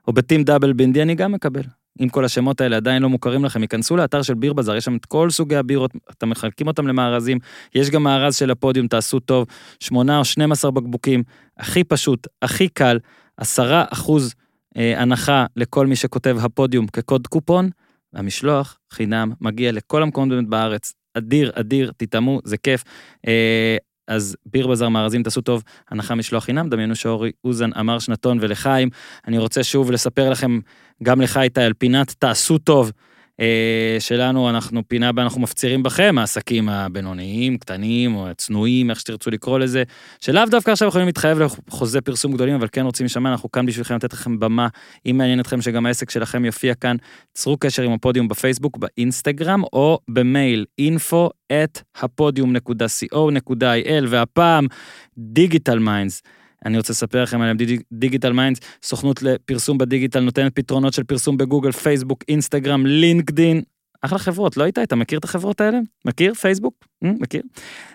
או 0.07 0.13
בטים 0.13 0.43
דאבל 0.43 0.73
בינדי, 0.73 1.01
אני 1.01 1.15
גם 1.15 1.31
מקבל. 1.31 1.80
אם 2.01 2.09
כל 2.09 2.25
השמות 2.25 2.61
האלה 2.61 2.75
עדיין 2.75 3.01
לא 3.01 3.09
מוכרים 3.09 3.45
לכם, 3.45 3.61
ייכנסו 3.61 3.97
לאתר 3.97 4.21
של 4.21 4.33
ביר 4.33 4.53
בזאר, 4.53 4.75
יש 4.75 4.85
שם 4.85 4.95
את 4.95 5.05
כל 5.05 5.29
סוגי 5.29 5.55
הבירות, 5.55 5.91
אתם 6.11 6.29
מחלקים 6.29 6.67
אותם 6.67 6.87
למארזים, 6.87 7.37
יש 7.75 7.89
גם 7.89 8.03
מארז 8.03 8.35
של 8.35 8.51
הפודיום, 8.51 8.87
תעשו 8.87 9.19
טוב, 9.19 9.47
8 9.79 10.19
או 10.19 10.25
12 10.25 10.71
בקבוקים, 10.71 11.23
הכי 11.57 11.83
פשוט, 11.83 12.27
הכי 12.41 12.67
קל, 12.67 12.99
10 13.37 13.83
אחוז 13.89 14.33
אה, 14.77 15.01
הנחה 15.01 15.45
לכל 15.55 15.87
מי 15.87 15.95
שכותב 15.95 16.37
הפודיום 16.41 16.87
כקוד 16.87 17.27
קופון, 17.27 17.69
והמשלוח 18.13 18.77
חינם 18.91 19.31
מגיע 19.41 19.71
לכל 19.71 20.03
המקומות 20.03 20.49
בארץ. 20.49 20.93
אדיר, 21.13 21.51
אדיר, 21.55 21.91
תטעמו, 21.97 22.39
זה 22.43 22.57
כיף. 22.57 22.83
אה, 23.27 23.77
אז 24.11 24.35
ביר 24.45 24.67
בזאר 24.67 24.89
מארזים 24.89 25.23
תעשו 25.23 25.41
טוב, 25.41 25.63
הנחה 25.89 26.15
משלוח 26.15 26.43
חינם, 26.43 26.69
דמיינו 26.69 26.95
שאורי 26.95 27.31
אוזן 27.43 27.69
אמר 27.79 27.99
שנתון 27.99 28.37
ולחיים. 28.41 28.89
אני 29.27 29.37
רוצה 29.37 29.63
שוב 29.63 29.91
לספר 29.91 30.29
לכם, 30.29 30.59
גם 31.03 31.21
לך 31.21 31.37
איתי, 31.37 31.61
על 31.61 31.73
פינת 31.73 32.15
תעשו 32.19 32.57
טוב. 32.57 32.91
אה, 33.39 33.97
שלנו, 33.99 34.49
אנחנו 34.49 34.81
פינה 34.87 35.11
בה 35.11 35.23
אנחנו 35.23 35.41
מפצירים 35.41 35.83
בכם, 35.83 36.15
העסקים 36.17 36.69
הבינוניים, 36.69 37.57
קטנים 37.57 38.15
או 38.15 38.27
צנועים, 38.37 38.89
איך 38.89 38.99
שתרצו 38.99 39.31
לקרוא 39.31 39.59
לזה, 39.59 39.83
שלאו 40.21 40.43
דווקא 40.49 40.71
עכשיו 40.71 40.87
יכולים 40.87 41.07
להתחייב 41.07 41.39
לחוזי 41.39 42.01
פרסום 42.01 42.33
גדולים, 42.33 42.55
אבל 42.55 42.67
כן 42.71 42.85
רוצים 42.85 43.05
לשמע, 43.05 43.31
אנחנו 43.31 43.51
כאן 43.51 43.65
בשבילכם 43.65 43.95
לתת 43.95 44.13
לכם 44.13 44.39
במה, 44.39 44.67
אם 45.05 45.17
מעניין 45.17 45.39
אתכם 45.39 45.61
שגם 45.61 45.85
העסק 45.85 46.09
שלכם 46.09 46.45
יופיע 46.45 46.73
כאן, 46.73 46.95
צרו 47.33 47.57
קשר 47.57 47.83
עם 47.83 47.91
הפודיום 47.91 48.27
בפייסבוק, 48.27 48.77
באינסטגרם 48.77 49.63
או 49.63 49.99
במייל 50.07 50.65
info 50.81 51.29
at 51.53 51.81
הפודיום.co.il, 52.01 54.05
והפעם 54.07 54.67
דיגיטל 55.17 55.79
מיינדס. 55.79 56.21
אני 56.65 56.77
רוצה 56.77 56.93
לספר 56.93 57.23
לכם 57.23 57.41
עליהם, 57.41 57.57
דיגיטל 57.91 58.33
מיינדס, 58.33 58.59
סוכנות 58.83 59.23
לפרסום 59.23 59.77
בדיגיטל, 59.77 60.19
נותנת 60.19 60.55
פתרונות 60.55 60.93
של 60.93 61.03
פרסום 61.03 61.37
בגוגל, 61.37 61.71
פייסבוק, 61.71 62.23
אינסטגרם, 62.29 62.85
לינקדין, 62.85 63.61
אחלה 64.01 64.19
חברות, 64.19 64.57
לא 64.57 64.65
איתי, 64.65 64.83
אתה 64.83 64.95
מכיר 64.95 65.19
את 65.19 65.23
החברות 65.23 65.61
האלה? 65.61 65.79
מכיר? 66.05 66.33
פייסבוק? 66.33 66.73
אממ, 67.05 67.07
מכיר? 67.19 67.41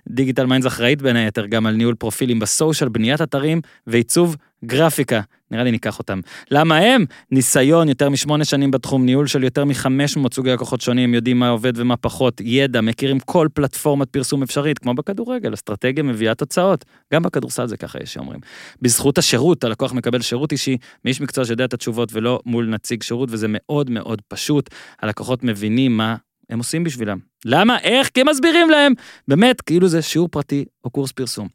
דיגיטל 0.08 0.46
מיינדס 0.46 0.66
אחראית 0.66 1.02
בין 1.02 1.16
היתר 1.16 1.46
גם 1.46 1.66
על 1.66 1.74
ניהול 1.74 1.94
פרופילים 1.94 2.38
בסושיאל, 2.38 2.88
בניית 2.88 3.20
אתרים 3.20 3.60
ועיצוב 3.86 4.36
גרפיקה. 4.64 5.20
נראה 5.50 5.64
לי 5.64 5.70
ניקח 5.70 5.98
אותם. 5.98 6.20
למה 6.50 6.76
הם? 6.76 7.04
ניסיון, 7.30 7.88
יותר 7.88 8.10
משמונה 8.10 8.44
שנים 8.44 8.70
בתחום, 8.70 9.04
ניהול 9.04 9.26
של 9.26 9.44
יותר 9.44 9.64
מ-500 9.64 10.34
סוגי 10.34 10.50
לקוחות 10.50 10.80
שונים, 10.80 11.14
יודעים 11.14 11.38
מה 11.38 11.48
עובד 11.48 11.72
ומה 11.76 11.96
פחות, 11.96 12.40
ידע, 12.44 12.80
מכירים 12.80 13.20
כל 13.20 13.48
פלטפורמת 13.54 14.10
פרסום 14.10 14.42
אפשרית, 14.42 14.78
כמו 14.78 14.94
בכדורגל, 14.94 15.54
אסטרטגיה 15.54 16.04
מביאה 16.04 16.34
תוצאות. 16.34 16.84
גם 17.12 17.22
בכדורסל 17.22 17.66
זה 17.66 17.76
ככה 17.76 17.98
יש 18.02 18.12
שאומרים. 18.12 18.40
בזכות 18.82 19.18
השירות, 19.18 19.64
הלקוח 19.64 19.92
מקבל 19.92 20.20
שירות 20.20 20.52
אישי 20.52 20.76
מאיש 21.04 21.20
מקצוע 21.20 21.44
שיודע 21.44 21.64
את 21.64 21.74
התשובות 21.74 22.08
ולא 22.12 22.40
מול 22.46 22.66
נציג 22.66 23.02
שירות, 23.02 23.28
וזה 23.32 23.46
מאוד 23.50 23.90
מאוד 23.90 24.22
פשוט. 24.28 24.70
הלקוחות 25.02 25.44
מבינים 25.44 25.96
מה 25.96 26.16
הם 26.50 26.58
עושים 26.58 26.84
בשבילם. 26.84 27.18
למה? 27.44 27.78
איך? 27.78 28.08
כי 28.14 28.22
מסבירים 28.22 28.70
להם. 28.70 28.92
באמת, 29.28 29.60
כאילו 29.60 29.88
זה 29.88 30.02
שיעור 30.02 30.28
פרטי 30.28 30.64
או 30.84 30.90
קורס 30.90 31.12
פרסום. 31.12 31.48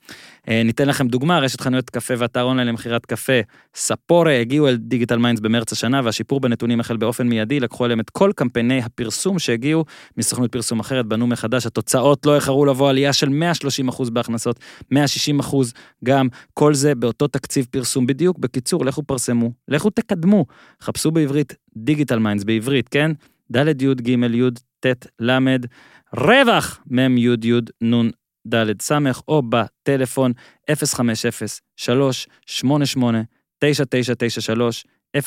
אה, 0.49 0.63
ניתן 0.63 0.87
לכם 0.87 1.07
דוגמה, 1.07 1.39
רשת 1.39 1.61
חנויות 1.61 1.89
קפה 1.89 2.13
ואתר 2.17 2.41
אונליין 2.41 2.67
למכירת 2.67 3.05
קפה, 3.05 3.33
ספורה 3.75 4.39
הגיעו 4.39 4.67
אל 4.67 4.75
דיגיטל 4.75 5.17
מיינדס 5.17 5.41
במרץ 5.41 5.71
השנה, 5.71 6.01
והשיפור 6.03 6.39
בנתונים 6.39 6.79
החל 6.79 6.97
באופן 6.97 7.27
מיידי, 7.27 7.59
לקחו 7.59 7.85
עליהם 7.85 7.99
את 7.99 8.09
כל 8.09 8.31
קמפייני 8.35 8.79
הפרסום 8.79 9.39
שהגיעו 9.39 9.85
מסוכנות 10.17 10.51
פרסום 10.51 10.79
אחרת, 10.79 11.05
בנו 11.05 11.27
מחדש, 11.27 11.65
התוצאות 11.65 12.25
לא 12.25 12.35
איחרו 12.35 12.65
לבוא 12.65 12.89
עלייה 12.89 13.13
של 13.13 13.29
130% 13.89 14.09
בהכנסות, 14.09 14.59
160% 14.93 14.95
גם, 16.03 16.27
כל 16.53 16.73
זה 16.73 16.95
באותו 16.95 17.27
תקציב 17.27 17.67
פרסום 17.71 18.07
בדיוק. 18.07 18.39
בקיצור, 18.39 18.85
לכו 18.85 19.03
פרסמו, 19.03 19.51
לכו 19.67 19.89
תקדמו, 19.89 20.45
חפשו 20.81 21.11
בעברית 21.11 21.55
דיגיטל 21.77 22.19
מיינדס 22.19 22.43
בעברית, 22.43 22.89
כן? 22.89 23.11
ד' 23.51 23.81
י' 23.81 23.95
ג' 23.95 24.09
י' 24.09 24.49
ט' 24.79 25.05
ל', 25.19 25.39
רווח 26.13 26.79
מ' 26.87 27.17
י' 27.17 27.35
י' 27.43 27.61
נ' 27.83 28.09
ד' 28.47 28.81
ס', 28.81 28.91
או 29.27 29.41
בטלפון 29.41 30.33
050-388-9993, 30.71 30.75
050-388-9993. 35.17 35.21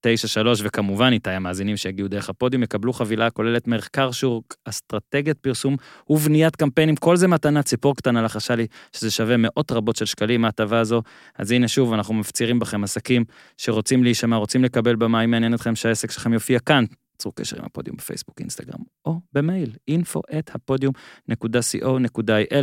93, 0.00 0.60
וכמובן 0.64 1.12
איתי 1.12 1.30
המאזינים 1.30 1.76
שהגיעו 1.76 2.08
דרך 2.08 2.28
הפודיום 2.28 2.62
יקבלו 2.62 2.92
חבילה 2.92 3.26
הכוללת 3.26 3.68
מחקר 3.68 4.10
שוק, 4.10 4.54
אסטרטגיית 4.64 5.38
פרסום 5.38 5.76
ובניית 6.10 6.56
קמפיינים, 6.56 6.96
כל 6.96 7.16
זה 7.16 7.28
מתנה 7.28 7.62
ציפור 7.62 7.96
קטנה 7.96 8.22
לחשה 8.22 8.54
לי 8.54 8.66
שזה 8.96 9.10
שווה 9.10 9.36
מאות 9.38 9.72
רבות 9.72 9.96
של 9.96 10.04
שקלים 10.04 10.40
מההטבה 10.40 10.78
הזו. 10.78 11.02
אז 11.38 11.50
הנה 11.50 11.68
שוב, 11.68 11.92
אנחנו 11.92 12.14
מפצירים 12.14 12.58
בכם, 12.58 12.84
עסקים 12.84 13.24
שרוצים 13.56 14.04
להישמע, 14.04 14.36
רוצים 14.36 14.64
לקבל 14.64 14.96
במה, 14.96 15.24
אם 15.24 15.30
מעניין 15.30 15.54
אתכם 15.54 15.74
שהעסק 15.74 16.10
שלכם 16.10 16.32
יופיע 16.32 16.58
כאן, 16.58 16.84
צרו 17.18 17.32
קשר 17.32 17.58
עם 17.58 17.64
הפודיום 17.64 17.96
בפייסבוק, 17.96 18.40
אינסטגרם, 18.40 18.80
או 19.04 19.20
במייל, 19.32 19.70
info 19.90 20.20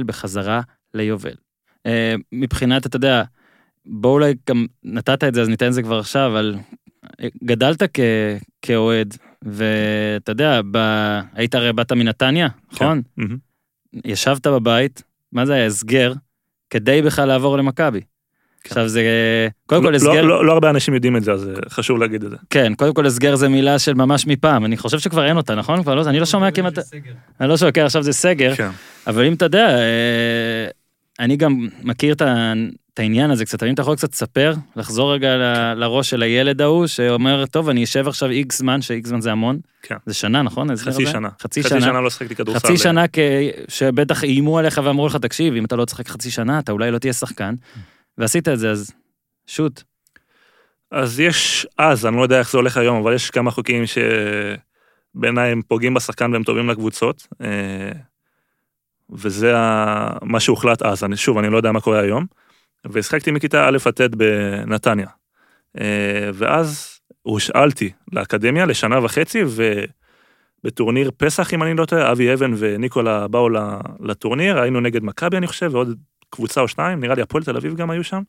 בחזרה 0.04 0.62
ליובל. 0.94 1.36
Uh, 1.88 1.90
מבחינת, 2.32 2.86
אתה 2.86 2.96
יודע, 2.96 3.24
בוא 3.86 4.14
אולי 4.14 4.34
גם 4.50 4.66
נתת 4.84 5.24
את 5.24 5.34
זה, 5.34 5.42
אז 5.42 5.50
ניתן 5.50 5.68
את 5.68 5.74
זה 5.74 5.82
כבר 5.82 6.00
עכשיו, 6.00 6.28
אבל 6.32 6.56
גדלת 7.44 7.84
כ, 7.94 8.00
כאוהד, 8.62 9.18
ואתה 9.42 10.32
יודע, 10.32 10.62
ב... 10.72 10.78
היית 11.34 11.56
הרי 11.56 11.74
באת 11.74 11.92
מנתניה, 11.92 12.48
נכון? 12.72 13.02
מהמם. 13.18 13.38
ישבת 14.06 14.48
בבית, 14.48 15.04
מה 15.32 15.46
זה 15.46 15.54
היה, 15.54 15.66
הסגר, 15.66 16.14
כדי 16.70 17.02
בכלל 17.02 17.28
לעבור 17.28 17.58
למכבי. 17.58 18.02
עכשיו 18.66 18.88
זה, 18.88 19.02
קודם 19.66 19.84
כל 19.84 19.90
לא- 19.90 19.96
הסגר, 19.96 20.22
לא 20.22 20.46
לא 20.46 20.54
הרבה 20.54 20.70
אנשים 20.70 20.94
יודעים 20.94 21.18
את 21.18 21.24
זה, 21.24 21.32
אז 21.32 21.48
אה, 21.50 21.54
חשוב 21.70 22.00
להגיד 22.00 22.24
את 22.24 22.30
זה. 22.30 22.36
כן, 22.50 22.74
קודם 22.76 22.94
כל 22.94 23.06
הסגר 23.06 23.36
זה 23.36 23.50
מילה 23.50 23.80
של 23.80 23.94
ממש 23.94 24.28
מפעם, 24.28 24.66
אני 24.66 24.78
חושב 24.78 25.00
שכבר 25.00 25.26
אין 25.26 25.38
אותה, 25.38 25.56
נכון? 25.56 25.84
כבר 25.84 25.96
לא, 25.96 26.10
אני 26.10 26.20
לא 26.20 26.26
שומע 26.26 26.52
כמעט, 26.52 26.74
אני 27.42 27.50
לא 27.50 27.58
שומע, 27.58 27.72
כן, 27.72 27.86
עכשיו 27.86 28.04
זה 28.04 28.14
סגר, 28.14 28.56
כן. 28.56 28.70
אבל 29.08 29.26
אם 29.26 29.34
אתה 29.34 29.46
יודע, 29.46 29.70
אה, 29.70 30.68
אני 31.20 31.38
גם 31.38 31.68
מכיר 31.84 32.14
את 32.14 32.22
ה- 32.22 32.54
את 32.94 33.00
העניין 33.00 33.32
הזה 33.32 33.46
קצת, 33.46 33.64
האם 33.64 33.74
אתה 33.74 33.82
יכול 33.82 33.96
קצת 33.96 34.14
לספר, 34.14 34.54
לחזור 34.76 35.14
רגע 35.14 35.36
ל- 35.38 35.74
לראש 35.74 36.10
של 36.10 36.22
הילד 36.24 36.62
ההוא, 36.62 36.88
שאומר, 36.88 37.46
טוב, 37.46 37.70
אני 37.70 37.84
אשב 37.84 38.08
עכשיו 38.08 38.30
איקס 38.30 38.58
זמן, 38.58 38.82
שאיקס 38.82 39.10
זמן 39.10 39.22
זה 39.22 39.32
המון, 39.32 39.60
כן. 39.82 39.96
זה 40.06 40.14
שנה, 40.14 40.42
נכון? 40.42 40.76
חצי 40.76 40.90
הזה? 40.90 41.06
שנה. 41.12 41.30
חצי 41.42 41.64
חצי 41.64 41.70
שנה. 41.70 41.82
שנה 41.82 42.02
לא 42.02 42.10
שחקתי 42.10 42.36
כדורסל. 42.36 42.60
חצי 42.68 42.78
שנה 42.78 43.08
כ... 43.14 43.20
שבטח 43.68 44.24
איימו 44.24 44.60
עליך 44.60 44.82
ואמרו 44.84 45.08
לך, 45.08 45.16
תקשיב, 45.16 45.54
אם 45.54 45.66
אתה 45.66 45.76
לא 45.76 45.86
תשחק 45.86 46.08
חצי 46.08 46.32
שנה, 46.32 46.60
אתה 46.60 46.72
אולי 46.72 46.92
לא 46.92 46.98
תהיה 46.98 47.14
שחקן, 47.14 47.56
ועשית 48.18 48.48
את 48.48 48.60
זה, 48.60 48.72
אז 48.72 48.92
שוט. 49.48 49.84
אז 50.92 51.20
יש 51.20 51.68
אז, 51.78 52.06
אני 52.06 52.16
לא 52.18 52.22
יודע 52.22 52.40
איך 52.40 52.52
זה 52.52 52.58
הולך 52.58 52.78
היום, 52.78 53.02
אבל 53.02 53.14
יש 53.14 53.30
כמה 53.30 53.52
חוקים 53.52 53.84
שבעיניי 53.86 55.52
הם 55.52 55.62
פוגעים 55.68 55.94
בשחקן 55.94 56.34
והם 56.34 56.44
טובים 56.44 56.70
לקבוצות. 56.70 57.28
וזה 59.12 59.54
מה 60.22 60.40
שהוחלט 60.40 60.82
אז, 60.82 61.04
אני, 61.04 61.18
שוב, 61.18 61.38
אני 61.38 61.50
לא 61.50 61.58
יודע 61.58 61.72
מה 61.72 61.82
קורה 61.82 62.00
היום. 62.00 62.26
והשחקתי 62.86 63.32
מכיתה 63.32 63.68
א' 63.68 63.78
עד 63.86 63.94
ט' 63.94 64.16
בנתניה. 64.16 65.08
אה, 65.80 66.30
ואז 66.34 67.00
הושאלתי 67.22 67.92
לאקדמיה 68.12 68.66
לשנה 68.66 69.06
וחצי, 69.06 69.42
ובטורניר 70.64 71.12
פסח, 71.18 71.54
אם 71.54 71.64
אני 71.64 71.74
לא 71.74 71.86
טועה, 71.86 72.12
אבי 72.12 72.34
אבן 72.34 72.52
וניקולה 72.58 73.28
באו 73.28 73.50
לטורניר, 74.00 74.60
היינו 74.60 74.80
נגד 74.80 75.04
מכבי, 75.04 75.38
אני 75.38 75.48
חושב, 75.48 75.70
ועוד 75.74 75.98
קבוצה 76.30 76.62
או 76.62 76.68
שניים, 76.68 77.00
נראה 77.00 77.16
לי 77.16 77.22
הפועל 77.22 77.44
תל 77.44 77.58
אביב 77.58 77.76
גם 77.76 77.90
היו 77.90 78.04
שם. 78.04 78.22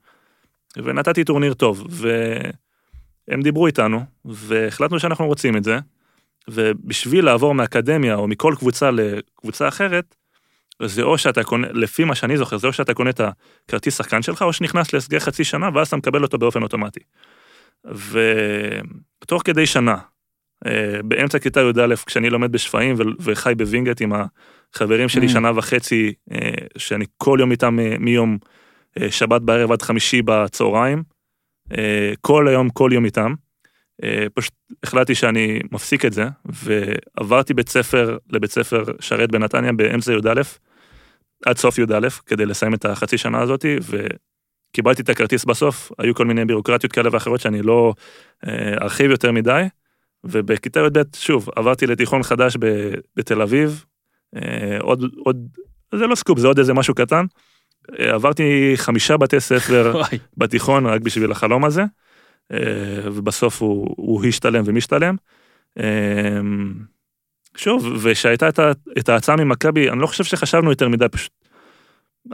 ונתתי 0.77 1.25
טורניר 1.25 1.55
טוב, 1.55 1.87
והם 1.91 3.43
דיברו 3.43 3.67
איתנו, 3.67 4.01
והחלטנו 4.25 5.01
שאנחנו 5.01 5.27
רוצים 5.27 5.57
את 5.57 5.65
זה, 5.65 5.79
ובשביל 6.49 7.25
לעבור 7.25 7.55
מאקדמיה 7.55 8.15
או 8.15 8.29
מכל 8.29 8.55
קבוצה 8.59 8.91
לקבוצה 8.91 9.69
אחרת, 9.69 10.15
זה 10.83 11.03
או 11.03 11.19
שאתה 11.19 11.45
קונה, 11.45 11.67
לפי 11.73 12.05
מה 12.05 12.15
שאני 12.15 12.37
זוכר, 12.37 12.57
זה 12.57 12.67
או 12.67 12.73
שאתה 12.73 12.95
קונה 12.95 13.11
את 13.11 13.21
הכרטיס 13.21 13.97
שחקן 13.97 14.23
שלך, 14.23 14.43
או 14.43 14.53
שנכנס 14.53 14.93
להסגר 14.93 15.19
חצי 15.19 15.45
שנה, 15.45 15.69
ואז 15.75 15.89
אתה 15.89 15.97
מקבל 15.97 16.23
אותו 16.23 16.39
באופן 16.39 16.63
אוטומטי. 16.63 17.01
ותוך 17.85 19.43
כדי 19.45 19.67
שנה, 19.67 19.97
אה, 20.67 21.03
באמצע 21.05 21.39
כיתה 21.39 21.61
י"א, 21.61 21.95
כשאני 22.07 22.31
לומד 22.31 22.53
בשפיים 22.53 22.97
וחי 23.21 23.53
בווינגייט 23.57 24.01
עם 24.01 24.13
החברים 24.75 25.09
שלי 25.09 25.27
Mm. 25.27 25.31
שנה 25.31 25.53
וחצי, 25.59 26.13
אה, 26.33 26.39
שאני 26.79 27.05
כל 27.17 27.37
יום 27.41 27.51
איתם 27.51 27.81
אה, 27.81 27.95
מיום 27.99 28.39
שבת 29.11 29.43
בערב 29.43 29.73
עד 29.73 29.83
חמישי 29.83 30.23
בצהריים, 30.25 31.03
כל 32.21 32.49
היום, 32.49 32.71
כל 32.71 32.91
יום 32.95 33.05
איתם. 33.05 33.35
פשוט 34.35 34.55
החלטתי 34.83 35.15
שאני 35.15 35.61
מפסיק 35.73 36.05
את 36.05 36.13
זה, 36.13 36.29
ועברתי 36.45 37.55
בית 37.55 37.69
ספר 37.69 38.17
לבית 38.31 38.51
ספר 38.51 38.85
שרת 39.01 39.31
בנתניה 39.31 39.73
באמצע 39.73 40.13
י"א, 40.13 40.43
עד 41.47 41.59
סוף 41.59 41.79
י"א, 41.79 42.09
כדי 42.27 42.47
לסיים 42.47 42.75
את 42.75 42.85
החצי 42.85 43.19
שנה 43.19 43.41
הזאתי, 43.41 43.77
וקיבלתי 44.71 45.03
את 45.03 45.09
הכרטיס 45.09 45.45
בסוף, 45.45 45.93
היו 45.99 46.15
כל 46.15 46.25
מיני 46.27 46.45
בירוקרטיות 46.45 46.93
כאלה 46.93 47.09
ואחרות 47.13 47.41
שאני 47.41 47.63
לא 47.63 47.95
אה, 48.47 48.75
ארחיב 48.83 49.11
יותר 49.11 49.33
מדי, 49.33 49.63
ובכיתה 50.25 50.81
י"ב, 50.81 51.03
שוב, 51.17 51.49
עברתי 51.57 51.87
לתיכון 51.87 52.23
חדש 52.23 52.57
ב- 52.61 52.95
בתל 53.17 53.43
אביב, 53.43 53.85
אה, 54.37 54.79
עוד, 54.81 55.05
עוד, 55.25 55.49
זה 55.95 56.07
לא 56.07 56.15
סקופ, 56.15 56.39
זה 56.39 56.47
עוד 56.47 56.59
איזה 56.59 56.75
משהו 56.75 56.95
קטן. 56.95 57.25
אה, 58.01 58.15
עברתי 58.15 58.73
חמישה 58.77 59.17
בתי 59.17 59.41
ספר. 59.41 60.03
בתיכון 60.39 60.87
רק 60.87 61.01
בשביל 61.01 61.33
החלום 61.33 61.65
הזה, 61.65 61.85
אה, 62.53 62.59
ובסוף 63.05 63.63
הוא, 63.63 63.95
הוא 63.97 64.25
השתלם 64.25 64.63
ומשתלם. 64.67 65.17
שוב, 67.59 67.87
ושהייתה 68.03 68.49
את 68.99 69.09
ההצעה 69.09 69.37
ממכבי, 69.37 69.91
אני 69.91 70.01
לא 70.01 70.07
חושב 70.07 70.25
שחשבנו 70.25 70.71
יותר 70.71 70.89
מדי, 70.89 71.09
פשוט... 71.09 71.33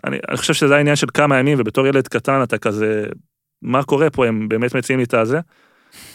אני, 0.05 0.19
אני 0.29 0.37
חושב 0.37 0.55
שזה 0.55 0.77
העניין 0.77 0.97
של 0.97 1.07
כמה 1.15 1.39
ימים, 1.39 1.59
ובתור 1.61 1.87
ילד 1.87 2.09
קטן 2.09 2.43
אתה 2.43 2.59
כזה, 2.59 3.07
מה 3.63 3.83
קורה 3.83 4.11
פה, 4.11 4.27
הם 4.27 4.49
באמת 4.49 4.75
מציעים 4.75 4.99
לי 4.99 5.05
את 5.05 5.15
הזה. 5.15 5.41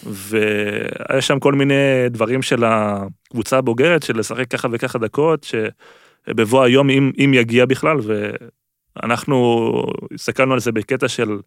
והיה 0.03 1.21
שם 1.21 1.39
כל 1.39 1.53
מיני 1.53 2.09
דברים 2.09 2.41
של 2.41 2.63
הקבוצה 2.63 3.57
הבוגרת, 3.57 4.03
של 4.03 4.19
לשחק 4.19 4.47
ככה 4.47 4.67
וככה 4.71 4.99
דקות, 4.99 5.47
שבבוא 6.27 6.63
היום, 6.63 6.89
אם, 6.89 7.11
אם 7.25 7.31
יגיע 7.33 7.65
בכלל, 7.65 7.97
ואנחנו 8.95 9.69
הסתכלנו 10.13 10.53
על 10.53 10.59
זה 10.59 10.71
בקטע 10.71 11.07
של 11.07 11.39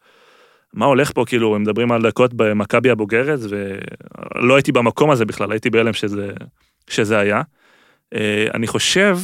מה 0.74 0.86
הולך 0.86 1.12
פה, 1.12 1.24
כאילו, 1.26 1.54
הם 1.54 1.62
מדברים 1.62 1.92
על 1.92 2.02
דקות 2.02 2.34
במכבי 2.34 2.90
הבוגרת, 2.90 3.38
ולא 3.48 4.54
הייתי 4.54 4.72
במקום 4.72 5.10
הזה 5.10 5.24
בכלל, 5.24 5.52
הייתי 5.52 5.70
בהלם 5.70 5.92
שזה, 5.92 6.32
שזה 6.90 7.18
היה. 7.18 7.42
אה, 8.14 8.46
אני 8.54 8.66
חושב 8.66 9.18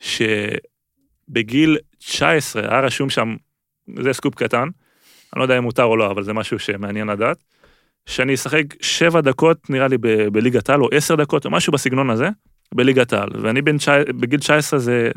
שבגיל 0.00 1.78
19 1.98 2.62
היה 2.70 2.80
רשום 2.80 3.10
שם, 3.10 3.36
זה 4.02 4.12
סקופ 4.12 4.34
קטן, 4.34 4.68
אני 5.32 5.38
לא 5.38 5.42
יודע 5.42 5.58
אם 5.58 5.62
מותר 5.62 5.84
או 5.84 5.96
לא, 5.96 6.10
אבל 6.10 6.22
זה 6.22 6.32
משהו 6.32 6.58
שמעניין 6.58 7.08
לדעת, 7.08 7.36
שאני 8.06 8.34
אשחק 8.34 8.64
7 8.80 9.20
דקות, 9.20 9.70
נראה 9.70 9.88
לי, 9.88 9.98
בליגת 10.32 10.70
העל, 10.70 10.82
או 10.82 10.88
10 10.92 11.14
דקות, 11.14 11.44
או 11.44 11.50
משהו 11.50 11.72
בסגנון 11.72 12.10
הזה, 12.10 12.28
בליגת 12.74 13.12
העל. 13.12 13.28
ואני 13.42 13.62
בן 13.62 13.76
בגיל 14.20 14.40
19 14.40 14.78
זה 14.78 15.10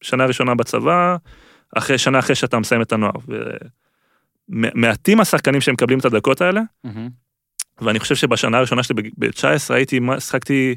שנה 0.00 0.26
ראשונה 0.26 0.54
בצבא, 0.54 1.16
אחרי 1.76 1.98
שנה 1.98 2.18
אחרי 2.18 2.34
שאתה 2.34 2.58
מסיים 2.58 2.82
את 2.82 2.92
הנוער. 2.92 3.12
ומעטים 4.48 5.20
השחקנים 5.20 5.60
שמקבלים 5.60 5.98
את 5.98 6.04
הדקות 6.04 6.40
האלה, 6.40 6.60
מהמם. 6.84 7.21
ואני 7.82 7.98
חושב 8.00 8.14
שבשנה 8.14 8.58
הראשונה 8.58 8.82
שלי 8.82 9.10
ב-19 9.18 9.74
הייתי, 9.74 10.00
שחקתי 10.18 10.74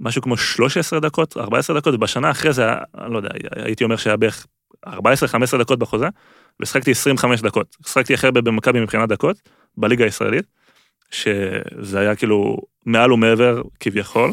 משהו 0.00 0.22
כמו 0.22 0.36
13 0.36 1.00
דקות, 1.00 1.36
14 1.36 1.80
דקות, 1.80 1.94
ובשנה 1.94 2.30
אחרי 2.30 2.52
זה, 2.52 2.64
אני 2.98 3.12
לא 3.12 3.16
יודע, 3.16 3.28
הייתי 3.56 3.84
אומר 3.84 3.96
שהיה 3.96 4.16
בערך 4.16 4.46
14-15 4.86 4.90
דקות 5.58 5.78
בחוזה, 5.78 6.08
ושחקתי 6.60 6.90
25 6.90 7.40
דקות. 7.40 7.76
שחקתי 7.86 8.14
הכי 8.14 8.26
הרבה 8.26 8.40
במכבי 8.40 8.80
מבחינת 8.80 9.08
דקות, 9.08 9.36
בליגה 9.76 10.04
הישראלית, 10.04 10.44
שזה 11.10 12.00
היה 12.00 12.16
כאילו 12.16 12.56
מעל 12.86 13.12
ומעבר 13.12 13.62
כביכול, 13.80 14.32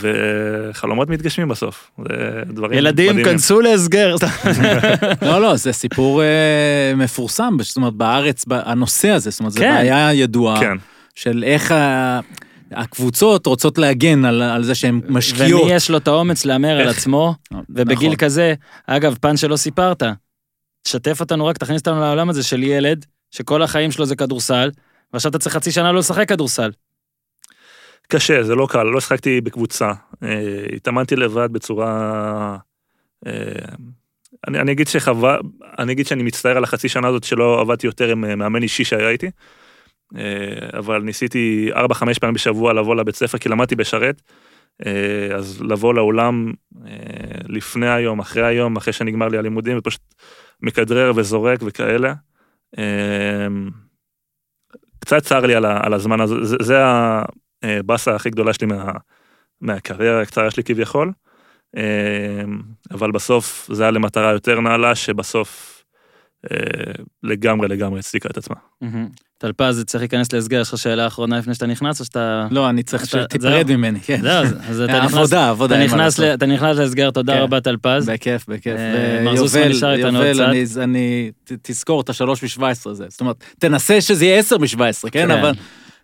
וחלומות 0.00 1.08
מתגשמים 1.08 1.48
בסוף. 1.48 1.90
זה 2.08 2.42
דברים 2.46 2.78
ילדים, 2.78 3.10
מדהימים. 3.10 3.24
כנסו 3.32 3.60
להסגר. 3.60 4.16
לא, 5.22 5.40
לא, 5.40 5.56
זה 5.56 5.72
סיפור 5.72 6.22
אה, 6.22 6.92
מפורסם, 6.96 7.56
זאת 7.60 7.76
אומרת, 7.76 7.92
בארץ, 7.92 8.44
הנושא 8.50 9.08
הזה, 9.08 9.30
זאת 9.30 9.40
אומרת, 9.40 9.52
זו 9.52 9.60
כן. 9.60 9.74
בעיה 9.74 10.12
ידועה 10.14 10.60
כן, 10.60 10.76
של 11.14 11.44
איך 11.46 11.72
ה- 11.72 12.20
הקבוצות 12.72 13.46
רוצות 13.46 13.78
להגן 13.78 14.24
על, 14.24 14.42
על 14.42 14.62
זה 14.64 14.74
שהן 14.74 15.00
משקיעות. 15.08 15.62
ומי 15.62 15.72
יש 15.72 15.90
לו 15.90 15.96
את 15.98 16.08
האומץ 16.08 16.44
להמר 16.44 16.80
על? 16.80 16.88
עצמו, 16.88 17.34
ובגיל 17.68 18.06
נכון. 18.08 18.16
כזה, 18.16 18.54
אגב, 18.86 19.16
פן 19.20 19.36
שלא 19.36 19.56
סיפרת, 19.56 20.02
תשתף 20.82 21.20
אותנו 21.20 21.46
רק, 21.46 21.58
תכניס 21.58 21.80
אותנו 21.80 22.00
לעולם 22.00 22.30
הזה 22.30 22.42
של 22.42 22.62
ילד, 22.62 23.04
שכל 23.30 23.62
החיים 23.62 23.90
שלו 23.90 24.06
זה 24.06 24.16
כדורסל, 24.16 24.70
ועכשיו 25.12 25.30
אתה 25.30 25.38
צריך 25.38 25.54
חצי 25.54 25.72
שנה 25.72 25.92
לא 25.92 25.98
לשחק 25.98 26.28
כדורסל. 26.28 26.70
קשה, 28.08 28.42
זה 28.42 28.54
לא 28.54 28.66
קל, 28.70 28.82
לא 28.82 29.00
שחקתי 29.00 29.40
בקבוצה. 29.40 29.92
אה, 30.22 30.66
התאמנתי 30.76 31.16
לבד 31.16 31.52
בצורה... 31.52 32.56
אה, 33.26 33.32
אני, 34.48 34.60
אני 34.60 34.72
אגיד 34.72 34.88
שחווה, 34.88 35.38
אני 35.78 35.92
אגיד 35.92 36.06
שאני 36.06 36.22
מצטער 36.22 36.56
על 36.56 36.64
החצי 36.64 36.88
שנה 36.88 37.08
הזאת 37.08 37.24
שלא 37.24 37.60
עבדתי 37.60 37.86
יותר 37.86 38.10
עם 38.10 38.24
אה, 38.24 38.36
מאמן 38.36 38.62
אישי 38.62 38.84
שהיה 38.84 39.08
איתי, 39.08 39.30
אה, 40.16 40.78
אבל 40.78 41.02
ניסיתי 41.02 41.70
4-5 41.74 41.76
פעמים 42.20 42.34
בשבוע 42.34 42.72
לבוא 42.72 42.96
לבית 42.96 43.14
ספר, 43.14 43.38
כי 43.38 43.48
למדתי 43.48 43.76
בשרת, 43.76 44.22
אה, 44.86 45.36
אז 45.36 45.62
לבוא 45.62 45.94
לאולם 45.94 46.52
אה, 46.86 46.90
לפני 47.48 47.88
היום, 47.88 48.18
אחרי 48.18 48.46
היום, 48.46 48.76
אחרי 48.76 48.92
שנגמר 48.92 49.28
לי 49.28 49.38
הלימודים, 49.38 49.78
ופשוט 49.78 50.02
מכדרר 50.62 51.12
וזורק 51.16 51.58
וכאלה. 51.66 52.14
אה, 52.78 53.46
קצת 54.98 55.22
צר 55.22 55.46
לי 55.46 55.54
על, 55.54 55.64
ה, 55.64 55.80
על 55.82 55.94
הזמן 55.94 56.20
הזה, 56.20 56.44
זה, 56.44 56.56
זה 56.60 56.78
הבאסה 57.64 58.14
הכי 58.14 58.30
גדולה 58.30 58.52
שלי 58.52 58.66
מה, 58.66 58.90
מהקריירה 59.60 60.22
הקצרה 60.22 60.50
שלי 60.50 60.64
כביכול. 60.64 61.12
אה, 61.76 61.82
אבל 62.90 63.10
בסוף 63.12 63.68
זה 63.72 63.82
היה 63.82 63.90
למטרה 63.90 64.32
יותר 64.32 64.60
נעלה, 64.60 64.94
שבסוף 64.94 65.70
אה, 66.52 66.56
לגמרי 67.22 67.68
לגמרי 67.68 67.98
הצדיקה 67.98 68.28
את 68.28 68.36
עצמה. 68.38 68.56
טלפז, 69.38 69.84
צריך 69.86 70.02
להיכנס 70.02 70.32
להסגר, 70.32 70.60
יש 70.60 70.68
לך 70.68 70.78
שאלה 70.78 71.06
אחרונה 71.06 71.38
לפני 71.38 71.54
שאתה 71.54 71.66
נכנס, 71.66 72.00
או 72.00 72.04
שאתה... 72.04 72.46
לא, 72.50 72.70
אני 72.70 72.82
צריך 72.82 73.06
שתיפרד 73.06 73.72
ממני, 73.76 74.00
כן. 74.00 74.20
זהו, 74.20 74.44
אז- 74.68 74.80
אתה 74.80 74.98
נכנס... 75.04 75.14
עבודה, 75.14 75.50
עבודה, 75.50 75.84
אתה 76.34 76.46
נכנס 76.46 76.78
להסגר, 76.78 77.10
תודה 77.10 77.32
כן. 77.34 77.38
רבה 77.40 77.60
טלפז. 77.60 78.08
בכיף, 78.10 78.46
בכיף. 78.48 78.76
אה, 78.78 79.22
מר 79.24 79.36
זוסמן 79.36 79.60
ויובל, 79.60 79.76
נשאר 79.76 79.92
איתנו 79.94 80.18
עוד 80.18 80.26
יובל, 80.26 80.64
קצת. 80.64 80.78
אני- 80.82 81.30
תזכור 81.62 82.00
את 82.00 82.08
השלוש 82.08 82.58
מ-17 82.58 82.62
הזה. 82.90 83.06
זאת 83.08 83.20
אומרת, 83.20 83.44
תנסה 83.58 84.00
שזה 84.00 84.24
יהיה 84.24 84.38
10 84.38 84.58
מ-17, 84.58 84.78
כן? 84.78 85.10
כן. 85.10 85.30
אבל 85.30 85.52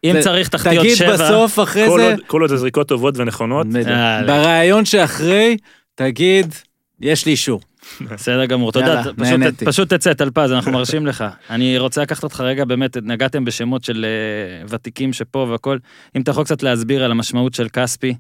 אם 0.05 0.15
צריך 0.21 0.49
תחתיות 0.49 0.85
תגיד 0.85 0.95
שבע, 0.97 1.13
בסוף, 1.15 1.59
אחרי 1.59 1.89
כל 1.89 2.01
זה, 2.01 2.11
עוד- 2.11 2.21
כל 2.27 2.41
עוד 2.41 2.51
זה 2.51 2.57
זריקות 2.57 2.89
טובות 2.89 3.19
ונכונות, 3.19 3.67
יאללה. 3.75 4.23
ברעיון 4.27 4.85
שאחרי, 4.85 5.57
תגיד, 5.95 6.55
יש 7.01 7.27
לי 7.27 7.33
אישור. 7.33 7.61
בסדר 8.01 8.45
גמור, 8.45 8.73
תודה, 8.73 9.03
פשוט-. 9.17 9.63
פשוט 9.65 9.93
תצא, 9.95 10.13
טלפז, 10.15 10.53
אנחנו 10.53 10.73
מרשים 10.73 11.07
לך. 11.07 11.25
אני 11.51 11.79
רוצה 11.79 12.03
לקחת 12.03 12.23
אותך 12.25 12.41
רגע, 12.41 12.65
באמת, 12.65 12.97
נגעתם 13.03 13.45
בשמות 13.45 13.85
של 13.85 14.05
אה, 14.09 14.67
ותיקים 14.69 15.13
שפה 15.13 15.47
והכל. 15.51 15.79
אם 16.17 16.21
אתה 16.23 16.31
יכול 16.31 16.45
קצת 16.45 16.63
להסביר 16.63 17.05
על 17.05 17.11
המשמעות 17.11 17.55
של 17.55 17.69
כספי, 17.69 18.15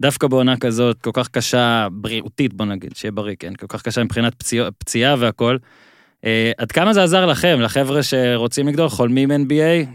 דווקא 0.00 0.26
בעונה 0.26 0.56
כזאת, 0.56 1.02
כל 1.02 1.10
כך 1.14 1.28
קשה, 1.28 1.88
בריאותית, 1.92 2.54
בוא 2.54 2.66
נגיד, 2.66 2.96
שיהיה 2.96 3.12
בריא, 3.12 3.34
כן, 3.38 3.54
כל 3.54 3.66
כך 3.68 3.82
קשה 3.82 4.04
מבחינת 4.04 4.34
פציע- 4.34 4.68
פציעה 4.78 5.14
והכל. 5.18 5.56
אה, 6.24 6.52
עד 6.58 6.72
כמה 6.72 6.92
זה 6.92 7.02
עזר 7.02 7.26
לכם, 7.26 7.58
לחבר'ה 7.60 8.02
שרוצים 8.02 8.68
לגדול, 8.68 8.88
חולמים 8.88 9.30
NBA? 9.30 9.86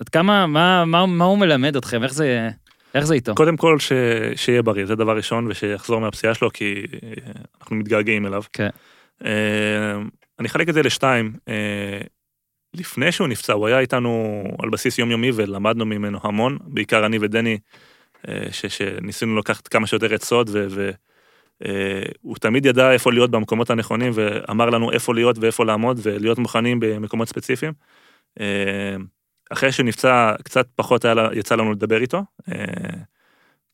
עד 0.00 0.08
כמה, 0.08 0.46
מה, 0.46 0.84
מה, 0.84 1.06
מה 1.06 1.24
הוא 1.24 1.38
מלמד 1.38 1.76
אתכם? 1.76 2.02
איך 2.02 2.12
זה, 2.12 2.48
איך 2.94 3.04
זה 3.04 3.14
איתו? 3.14 3.34
קודם 3.34 3.56
כל 3.56 3.78
ש... 3.78 3.92
שיהיה 4.36 4.62
בריא, 4.62 4.86
זה 4.86 4.94
דבר 4.94 5.16
ראשון, 5.16 5.46
ושיחזור 5.46 6.00
מהפציעה 6.00 6.34
שלו, 6.34 6.50
כי 6.52 6.86
אה, 7.02 7.32
אנחנו 7.60 7.76
מתגעגעים 7.76 8.26
אליו. 8.26 8.42
כן. 8.52 8.68
אה, 9.24 9.30
אני 10.38 10.48
אחלק 10.48 10.68
את 10.68 10.74
זה 10.74 10.82
לשתיים. 10.82 11.32
אה, 11.48 12.00
לפני 12.74 13.12
שהוא 13.12 13.28
נפצע, 13.28 13.52
הוא 13.52 13.66
היה 13.66 13.78
איתנו 13.78 14.42
על 14.62 14.70
בסיס 14.70 14.98
יומיומי 14.98 15.30
ולמדנו 15.34 15.86
ממנו 15.86 16.18
המון, 16.22 16.58
בעיקר 16.64 17.06
אני 17.06 17.18
ודני, 17.20 17.58
ש... 18.50 18.66
שניסינו 18.66 19.38
לקחת 19.38 19.68
כמה 19.68 19.86
שיותר 19.86 20.14
עצות, 20.14 20.46
ו... 20.50 20.66
ו... 20.70 20.90
אה, 21.64 22.02
הוא 22.20 22.36
תמיד 22.36 22.66
ידע 22.66 22.92
איפה 22.92 23.12
להיות 23.12 23.30
במקומות 23.30 23.70
הנכונים, 23.70 24.12
ואמר 24.14 24.70
לנו 24.70 24.92
איפה 24.92 25.14
להיות 25.14 25.38
ואיפה 25.38 25.64
לעמוד, 25.64 26.00
ולהיות 26.02 26.38
מוכנים 26.38 26.80
במקומות 26.80 27.28
ספציפיים. 27.28 27.72
אחרי 29.50 29.72
שהוא 29.72 29.86
נפצע, 29.86 30.34
קצת 30.44 30.66
פחות 30.76 31.04
היה, 31.04 31.14
יצא 31.32 31.54
לנו 31.54 31.72
לדבר 31.72 32.00
איתו, 32.00 32.24
אה, 32.52 32.64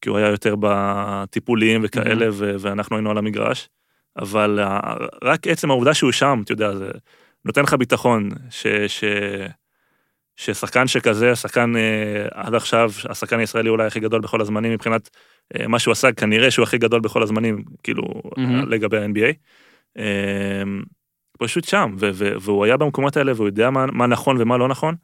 כי 0.00 0.08
הוא 0.08 0.18
היה 0.18 0.28
יותר 0.28 0.54
בטיפולים 0.60 1.80
וכאלה, 1.84 2.26
ו- 2.32 2.54
ואנחנו 2.58 2.96
היינו 2.96 3.10
על 3.10 3.18
המגרש. 3.18 3.68
אבל 4.16 4.60
רק 5.24 5.46
עצם 5.46 5.70
העובדה 5.70 5.94
שהוא 5.94 6.12
שם, 6.12 6.40
אתה 6.44 6.52
יודע, 6.52 6.74
זה 6.74 6.90
נותן 7.44 7.62
לך 7.62 7.74
ביטחון, 7.74 8.28
ש... 8.50 8.66
ש... 8.66 9.04
ששחקן 10.36 10.86
שכזה, 10.86 11.36
שחקן 11.36 11.76
אה, 11.76 12.26
עד 12.30 12.54
עכשיו, 12.54 12.90
השחקן 13.08 13.38
הישראלי 13.38 13.68
אולי 13.68 13.86
הכי 13.86 14.00
גדול 14.00 14.20
בכל 14.20 14.40
הזמנים 14.40 14.72
מבחינת 14.72 15.10
אה, 15.56 15.66
מה 15.66 15.78
שהוא 15.78 15.92
עשה, 15.92 16.12
כנראה 16.12 16.50
שהוא 16.50 16.62
הכי 16.62 16.78
גדול 16.78 17.00
בכל 17.00 17.22
הזמנים, 17.22 17.64
כאילו, 17.82 18.02
מהמם. 18.36 18.68
לגבי 18.68 18.98
ה-NBA. 18.98 19.32
אה, 19.98 20.62
פשוט 21.38 21.64
שם, 21.64 21.94
ו- 21.98 22.10
ו- 22.14 22.32
והוא 22.40 22.64
היה 22.64 22.76
במקומות 22.76 23.16
האלה 23.16 23.32
והוא 23.36 23.46
יודע 23.46 23.70
מה, 23.70 23.86
מה 23.86 24.06
נכון 24.06 24.36
ומה 24.40 24.56
לא 24.56 24.68
נכון, 24.68 24.94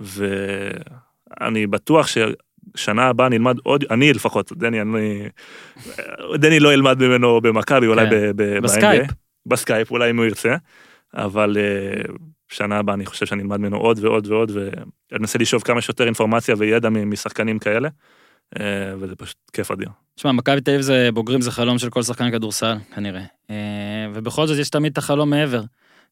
ואני 0.00 1.66
בטוח 1.66 2.06
ששנה 2.06 3.04
הבאה 3.06 3.28
נלמד 3.28 3.56
עוד, 3.62 3.84
אני 3.90 4.12
לפחות, 4.12 4.52
דני, 4.52 4.80
אני, 4.80 5.28
דני 6.34 6.60
לא 6.60 6.72
ילמד 6.72 7.02
ממנו 7.02 7.40
במכבי, 7.40 7.86
אולי 7.86 8.10
כן. 8.10 8.32
ב- 8.36 8.58
בסקייפ. 8.58 9.10
בסקייפ, 9.46 9.90
אולי 9.90 10.10
אם 10.10 10.16
הוא 10.16 10.24
ירצה, 10.24 10.56
אבל 11.14 11.56
אה, 11.60 12.02
שנה 12.48 12.78
הבאה 12.78 12.94
אני 12.94 13.06
חושב 13.06 13.26
שאני 13.26 13.42
אלמד 13.42 13.60
ממנו 13.60 13.76
עוד 13.76 14.04
ועוד 14.04 14.26
ועוד, 14.26 14.50
ואני 14.54 15.20
אנסה 15.20 15.38
לשאוב 15.38 15.62
כמה 15.62 15.80
שיותר 15.80 16.04
אינפורמציה 16.04 16.54
וידע 16.58 16.88
משחקנים 16.90 17.58
כאלה, 17.58 17.88
אה, 18.60 18.94
וזה 18.98 19.16
פשוט 19.16 19.36
כיף 19.52 19.70
אדיר. 19.70 19.88
תשמע, 20.14 20.32
מכבי 20.32 20.60
תל 20.60 20.70
אביב 20.70 20.80
זה 20.82 21.08
בוגרים, 21.14 21.40
זה 21.40 21.50
חלום 21.50 21.78
של 21.78 21.90
כל 21.90 22.02
שחקן 22.02 22.30
כדורסל, 22.30 22.76
כנראה. 22.94 23.22
אה, 23.50 23.56
ובכל 24.14 24.46
זאת 24.46 24.58
יש 24.58 24.70
תמיד 24.70 24.92
את 24.92 24.98
החלום 24.98 25.30
מעבר. 25.30 25.62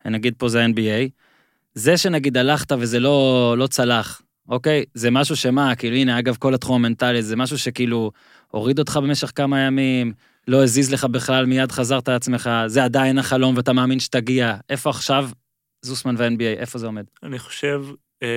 נגיד 0.04 0.34
פה 0.38 0.48
זה 0.48 0.66
NBA. 0.66 1.21
זה 1.74 1.96
שנגיד 1.96 2.36
הלכת 2.36 2.72
וזה 2.72 3.00
לא, 3.00 3.54
לא 3.58 3.66
צלח, 3.66 4.22
אוקיי? 4.48 4.84
זה 4.94 5.10
משהו 5.10 5.36
שמה, 5.36 5.74
כאילו 5.74 5.96
הנה, 5.96 6.18
אגב, 6.18 6.36
כל 6.36 6.54
התחום 6.54 6.84
המנטלי, 6.84 7.22
זה 7.22 7.36
משהו 7.36 7.58
שכאילו 7.58 8.10
הוריד 8.48 8.78
אותך 8.78 8.96
במשך 9.02 9.32
כמה 9.34 9.60
ימים, 9.60 10.12
לא 10.48 10.62
הזיז 10.62 10.92
לך 10.92 11.04
בכלל, 11.04 11.46
מיד 11.46 11.72
חזרת 11.72 12.08
לעצמך, 12.08 12.50
זה 12.66 12.84
עדיין 12.84 13.18
החלום 13.18 13.56
ואתה 13.56 13.72
מאמין 13.72 14.00
שתגיע. 14.00 14.56
איפה 14.70 14.90
עכשיו 14.90 15.30
זוסמן 15.82 16.14
ו-NBA, 16.18 16.58
איפה 16.58 16.78
זה 16.78 16.86
עומד? 16.86 17.04
אני 17.22 17.38
חושב, 17.38 17.84
אה, 18.22 18.28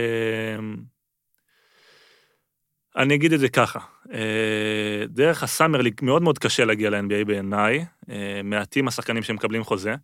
אני 2.98 3.16
אגיד 3.16 3.34
את 3.34 3.40
זה 3.40 3.50
ככה, 3.50 3.80
אה, 4.14 5.06
דרך 5.08 5.44
הסאמר 5.44 5.82
ליג 5.82 5.94
מאוד 6.02 6.22
מאוד 6.22 6.40
קשה 6.40 6.66
להגיע 6.66 6.90
ל-NBA 6.90 7.26
בעיניי, 7.28 7.86
אה, 8.10 8.42
מעטים 8.44 8.88
השחקנים 8.88 9.24
שמקבלים 9.24 9.64
חוזה, 9.64 9.96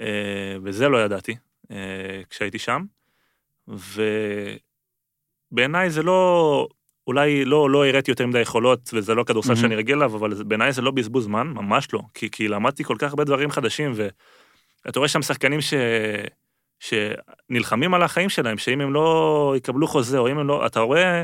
אה, 0.00 0.56
וזה 0.62 0.88
לא 0.88 1.04
ידעתי 1.04 1.36
כשהייתי 2.30 2.58
שם, 2.58 2.84
ובעיניי 5.52 5.90
זה 5.90 6.02
לא, 6.02 6.68
אולי 7.06 7.44
לא, 7.44 7.70
לא 7.70 7.86
הראיתי 7.86 8.10
יותר 8.10 8.26
מדי 8.26 8.40
יכולות, 8.40 8.90
וזה 8.92 9.14
לא 9.14 9.24
כדורסל 9.24 9.48
מהמם. 9.48 9.60
שאני 9.60 9.76
רגיל 9.76 9.96
אליו, 9.96 10.16
אבל 10.16 10.42
בעיניי 10.42 10.72
זה 10.72 10.82
לא 10.82 10.90
בזבוז 10.90 11.24
זמן, 11.24 11.46
ממש 11.46 11.88
לא, 11.92 12.00
כי, 12.14 12.30
כי 12.30 12.48
למדתי 12.48 12.84
כל 12.84 12.96
כך 12.98 13.10
הרבה 13.10 13.24
דברים 13.24 13.50
חדשים, 13.50 13.92
ואתה 13.94 14.98
רואה 14.98 15.08
שם 15.08 15.22
שחקנים 15.22 15.60
ש... 15.60 15.74
שנלחמים 16.80 17.94
על 17.94 18.02
החיים 18.02 18.28
שלהם, 18.28 18.58
שאם 18.58 18.80
הם 18.80 18.92
לא 18.92 19.54
יקבלו 19.56 19.86
חוזה, 19.86 20.18
או 20.18 20.28
אם 20.28 20.38
הם 20.38 20.48
לא, 20.48 20.66
אתה 20.66 20.80
רואה, 20.80 21.22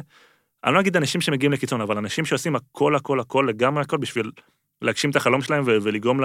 אני 0.65 0.75
לא 0.75 0.81
אגיד 0.81 0.97
אנשים 0.97 1.21
שמגיעים 1.21 1.53
לקיצון, 1.53 1.81
אבל 1.81 1.99
אנשים 1.99 2.25
שעושים 2.25 2.57
הכל, 2.57 2.97
הכל, 2.97 3.21
הכל, 3.21 3.47
לגמרי 3.49 3.83
הכל, 3.83 3.97
בשביל 3.97 4.31
להגשים 4.83 5.11
את 5.11 5.17
החלום 5.17 5.43
שלהם 5.43 5.63
ולגרום 5.67 6.21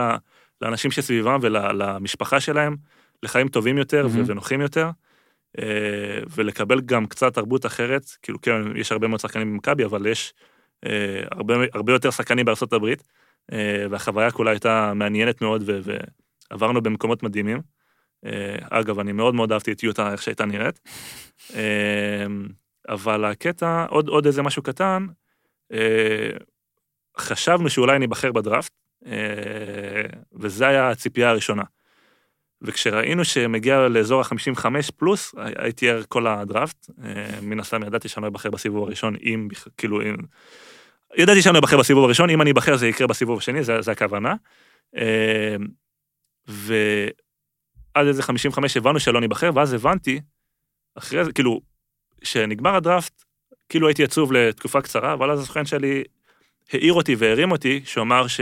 לאנשים 0.61 0.91
שסביבם 0.91 1.39
ולמשפחה 1.41 2.39
שלהם 2.39 2.75
לחיים 3.23 3.47
טובים 3.47 3.77
יותר 3.77 4.07
מהמם. 4.07 4.23
ונוחים 4.27 4.61
יותר, 4.61 4.89
אה, 5.57 6.19
ולקבל 6.35 6.81
גם 6.81 7.05
קצת 7.05 7.33
תרבות 7.33 7.65
אחרת, 7.65 8.05
כאילו 8.21 8.41
כן, 8.41 8.77
יש 8.77 8.91
הרבה 8.91 9.07
מאוד 9.07 9.19
שחקנים 9.19 9.53
במכבי, 9.53 9.85
אבל 9.85 10.05
יש 10.07 10.33
אה, 10.85 11.23
הרבה, 11.31 11.53
הרבה 11.73 11.93
יותר 11.93 12.11
שחקנים 12.11 12.45
בארצות 12.45 12.73
הברית, 12.73 13.03
אה, 13.51 13.85
והחוויה 13.89 14.31
כולה 14.31 14.51
הייתה 14.51 14.93
מעניינת 14.95 15.41
מאוד, 15.41 15.63
ו- 15.65 15.79
ועברנו 16.51 16.81
במקומות 16.81 17.23
מדהימים. 17.23 17.61
אגב, 18.69 18.99
אני 18.99 19.11
מאוד 19.11 19.35
מאוד 19.35 19.51
אהבתי 19.51 19.71
את 19.71 19.83
יוטה, 19.83 20.11
איך 20.11 20.21
שהייתה 20.21 20.45
נראית. 20.45 20.79
אבל 22.89 23.25
הקטע, 23.25 23.85
עוד, 23.89 24.07
עוד 24.07 24.25
איזה 24.25 24.41
משהו 24.41 24.63
קטן, 24.63 25.05
חשבנו 27.17 27.69
שאולי 27.69 27.99
ניבחר 27.99 28.31
בדראפט, 28.31 28.71
וזה 30.33 30.67
היה 30.67 30.89
הציפייה 30.89 31.29
הראשונה. 31.29 31.63
וכשראינו 32.61 33.25
שמגיע 33.25 33.87
לאזור 33.87 34.21
ה-55 34.21 34.65
פלוס, 34.97 35.35
הייתי 35.37 35.89
ער 35.89 36.03
כל 36.09 36.27
הדראפט, 36.27 36.89
אה, 37.03 37.41
מן 37.41 37.59
הסתם 37.59 37.83
ידעתי 37.83 38.07
שאני 38.07 38.23
לא 38.23 38.27
אבחר 38.27 38.49
בסיבוב 38.49 38.83
הראשון, 38.83 39.15
אם, 39.23 39.47
כאילו, 39.77 40.01
אם... 40.01 40.15
ידעתי 41.17 41.41
שאני 41.41 41.53
לא 41.53 41.59
אבחר 41.59 41.77
בסיבוב 41.77 42.03
הראשון, 42.03 42.29
אם 42.29 42.41
אני 42.41 42.51
אבחר 42.51 42.77
זה 42.77 42.87
יקרה 42.87 43.07
בסיבוב 43.07 43.37
השני, 43.37 43.63
זה, 43.63 43.81
זה 43.81 43.91
הכוונה. 43.91 44.35
אה, 44.97 45.55
ועד 46.47 48.07
איזה 48.07 48.23
55 48.23 48.77
הבנו 48.77 48.99
שלא 48.99 49.21
ניבחר, 49.21 49.51
ואז 49.55 49.73
הבנתי, 49.73 50.21
אחרי 50.95 51.25
זה, 51.25 51.31
כאילו, 51.31 51.61
שנגמר 52.23 52.75
הדראפט, 52.75 53.23
כאילו 53.69 53.87
הייתי 53.87 54.03
עצוב 54.03 54.33
לתקופה 54.33 54.81
קצרה, 54.81 55.13
אבל 55.13 55.31
אז 55.31 55.39
הסוכן 55.39 55.65
שלי 55.65 56.03
העיר 56.73 56.93
אותי 56.93 57.15
והרים 57.15 57.51
אותי, 57.51 57.81
שהוא 57.85 58.01
אמר 58.01 58.27
ש... 58.27 58.41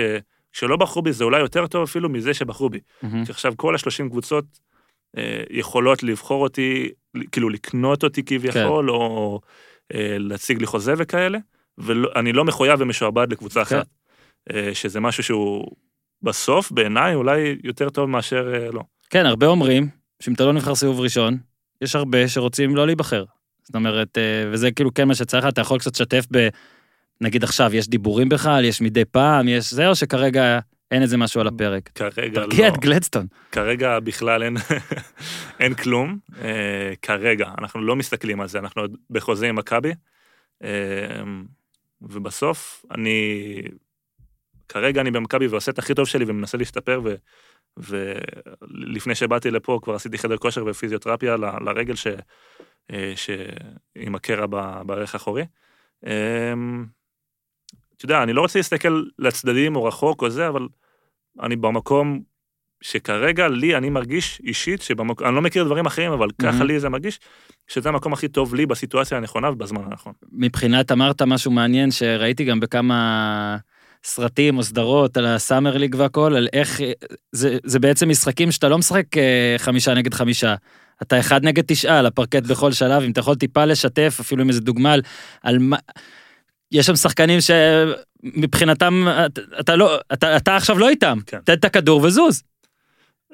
שלא 0.58 0.78
בחרו 0.78 1.02
בי 1.02 1.12
זה 1.14 1.24
אולי 1.24 1.40
יותר 1.40 1.68
טוב 1.68 1.84
אפילו 1.84 2.10
מזה 2.10 2.34
שבחרו 2.34 2.70
בי. 2.70 2.80
מהמם. 3.02 3.26
כי 3.26 3.32
עכשיו 3.32 3.54
כל 3.58 3.76
השלושים 3.76 4.10
קבוצות 4.10 4.46
אה, 5.18 5.44
יכולות 5.50 6.04
לבחור 6.04 6.44
אותי, 6.44 6.90
כאילו 7.32 7.50
לקנות 7.50 8.04
אותי 8.04 8.24
כביכול, 8.24 8.86
כן. 8.86 8.90
או 8.90 9.40
אה, 9.94 10.16
להציג 10.20 10.60
לי 10.60 10.66
חוזה 10.66 10.94
וכאלה, 10.98 11.38
ואני 11.78 12.34
לא 12.34 12.46
מחויב 12.46 12.82
ומשועבד 12.82 13.32
לקבוצה 13.32 13.66
כן. 13.66 13.76
אחת. 13.76 13.88
אה, 14.54 14.70
שזה 14.74 15.00
משהו 15.00 15.24
שהוא 15.24 15.72
בסוף, 16.22 16.72
בעיניי, 16.72 17.16
אולי 17.16 17.56
יותר 17.64 17.90
טוב 17.90 18.10
מאשר 18.10 18.54
אה, 18.54 18.72
לא. 18.72 18.82
כן, 19.10 19.26
הרבה 19.26 19.48
אומרים 19.48 19.88
שאם 20.20 20.34
אתה 20.34 20.46
לא 20.46 20.54
נבחר 20.54 20.76
סיבוב 20.76 21.00
ראשון, 21.00 21.38
יש 21.82 21.96
הרבה 21.96 22.28
שרוצים 22.28 22.76
לא 22.76 22.86
להיבחר. 22.86 23.24
זאת 23.64 23.76
אומרת, 23.76 24.18
אה, 24.18 24.50
וזה 24.52 24.72
כאילו 24.72 24.94
כן 24.94 25.08
מה 25.08 25.16
שצריך, 25.16 25.46
אתה 25.46 25.62
יכול 25.62 25.80
קצת 25.80 25.94
לשתף 25.94 26.26
ב... 26.32 26.48
נגיד 27.22 27.44
עכשיו, 27.44 27.76
יש 27.76 27.88
דיבורים 27.88 28.30
בכלל, 28.30 28.66
יש 28.66 28.82
מדי 28.82 29.06
פעם, 29.06 29.48
יש 29.48 29.74
זה, 29.74 29.88
או 29.88 29.96
שכרגע 29.96 30.60
אין 30.92 31.02
איזה 31.02 31.18
משהו 31.18 31.42
על 31.42 31.48
הפרק? 31.48 31.90
כרגע 31.96 32.42
לא. 32.42 32.46
תרגיע 32.46 32.68
את 32.68 32.78
גלדסטון. 32.78 33.28
כרגע 33.52 34.00
בכלל 34.00 34.44
אין, 34.44 34.58
אין 35.60 35.74
כלום. 35.74 36.18
אה, 36.42 36.94
כרגע, 37.02 37.50
אנחנו 37.58 37.82
לא 37.82 37.96
מסתכלים 37.96 38.42
על 38.42 38.48
זה, 38.48 38.60
אנחנו 38.60 38.82
עוד 38.82 38.98
בחוזה 39.10 39.50
עם 39.50 39.56
מכבי. 39.56 39.94
אה, 40.64 40.70
ובסוף, 42.02 42.86
אני... 42.92 43.62
כרגע 44.70 45.02
אני 45.02 45.12
במכבי 45.12 45.48
ועושה 45.48 45.72
את 45.72 45.80
הכי 45.80 45.94
טוב 45.94 46.08
שלי 46.08 46.26
ומנסה 46.28 46.58
להשתפר, 46.58 47.02
ו, 47.04 47.16
ולפני 47.78 49.16
שבאתי 49.16 49.52
לפה 49.52 49.80
כבר 49.84 49.96
עשיתי 49.96 50.18
חדר 50.18 50.38
כושר 50.38 50.66
ופיזיותרפיה 50.66 51.38
ל- 51.38 51.64
לרגל 51.66 51.96
ש... 51.96 52.08
אה, 52.92 53.14
שעם 53.16 54.16
הקרע 54.16 54.46
ב- 54.50 54.82
בערך 54.86 55.14
האחורי. 55.14 55.46
אתה 57.98 58.06
יודע, 58.06 58.24
אני 58.24 58.34
לא 58.34 58.42
רוצה 58.42 58.60
להסתכל 58.60 59.04
לצדדים 59.20 59.76
או 59.76 59.84
רחוק 59.84 60.22
או 60.22 60.30
זה, 60.30 60.48
אבל 60.48 60.68
אני 61.42 61.56
במקום 61.56 62.22
שכרגע 62.82 63.48
לי, 63.48 63.76
אני 63.76 63.90
מרגיש 63.90 64.42
אישית, 64.44 64.82
שבמקום, 64.82 65.28
אני 65.28 65.36
לא 65.36 65.42
מכיר 65.42 65.64
דברים 65.64 65.86
אחרים, 65.86 66.12
אבל 66.12 66.30
ככה 66.42 66.52
מהמם. 66.52 66.68
לי 66.68 66.80
זה 66.80 66.90
מרגיש, 66.90 67.20
שזה 67.68 67.90
המקום 67.90 68.14
הכי 68.14 68.28
טוב 68.28 68.56
לי 68.56 68.66
בסיטואציה 68.66 69.18
הנכונה 69.18 69.50
ובזמן 69.50 69.82
הנכון. 69.84 70.14
מבחינת 70.32 70.92
אמרת 70.92 71.22
משהו 71.22 71.52
מעניין 71.52 71.92
שראיתי 71.92 72.46
גם 72.46 72.60
בכמה 72.60 73.58
סרטים 74.04 74.58
או 74.58 74.64
סדרות 74.64 75.18
על 75.18 75.26
הסאמר 75.26 75.78
ליג 75.78 75.96
והכל, 75.96 76.36
על 76.36 76.48
איך, 76.54 76.82
זה, 77.32 77.58
זה 77.64 77.80
בעצם 77.80 78.10
משחקים 78.10 78.52
שאתה 78.52 78.70
לא 78.70 78.78
משחק 78.78 79.18
אה, 79.18 79.56
חמישה 79.58 79.94
נגד 79.94 80.14
חמישה. 80.14 80.56
אתה 81.02 81.20
אחד 81.20 81.46
נגד 81.46 81.64
תשעה 81.68 82.00
על 82.00 82.06
הפרקט 82.06 82.44
בכל 82.44 82.72
שלב, 82.72 83.04
אם 83.04 83.12
אתה 83.12 83.20
יכול 83.20 83.36
טיפה 83.36 83.66
לשתף, 83.66 84.18
אפילו 84.20 84.42
עם 84.42 84.50
איזה 84.50 84.62
דוגמה 84.62 84.94
על, 84.94 85.02
על 85.44 85.60
מה... 85.60 85.78
יש 86.72 86.86
שם 86.86 86.96
שחקנים 86.96 87.40
שמבחינתם, 87.42 89.08
אתה, 89.60 89.76
לא, 89.76 90.00
אתה, 90.14 90.38
אתה 90.38 90.56
עכשיו 90.56 90.80
לא 90.80 90.90
איתם, 90.90 91.18
כן. 91.26 91.40
תן 91.40 91.54
את 91.54 91.66
הכדור 91.66 92.02
וזוז. 92.04 92.44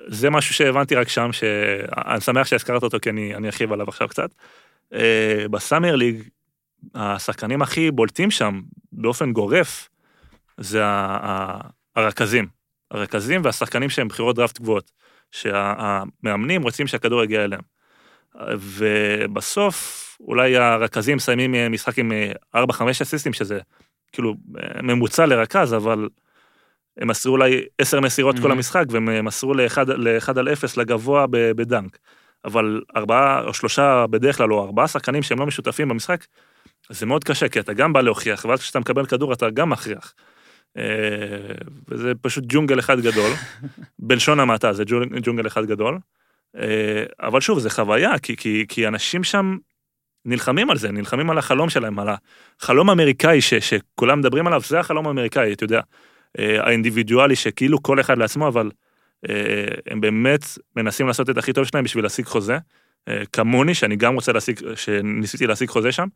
זה 0.07 0.29
משהו 0.29 0.53
שהבנתי 0.53 0.95
רק 0.95 1.09
שם, 1.09 1.29
שאני 1.33 2.21
שמח 2.21 2.47
שהזכרת 2.47 2.83
אותו, 2.83 2.97
כי 3.01 3.09
אני, 3.09 3.35
אני 3.35 3.47
ארחיב 3.47 3.73
עליו 3.73 3.89
עכשיו 3.89 4.07
קצת. 4.07 4.29
אה, 4.93 5.45
בסאמר 5.51 5.95
ליג, 5.95 6.23
השחקנים 6.95 7.61
הכי 7.61 7.91
בולטים 7.91 8.31
שם, 8.31 8.61
באופן 8.91 9.33
גורף, 9.33 9.89
זה 10.57 10.81
הרכזים. 11.95 12.47
הרכזים 12.91 13.41
והשחקנים 13.43 13.89
שהם 13.89 14.07
בחירות 14.07 14.35
דראפט 14.35 14.59
גבוהות, 14.59 14.91
שהמאמנים 15.31 16.63
רוצים 16.63 16.87
שהכדור 16.87 17.23
יגיע 17.23 17.43
אליהם. 17.43 17.61
ובסוף, 18.57 20.02
אולי 20.19 20.57
הרכזים 20.57 21.15
מסיימים 21.15 21.55
אה, 21.55 21.69
משחק 21.69 21.99
עם 21.99 22.11
4-5 22.55 22.59
אסיסטים, 23.01 23.33
שזה 23.33 23.59
כאילו 24.11 24.33
אה, 24.59 24.81
ממוצע 24.81 25.25
לרכז, 25.25 25.73
אבל 25.73 26.09
הם 26.97 27.07
מסרו 27.07 27.31
אולי 27.33 27.61
10 27.77 27.99
מסירות 27.99 28.39
כל 28.39 28.49
Mhm. 28.49 28.51
המשחק, 28.53 28.85
והם 28.89 29.09
אה, 29.09 29.21
מסרו 29.21 29.53
לאחד, 29.53 29.89
לאחד 29.89 30.37
על 30.37 30.49
אפס 30.53 30.77
לגבוה 30.77 31.25
ב- 31.29 31.51
בדנק. 31.51 31.97
אבל 32.45 32.81
ארבעה 32.95 33.41
או 33.43 33.53
שלושה 33.53 34.05
בדרך 34.09 34.37
כלל, 34.37 34.53
או 34.53 34.63
ארבעה 34.65 34.87
שחקנים 34.87 35.23
שהם 35.23 35.39
לא 35.39 35.45
משותפים 35.45 35.89
במשחק, 35.89 36.25
זה 36.89 37.05
מאוד 37.05 37.23
קשה, 37.23 37.49
כי 37.49 37.59
אתה 37.59 37.73
גם 37.73 37.93
בא 37.93 38.01
להוכיח, 38.01 38.45
ואז 38.45 38.59
כשאתה 38.59 38.79
מקבל 38.79 39.05
כדור 39.05 39.33
אתה 39.33 39.49
גם 39.49 39.69
מכריח. 39.69 40.13
אה, 40.77 40.83
וזה 41.89 42.11
פשוט 42.21 42.43
ג'ונגל 42.47 42.79
אחד 42.79 42.99
גדול, 42.99 43.31
בלשון 43.99 44.39
המעטה 44.39 44.73
זה 44.73 44.83
ג'ונ- 44.83 45.19
ג'ונגל 45.21 45.47
אחד 45.47 45.65
גדול. 45.65 45.97
אה, 46.57 47.03
אבל 47.19 47.41
שוב, 47.41 47.59
זה 47.59 47.69
חוויה, 47.69 48.19
כי, 48.19 48.35
כי, 48.35 48.65
כי 48.69 48.87
אנשים 48.87 49.23
שם 49.23 49.57
נלחמים 50.25 50.69
על 50.69 50.77
זה, 50.77 50.91
נלחמים 50.91 51.29
על 51.29 51.37
החלום 51.37 51.69
שלהם, 51.69 51.99
על 51.99 52.07
החלום 52.59 52.89
האמריקאי 52.89 53.41
ש, 53.41 53.53
שכולם 53.53 54.19
מדברים 54.19 54.47
עליו, 54.47 54.61
זה 54.67 54.79
החלום 54.79 55.07
האמריקאי, 55.07 55.53
אתה 55.53 55.63
יודע, 55.63 55.81
אה, 56.39 56.63
האינדיבידואלי 56.63 57.35
שכאילו 57.35 57.83
כל 57.83 57.99
אחד 57.99 58.17
לעצמו, 58.17 58.47
אבל 58.47 58.71
אה, 59.29 59.35
הם 59.87 60.01
באמת 60.01 60.45
מנסים 60.75 61.07
לעשות 61.07 61.29
את 61.29 61.37
הכי 61.37 61.53
טוב 61.53 61.65
שלהם 61.65 61.83
בשביל 61.83 62.03
להשיג 62.03 62.25
חוזה, 62.25 62.57
אה, 63.07 63.23
כמוני, 63.33 63.75
שאני 63.75 63.95
גם 63.95 64.15
רוצה 64.15 64.31
להשיג, 64.31 64.59
שניסיתי 64.75 65.47
להשיג 65.47 65.69
חוזה 65.69 65.91
שם, 65.91 66.07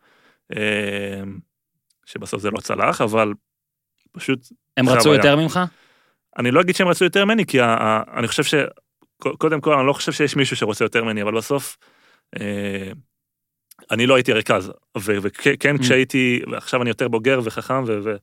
שבסוף 2.06 2.42
זה 2.42 2.52
לא 2.52 2.58
צלח, 2.58 3.02
אבל 3.02 3.34
פשוט 4.12 4.40
הם 4.78 4.90
רצו. 4.90 5.14
יותר 5.14 5.36
ממך? 5.36 5.60
אני 6.38 6.52
לא 6.52 6.62
אגיד 6.62 6.76
שהם 6.76 6.88
רצו 6.88 7.04
יותר 7.04 7.26
ממני, 7.26 7.46
כי 7.46 7.58
אני 8.18 8.28
חושב 8.28 8.44
ש... 8.44 8.54
קודם 9.18 9.62
כל, 9.62 9.74
אני 9.74 9.88
לא 9.88 9.94
חושב 9.94 10.12
שיש 10.12 10.36
מישהו 10.36 10.56
שרוצה 10.56 10.86
יותר 10.86 11.04
ממני, 11.04 11.22
אבל 11.22 11.38
בסוף, 11.38 11.78
אני 13.92 14.08
לא 14.08 14.16
הייתי 14.16 14.34
רכז. 14.34 14.72
וכן, 14.98 15.76
Mm. 15.76 15.82
כשהייתי, 15.82 16.42
ועכשיו 16.52 16.82
אני 16.82 16.90
יותר 16.90 17.08
בוגר 17.08 17.40
וחכם 17.44 17.84
ו- 17.88 18.00
ו- 18.04 18.16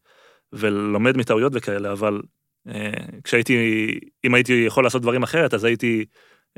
ולומד 0.52 1.16
מטעויות 1.16 1.52
וכאלה, 1.54 1.92
אבל 1.92 2.20
אה, 2.68 2.90
כשהייתי, 3.24 3.54
אם 4.24 4.34
הייתי 4.34 4.52
יכול 4.66 4.84
לעשות 4.84 5.02
דברים 5.02 5.22
אחרת, 5.22 5.54
אז 5.54 5.64
הייתי 5.64 6.04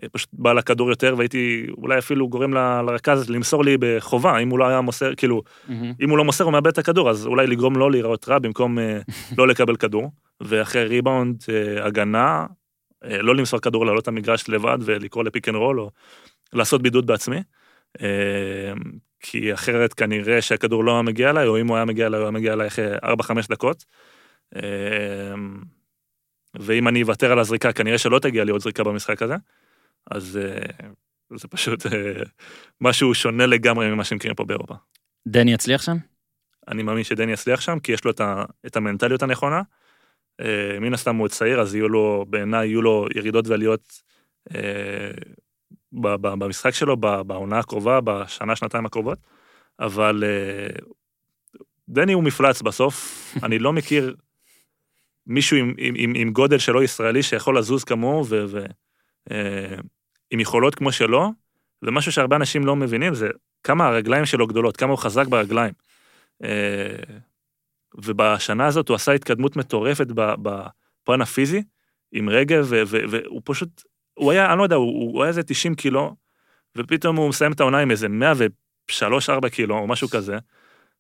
אה, 0.02 0.08
פשוט 0.08 0.28
בא 0.32 0.52
לכדור 0.52 0.90
יותר, 0.90 1.14
והייתי 1.18 1.66
אולי 1.78 1.98
אפילו 1.98 2.28
גורם 2.28 2.54
ל- 2.54 2.82
לרכז 2.86 3.30
למסור 3.30 3.64
לי 3.64 3.76
בחובה, 3.80 4.38
אם 4.38 4.48
הוא 4.50 4.58
לא 4.58 4.66
היה 4.66 4.80
מוסר, 4.80 5.14
כאילו, 5.14 5.42
אם 6.00 6.10
הוא 6.10 6.18
לא 6.18 6.24
מוסר 6.24 6.44
הוא 6.44 6.52
מאבד 6.52 6.66
את 6.66 6.78
הכדור, 6.78 7.10
אז 7.10 7.26
אולי 7.26 7.46
לגרום 7.46 7.76
לו 7.76 7.90
להיראות 7.90 8.28
רע 8.28 8.38
במקום 8.38 8.78
אה, 8.78 9.00
לא 9.38 9.48
לקבל 9.48 9.76
כדור. 9.76 10.10
ואחרי 10.40 10.84
ריבאונד, 10.84 11.42
אה, 11.48 11.86
הגנה, 11.86 12.46
אה, 13.04 13.22
לא 13.22 13.34
למסור 13.34 13.60
כדור, 13.60 13.86
לעלות 13.86 14.08
למגרש 14.08 14.48
לבד 14.48 14.78
ולקרוא 14.80 15.24
ל 15.24 15.29
pick 15.29 15.48
and 15.48 15.56
roll, 15.56 15.80
או 15.80 15.90
לעשות 16.52 16.82
בידוד 16.82 17.06
בעצמי. 17.06 17.36
אה, 18.02 18.72
כי 19.20 19.54
אחרת 19.54 19.94
כנראה 19.94 20.42
שהכדור 20.42 20.84
לא 20.84 20.92
היה 20.92 21.02
מגיע 21.02 21.30
אליי, 21.30 21.46
או 21.46 21.60
אם 21.60 21.66
הוא 21.66 21.76
היה 21.76 21.84
מגיע 21.84 22.06
אליי, 22.06 22.18
הוא 22.18 22.24
היה 22.24 22.30
מגיע 22.30 22.52
אליי 22.52 22.66
אחרי 22.66 22.96
4-5 22.96 23.48
דקות. 23.50 23.84
אה, 24.56 25.34
ואם 26.60 26.88
אני 26.88 27.02
אוותר 27.02 27.32
על 27.32 27.38
הזריקה, 27.38 27.72
כנראה 27.72 27.98
שלא 27.98 28.18
תגיע 28.18 28.44
לי 28.44 28.50
עוד 28.50 28.60
זריקה 28.60 28.84
במשחק 28.84 29.22
הזה. 29.22 29.34
אז 30.10 30.38
אה, 30.42 30.88
זה 31.36 31.48
פשוט 31.48 31.86
אה, 31.86 32.22
משהו 32.80 33.14
שונה 33.14 33.46
לגמרי 33.46 33.90
ממה 33.90 34.04
שמכירים 34.04 34.34
פה 34.34 34.44
באירופה. 34.44 34.74
דני 35.28 35.52
יצליח 35.52 35.82
שם? 35.82 35.96
אני 36.68 36.82
מאמין 36.82 37.04
שדני 37.04 37.32
יצליח 37.32 37.60
שם, 37.60 37.78
כי 37.78 37.92
יש 37.92 38.04
לו 38.04 38.10
את, 38.10 38.20
ה, 38.20 38.44
את 38.66 38.76
המנטליות 38.76 39.22
הנכונה. 39.22 39.62
אה, 40.40 40.78
מן 40.80 40.94
הסתם 40.94 41.16
הוא 41.16 41.28
צעיר, 41.28 41.60
אז 41.60 41.74
יהיו 41.74 41.88
לו, 41.88 42.26
בעיניי 42.28 42.68
יהיו 42.68 42.82
לו 42.82 43.06
ירידות 43.14 43.48
ועליות 43.48 44.02
במשחק 46.00 46.70
שלו, 46.74 46.96
בעונה 46.96 47.58
הקרובה, 47.58 48.00
בשנה, 48.00 48.56
שנתיים 48.56 48.86
הקרובות, 48.86 49.18
אבל 49.80 50.24
אה, 50.26 50.68
דני 51.88 52.12
הוא 52.12 52.22
מפלץ 52.22 52.62
בסוף, 52.62 53.22
אני 53.44 53.58
לא 53.58 53.72
מכיר 53.72 54.14
מישהו 55.26 55.56
עם, 55.56 55.74
עם, 55.78 55.94
עם, 55.96 56.12
עם 56.16 56.32
גודל 56.32 56.58
שלו 56.58 56.82
ישראלי 56.82 57.22
שיכול 57.22 57.58
לזוז 57.58 57.84
כמוהו, 57.84 58.26
ועם 58.26 58.66
אה, 59.30 60.40
יכולות 60.40 60.74
כמו 60.74 60.92
שלו, 60.92 61.32
ומשהו 61.82 62.12
שהרבה 62.12 62.36
אנשים 62.36 62.66
לא 62.66 62.76
מבינים 62.76 63.14
זה 63.14 63.28
כמה 63.62 63.86
הרגליים 63.86 64.26
שלו 64.26 64.46
גדולות, 64.46 64.76
כמה 64.76 64.90
הוא 64.90 64.98
חזק 64.98 65.26
ברגליים. 65.26 65.72
אה, 66.44 66.96
ובשנה 67.94 68.66
הזאת 68.66 68.88
הוא 68.88 68.94
עשה 68.94 69.12
התקדמות 69.12 69.56
מטורפת 69.56 70.06
בפן 70.06 71.20
הפיזי, 71.20 71.62
עם 72.12 72.28
רגב, 72.28 72.66
והוא 72.70 73.40
פשוט, 73.44 73.82
הוא 74.18 74.32
היה, 74.32 74.50
אני 74.50 74.58
לא 74.58 74.62
יודע, 74.62 74.76
הוא, 74.76 75.12
הוא 75.12 75.22
היה 75.22 75.28
איזה 75.28 75.42
90 75.42 75.74
קילו, 75.74 76.16
ופתאום 76.76 77.16
הוא 77.16 77.28
מסיים 77.28 77.52
את 77.52 77.60
העונה 77.60 77.78
עם 77.78 77.90
איזה 77.90 78.06
103-4 78.90 79.48
קילו, 79.48 79.78
או 79.78 79.86
משהו 79.86 80.08
כזה. 80.08 80.38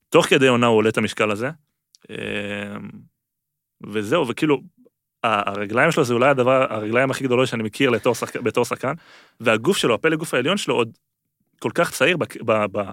תוך 0.08 0.26
כדי 0.26 0.48
עונה 0.48 0.66
הוא 0.66 0.76
עולה 0.76 0.88
את 0.88 0.98
המשקל 0.98 1.30
הזה. 1.30 1.50
אה, 2.10 2.16
וזהו, 3.86 4.28
וכאילו, 4.28 4.60
הרגליים 5.24 5.90
שלו 5.92 6.04
זה 6.04 6.14
אולי 6.14 6.28
הדבר, 6.28 6.66
הרגליים 6.74 7.10
הכי 7.10 7.24
גדולות 7.24 7.48
שאני 7.48 7.62
מכיר 7.62 7.90
לתור 7.90 8.14
שחק, 8.14 8.36
בתור 8.36 8.64
שחקן, 8.64 8.92
והגוף 9.40 9.76
שלו, 9.76 9.94
הפלג 9.94 10.18
גוף 10.18 10.34
העליון 10.34 10.56
שלו 10.56 10.74
עוד 10.74 10.98
כל 11.58 11.70
כך 11.74 11.90
צעיר 11.90 12.16
בק- 12.16 12.42
ב- 12.42 12.78
ב- 12.78 12.90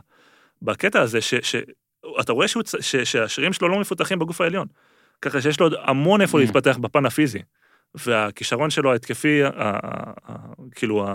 בקטע 0.62 1.02
הזה, 1.02 1.22
ש, 1.22 1.34
ש, 1.36 1.56
אתה 2.20 2.34
רואה 2.34 2.48
שהוא, 2.48 2.64
צ- 2.64 2.76
ש, 2.82 2.96
שהשרירים 2.96 3.54
שלו 3.54 3.68
לא 3.70 3.80
מפותחים 3.80 4.20
בגוף 4.20 4.42
העליון. 4.42 4.68
ככה 5.22 5.42
שיש 5.42 5.60
לו 5.60 5.66
עוד 5.66 5.74
המון 5.84 6.22
איפה 6.22 6.38
Mm. 6.38 6.42
להתפתח 6.42 6.78
בפן 6.78 7.06
הפיזי. 7.06 7.40
והכישרון 7.96 8.70
שלו 8.70 8.91
ההתקפי, 8.91 9.41
כאילו 10.76 11.08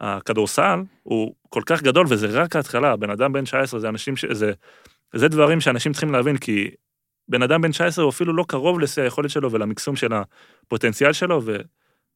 הכדורסל, 0.00 0.80
הוא 1.02 1.34
כל 1.48 1.62
כך 1.66 1.82
גדול, 1.82 2.06
וזה 2.08 2.26
רק 2.26 2.56
ההתחלה, 2.56 2.96
בן 2.96 3.10
אדם 3.10 3.32
בן 3.32 3.44
19 3.44 3.80
זה 3.80 3.88
אנשים, 3.88 4.16
ש... 4.16 4.24
זה, 4.24 4.52
זה 5.14 5.28
דברים 5.28 5.60
שאנשים 5.60 5.92
צריכים 5.92 6.12
להבין, 6.12 6.36
כי 6.36 6.70
בן 7.28 7.42
אדם 7.42 7.62
בן 7.62 7.70
19 7.70 8.04
הוא 8.04 8.10
אפילו 8.10 8.32
לא 8.32 8.44
קרוב 8.48 8.80
לשיא 8.80 9.02
היכולת 9.02 9.30
שלו 9.30 9.52
ולמקסום 9.52 9.96
של 9.96 10.08
הפוטנציאל 10.12 11.12
שלו, 11.12 11.42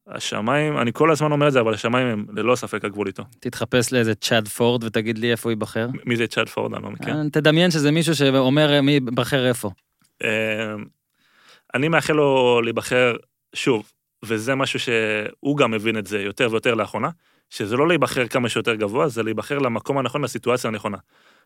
והשמיים, 0.07 0.77
אני 0.77 0.93
כל 0.93 1.11
הזמן 1.11 1.31
אומר 1.31 1.47
את 1.47 1.53
זה, 1.53 1.59
אבל 1.59 1.73
השמיים 1.73 2.07
הם 2.07 2.25
ללא 2.35 2.55
ספק 2.55 2.85
הגבול 2.85 3.07
איתו. 3.07 3.23
תתחפש 3.39 3.93
לאיזה 3.93 4.15
צ'אד 4.15 4.47
פורד 4.47 4.83
ותגיד 4.83 5.17
לי 5.17 5.31
איפה 5.31 5.49
הוא 5.49 5.51
ייבחר. 5.51 5.87
מי 6.05 6.15
זה 6.15 6.27
צ'אד 6.27 6.49
פורד? 6.49 6.73
אני 6.73 6.83
לא 6.83 6.89
מכיר. 6.89 7.15
אה, 7.15 7.29
תדמיין 7.31 7.71
שזה 7.71 7.91
מישהו 7.91 8.15
שאומר 8.15 8.81
מי 8.81 8.91
ייבחר 8.91 9.47
איפה. 9.47 9.69
אה, 10.23 10.75
אני 11.75 11.87
מאחל 11.87 12.13
לו 12.13 12.61
להיבחר 12.61 13.15
שוב, 13.55 13.92
וזה 14.23 14.55
משהו 14.55 14.79
שהוא 14.79 15.57
גם 15.57 15.71
מבין 15.71 15.97
את 15.97 16.07
זה 16.07 16.21
יותר 16.21 16.47
ויותר 16.51 16.73
לאחרונה, 16.73 17.09
שזה 17.49 17.77
לא 17.77 17.87
להיבחר 17.87 18.27
כמה 18.27 18.49
שיותר 18.49 18.75
גבוה, 18.75 19.07
זה 19.07 19.23
להיבחר 19.23 19.59
למקום 19.59 19.97
הנכון, 19.97 20.23
לסיטואציה 20.23 20.67
הנכונה. 20.67 20.97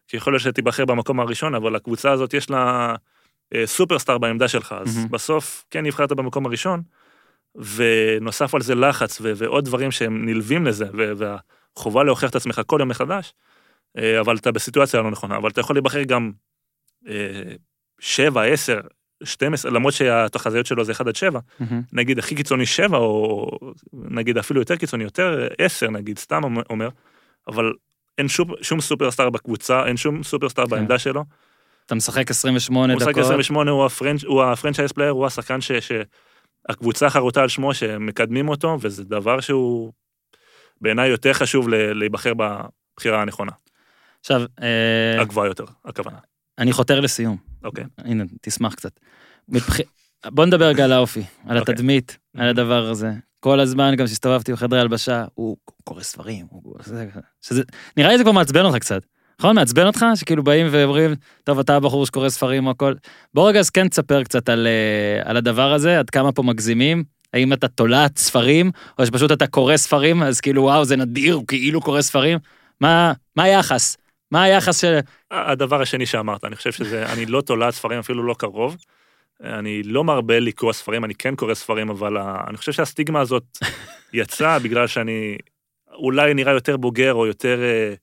כי 0.08 0.18
יכול 0.18 0.34
להיות 0.34 0.44
שתיבחר 0.44 0.86
במקום 0.86 1.20
הראשון, 1.20 1.56
אבל 1.56 1.76
לקבוצה 1.76 2.12
הזאת 2.12 2.34
יש 2.34 2.50
לה 2.50 2.96
אה, 3.56 3.68
סופרסטאר 3.68 4.18
בעמדה 4.18 4.48
שלך, 4.48 4.76
אז 4.80 4.98
מהמם. 4.98 5.12
בסוף 5.12 5.66
כן 5.70 5.86
נבחרת 5.86 6.12
במקום 6.12 6.46
הראשון, 6.46 6.82
ונוסף 7.56 8.56
על 8.56 8.62
זה 8.62 8.76
לחץ 8.76 9.22
ו- 9.22 9.32
ועוד 9.36 9.66
דברים 9.66 9.92
שהם 9.92 10.26
נלווים 10.26 10.66
לזה, 10.66 10.86
והחובה 10.94 12.04
להוכיח 12.04 12.30
את 12.30 12.36
עצמך 12.36 12.62
כל 12.68 12.78
יום 12.80 12.90
מחדש, 12.90 13.34
אה, 13.98 14.20
אבל 14.20 14.36
אתה 14.36 14.52
בסיטואציה 14.52 15.02
לא 15.02 15.12
נכונה, 15.12 15.38
אבל 15.38 15.50
אתה 15.50 15.62
יכול 15.62 15.76
להיבחר 15.76 16.04
גם 16.04 16.32
אה, 17.08 17.56
שבע, 18.00 18.44
עשר, 18.44 18.80
12, 19.24 19.72
למרות 19.72 19.94
שהתחזיות 19.94 20.66
שלו 20.66 20.84
זה 20.86 20.92
1 20.92 21.08
עד 21.08 21.16
7, 21.16 21.40
מהמם. 21.60 21.82
נגיד 21.94 22.20
הכי 22.20 22.36
קיצוני 22.36 22.66
7, 22.66 22.98
או 22.98 23.50
נגיד 23.94 24.38
אפילו 24.38 24.62
יותר 24.62 24.76
קיצוני, 24.76 25.04
יותר 25.04 25.48
10 25.58 25.90
נגיד, 25.90 26.20
סתם 26.20 26.42
אומר, 26.70 26.90
אבל 27.48 27.74
אין 28.18 28.28
שום, 28.28 28.52
שום 28.62 28.82
סופרסטאר 28.82 29.30
בקבוצה, 29.30 29.86
אין 29.86 29.98
שום 29.98 30.24
סופרסטאר 30.24 30.66
כן. 30.66 30.70
בעמדה 30.70 31.00
שלו. 31.00 31.24
אתה 31.86 31.96
משחק 31.96 32.32
28 32.32 32.94
הוא 32.94 32.98
משחק 32.98 33.12
דקות. 33.12 33.24
28, 33.24 33.72
הוא, 33.72 33.86
ה 33.86 33.91
franch, 33.91 34.24
הוא 34.24 34.44
ה 34.44 34.49
franchise 34.49 34.92
player, 34.92 35.12
הוא 35.12 35.26
השחקן 35.26 35.62
ש, 35.62 35.72
שהקבוצה 35.72 37.10
חרוטה 37.10 37.42
על 37.42 37.48
שמו, 37.48 37.74
שמקדמים 37.74 38.50
אותו, 38.50 38.78
וזה 38.82 39.04
דבר 39.04 39.40
שהוא 39.40 39.92
בעיניי 40.82 41.10
יותר 41.10 41.34
חשוב 41.34 41.70
להיבחר 41.70 42.34
בבחירה 42.34 43.22
הנכונה, 43.22 43.52
עכשיו, 44.20 44.42
אה, 44.62 45.22
הגבוהה 45.22 45.48
יותר, 45.48 45.66
הכוונה. 45.86 46.18
אני 46.58 46.74
חותר 46.74 47.00
לסיום. 47.00 47.47
אוקיי. 47.64 47.84
הנה, 47.98 48.24
תשמח 48.42 48.74
קצת. 48.74 48.92
מבח... 49.50 49.78
בוא 50.26 50.46
נדבר 50.46 50.66
רגע 50.66 50.84
על 50.84 50.92
האופי, 50.92 51.24
על 51.48 51.58
אוקיי. 51.58 51.74
התדמית, 51.74 52.18
על 52.38 52.48
הדבר 52.48 52.90
הזה. 52.90 53.12
כל 53.40 53.60
הזמן, 53.60 53.96
גם 53.96 54.06
כשהסתובבתי 54.06 54.54
בחדרי 54.54 54.80
הלבשה, 54.80 55.26
הוא 55.34 55.58
קורא 55.84 56.04
ספרים, 56.04 56.46
הוא... 56.50 56.76
זה... 56.84 57.08
שזה... 57.42 57.64
נראה 57.98 58.12
לי 58.12 58.18
זה 58.18 58.24
כבר 58.24 58.32
מעצבן 58.32 58.66
אותך 58.66 58.78
קצת. 58.78 59.02
נכון? 59.40 59.56
מעצבן 59.56 59.88
אותך? 59.88 60.06
שכאילו 60.16 60.44
באים 60.44 60.68
ואומרים, 60.72 61.16
טוב, 61.44 61.60
אתה 61.60 61.76
הבחור 61.76 62.06
שקורא 62.06 62.30
ספרים 62.30 62.66
או 62.66 62.72
הכל. 62.72 62.94
בוא 63.34 63.50
רגע 63.50 63.60
אז 63.60 63.70
כן 63.70 63.88
תספר 63.88 64.24
קצת 64.24 64.50
על, 64.50 64.68
אה, 64.68 65.30
על 65.30 65.38
הדבר 65.38 65.74
הזה, 65.74 66.00
עד 66.00 66.10
כמה 66.10 66.32
פה 66.32 66.44
מגזימים. 66.44 67.04
האם 67.34 67.54
אתה 67.54 67.68
תולעת 67.68 68.18
ספרים, 68.18 68.72
או 69.00 69.06
שפשוט 69.06 69.32
אתה 69.32 69.48
קורא 69.48 69.78
ספרים, 69.78 70.24
אז 70.24 70.42
כאילו, 70.42 70.64
וואו, 70.64 70.86
זה 70.86 70.96
נדיר, 70.96 71.34
הוא 71.34 71.48
כאילו 71.48 71.82
קורא 71.82 72.02
ספרים? 72.02 72.40
מה, 72.82 73.14
מה 73.36 73.44
היחס? 73.44 73.98
מה 74.32 74.44
היחס 74.44 74.82
של... 74.82 75.00
הדבר 75.32 75.82
השני 75.82 76.06
שאמרת, 76.06 76.46
אני 76.46 76.56
חושב 76.56 76.72
שזה, 76.72 77.14
אני 77.14 77.26
לא 77.26 77.42
תולעת 77.42 77.74
ספרים, 77.74 78.00
אפילו 78.00 78.24
לא 78.24 78.34
קרוב. 78.34 78.78
אני 79.44 79.84
לא 79.84 80.04
מרבה 80.04 80.40
לקרוא 80.40 80.74
ספרים, 80.74 81.06
אני 81.06 81.16
כן 81.16 81.36
קורא 81.36 81.54
ספרים, 81.54 81.90
אבל 81.90 82.18
ה- 82.18 82.44
אני 82.48 82.58
חושב 82.58 82.72
שהסטיגמה 82.72 83.20
הזאת 83.20 83.44
יצאה 84.14 84.60
בגלל 84.60 84.88
שאני 84.88 85.38
אולי 85.94 86.34
נראה 86.34 86.54
יותר 86.54 86.78
בוגר 86.78 87.14
או 87.14 87.26
יותר 87.28 87.60
אה, 87.64 87.94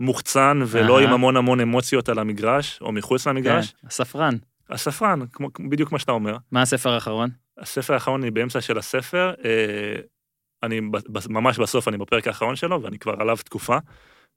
מוחצן, 0.00 0.60
ולא. 0.66 1.00
עם 1.00 1.10
המון 1.12 1.36
המון 1.36 1.60
אמוציות 1.60 2.08
על 2.08 2.18
המגרש, 2.18 2.78
או 2.80 2.92
מחוץ 2.92 3.26
למגרש. 3.26 3.70
כן, 3.80 3.86
הספרן. 3.86 4.36
הספרן, 4.70 5.20
כמו, 5.32 5.48
בדיוק 5.70 5.92
מה 5.92 5.98
שאתה 5.98 6.12
אומר. 6.12 6.36
מה 6.52 6.62
הספר 6.62 6.90
האחרון? 6.90 7.30
הספר 7.58 7.94
האחרון, 7.94 8.22
אני 8.22 8.30
באמצע 8.30 8.60
של 8.60 8.78
הספר, 8.78 9.32
אה, 9.44 10.00
אני 10.62 10.80
ממש 11.28 11.58
בסוף, 11.58 11.88
אני 11.88 11.96
בפרק 11.98 12.26
האחרון 12.26 12.56
שלו, 12.56 12.82
ואני 12.82 12.98
כבר 12.98 13.14
עליו 13.20 13.36
תקופה. 13.36 13.78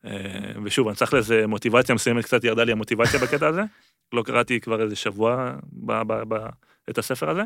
אה, 0.05 0.51
ושוב, 0.63 0.87
אני 0.87 0.95
צריך 0.95 1.13
לאיזה 1.13 1.47
מוטיבציה 1.47 1.95
מסוימת, 1.95 2.25
קצת 2.25 2.43
ירדה 2.43 2.63
לי 2.63 2.71
המוטיבציה 2.71 3.19
בקטע 3.19 3.47
הזה. 3.47 3.61
לא 4.13 4.23
קראתי 4.23 4.59
כבר 4.59 4.81
איזה 4.81 4.95
שבוע 4.95 5.53
ב- 5.73 6.01
ב- 6.07 6.23
ב- 6.33 6.49
את 6.89 6.97
הספר 6.97 7.29
הזה. 7.29 7.41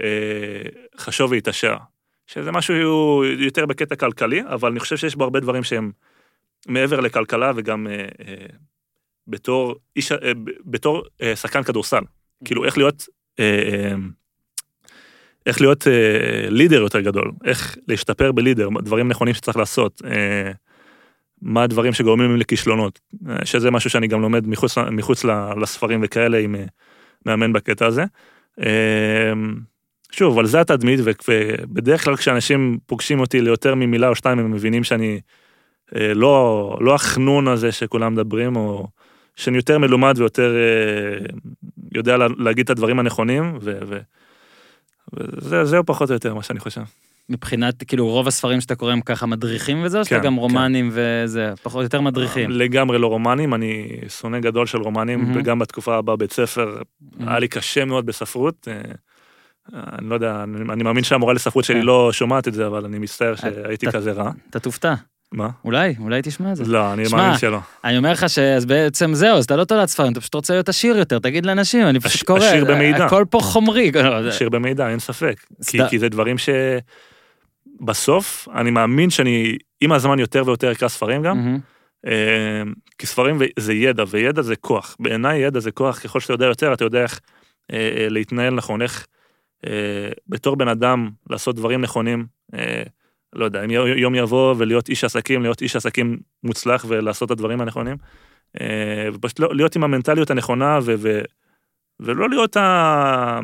אה, 0.00 0.62
חשוב 0.98 1.30
והתעשר, 1.30 1.76
שזה 2.26 2.52
משהו 2.52 3.24
יותר 3.24 3.66
בקטע 3.66 3.96
כלכלי, 3.96 4.42
אבל 4.46 4.70
אני 4.70 4.80
חושב 4.80 4.96
שיש 4.96 5.16
בו 5.16 5.24
הרבה 5.24 5.40
דברים 5.40 5.64
שהם 5.64 5.92
מעבר 6.66 7.00
לכלכלה 7.00 7.52
וגם 7.56 7.86
אה, 7.86 8.06
בתור 9.26 9.74
איש, 9.96 10.12
בתור 10.64 11.02
שחקן 11.34 11.62
כדורסל. 11.62 12.02
כאילו, 12.44 12.64
איך 12.64 12.78
להיות... 12.78 13.04
איך 15.48 15.60
להיות 15.60 15.86
אה, 15.86 16.50
לידר 16.50 16.80
יותר 16.80 17.00
גדול, 17.00 17.32
איך 17.44 17.76
להשתפר 17.88 18.32
בלידר, 18.32 18.68
דברים 18.82 19.08
נכונים 19.08 19.34
שצריך 19.34 19.56
לעשות, 19.56 20.02
אה, 20.04 20.52
מה 21.42 21.62
הדברים 21.62 21.92
שגורמים 21.92 22.36
לכישלונות, 22.36 23.00
שזה 23.44 23.70
משהו 23.70 23.90
שאני 23.90 24.06
גם 24.06 24.20
לומד 24.20 24.46
מחוץ, 24.46 24.78
מחוץ 24.78 25.24
לספרים 25.60 26.00
וכאלה 26.02 26.38
עם 26.38 26.54
אה, 26.54 26.64
מאמן 27.26 27.52
בקטע 27.52 27.86
הזה. 27.86 28.04
אה, 28.60 29.32
שוב, 30.12 30.34
אבל 30.34 30.46
זה 30.46 30.60
התדמית, 30.60 31.00
ובדרך 31.02 32.04
כלל 32.04 32.16
כשאנשים 32.16 32.78
פוגשים 32.86 33.20
אותי 33.20 33.40
ליותר 33.40 33.74
ממילה 33.74 34.08
או 34.08 34.14
שתיים, 34.14 34.38
הם 34.38 34.50
מבינים 34.50 34.84
שאני 34.84 35.20
אה, 35.96 36.14
לא, 36.14 36.78
לא 36.80 36.94
החנון 36.94 37.48
הזה 37.48 37.72
שכולם 37.72 38.12
מדברים, 38.12 38.56
או 38.56 38.88
שאני 39.36 39.56
יותר 39.56 39.78
מלומד 39.78 40.14
ויותר 40.18 40.56
אה, 40.56 41.26
יודע 41.94 42.16
לה- 42.16 42.26
להגיד 42.38 42.64
את 42.64 42.70
הדברים 42.70 42.98
הנכונים, 42.98 43.58
ו... 43.60 43.78
ו- 43.88 44.00
וזה, 45.12 45.64
זהו 45.64 45.86
פחות 45.86 46.10
או 46.10 46.14
יותר 46.14 46.34
מה 46.34 46.42
שאני 46.42 46.60
חושב. 46.60 46.80
מבחינת, 47.28 47.82
כאילו, 47.84 48.06
רוב 48.08 48.28
הספרים 48.28 48.60
שאתה 48.60 48.74
קורא 48.74 48.92
הם 48.92 49.00
ככה 49.00 49.26
מדריכים 49.26 49.82
וזה, 49.84 49.98
או 49.98 50.04
שאתה 50.04 50.16
כן, 50.18 50.24
גם 50.24 50.34
כן. 50.34 50.38
רומנים 50.40 50.90
וזה, 50.92 51.52
פחות 51.62 51.82
יותר 51.82 52.00
מדריכים. 52.00 52.50
לגמרי 52.50 52.98
לא 52.98 53.06
רומנים, 53.06 53.54
אני 53.54 53.88
שונא 54.08 54.38
גדול 54.40 54.66
של 54.66 54.78
רומנים, 54.78 55.20
מהמם. 55.20 55.36
וגם 55.36 55.58
בתקופה 55.58 55.96
הבאה 55.96 56.16
בית 56.16 56.32
ספר, 56.32 56.76
היה 57.26 57.38
לי 57.38 57.48
קשה 57.48 57.84
מאוד 57.84 58.06
בספרות. 58.06 58.68
אה, 58.70 58.80
אני 59.98 60.08
לא 60.08 60.14
יודע, 60.14 60.42
אני 60.44 60.72
אני 60.72 60.82
מאמין 60.82 61.04
שהמורה 61.04 61.34
לספרות 61.34 61.64
שלי 61.64 61.80
כן. 61.80 61.86
לא 61.86 62.10
שומעת 62.12 62.48
את 62.48 62.54
זה, 62.54 62.66
אבל 62.66 62.84
אני 62.84 62.98
מצטער 62.98 63.34
שהייתי 63.34 63.86
אתה- 63.88 63.98
כזה 63.98 64.12
רע. 64.12 64.30
אתה 64.50 64.58
תופתע. 64.58 64.94
מה? 65.32 65.48
אולי, 65.64 65.94
אולי 65.98 66.20
תשמע 66.22 66.50
את 66.52 66.56
זה. 66.56 66.64
לא, 66.66 66.92
אני 66.92 67.08
שמע, 67.08 67.18
מאמין 67.22 67.38
שלא. 67.38 67.58
אני 67.84 67.98
אומר 67.98 68.12
לך 68.12 68.28
שאז 68.30 68.66
בעצם 68.66 69.14
זהו, 69.14 69.36
אז 69.36 69.44
אתה 69.44 69.56
לא 69.56 69.64
תולעת 69.64 69.88
ספרים, 69.88 70.12
אתה 70.12 70.20
פשוט 70.20 70.34
רוצה 70.34 70.54
להיות 70.54 70.68
עשיר 70.68 70.96
יותר, 70.98 71.18
תגיד 71.18 71.46
לאנשים, 71.46 71.86
אני 71.86 72.00
פשוט 72.00 72.14
עש- 72.16 72.22
קורא, 72.22 72.38
עשיר 72.38 72.64
במידע. 72.64 73.04
הכל 73.06 73.24
פה 73.30 73.38
חומרי. 73.42 73.90
לא, 73.92 74.30
שיר 74.32 74.48
במידע, 74.48 74.88
אין 74.88 74.98
ספק. 74.98 75.40
כי. 75.66 75.78
כי 75.90 75.98
זה 75.98 76.08
דברים 76.08 76.36
שבסוף, 77.80 78.48
אני 78.54 78.70
מאמין 78.70 79.10
שאני 79.10 79.56
עם 79.80 79.92
הזמן 79.92 80.18
יותר 80.18 80.42
ויותר 80.46 80.72
אקרא 80.72 80.88
ספרים 80.88 81.22
גם. 81.22 81.36
אה, 82.06 82.62
כי 82.98 83.06
ספרים 83.06 83.38
זה 83.58 83.72
ידע, 83.74 84.04
וידע 84.08 84.42
זה 84.42 84.56
כוח. 84.56 84.96
בעיניי 85.00 85.38
ידע 85.38 85.60
זה 85.60 85.70
כוח, 85.70 85.98
ככל 85.98 86.20
שאתה 86.20 86.32
יודע 86.32 86.46
יותר, 86.46 86.72
אתה 86.72 86.84
יודע 86.84 87.02
איך 87.02 87.20
אה, 87.72 87.90
אה, 87.96 88.08
להתנהל 88.08 88.54
נכון, 88.54 88.82
איך 88.82 89.06
אה, 89.66 90.08
בתור 90.28 90.56
בן 90.56 90.68
אדם 90.68 91.10
לעשות 91.30 91.56
דברים 91.56 91.80
נכונים. 91.80 92.26
לא 93.32 93.44
יודע, 93.44 93.64
אם 93.64 93.70
יום 93.70 94.14
יבוא 94.14 94.54
ולהיות 94.58 94.88
איש 94.88 95.04
עסקים, 95.04 95.42
להיות 95.42 95.62
איש 95.62 95.76
עסקים 95.76 96.18
מוצלח 96.44 96.84
ולעשות 96.88 97.26
את 97.26 97.30
הדברים 97.30 97.60
הנכונים. 97.60 97.96
ופשוט 99.14 99.40
לא- 99.40 99.54
להיות 99.54 99.76
עם 99.76 99.84
המנטליות 99.84 100.30
הנכונה 100.30 100.78
ו, 100.82 100.94
ו, 100.98 101.20
ולא 102.00 102.28
להיות 102.28 102.56
ה... 102.56 103.40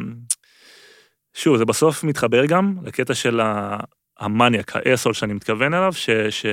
שוב, 1.35 1.57
זה 1.57 1.65
בסוף 1.65 2.05
מתחבר 2.05 2.47
גם 2.47 2.77
לקטע 2.83 3.15
של 3.15 3.41
ה- 3.41 3.79
המניאק, 4.19 4.73
האסול 4.77 5.13
שאני 5.15 5.33
מתכוון 5.33 5.75
אליו, 5.75 5.93
ש... 5.93 6.11
ש 6.11 6.47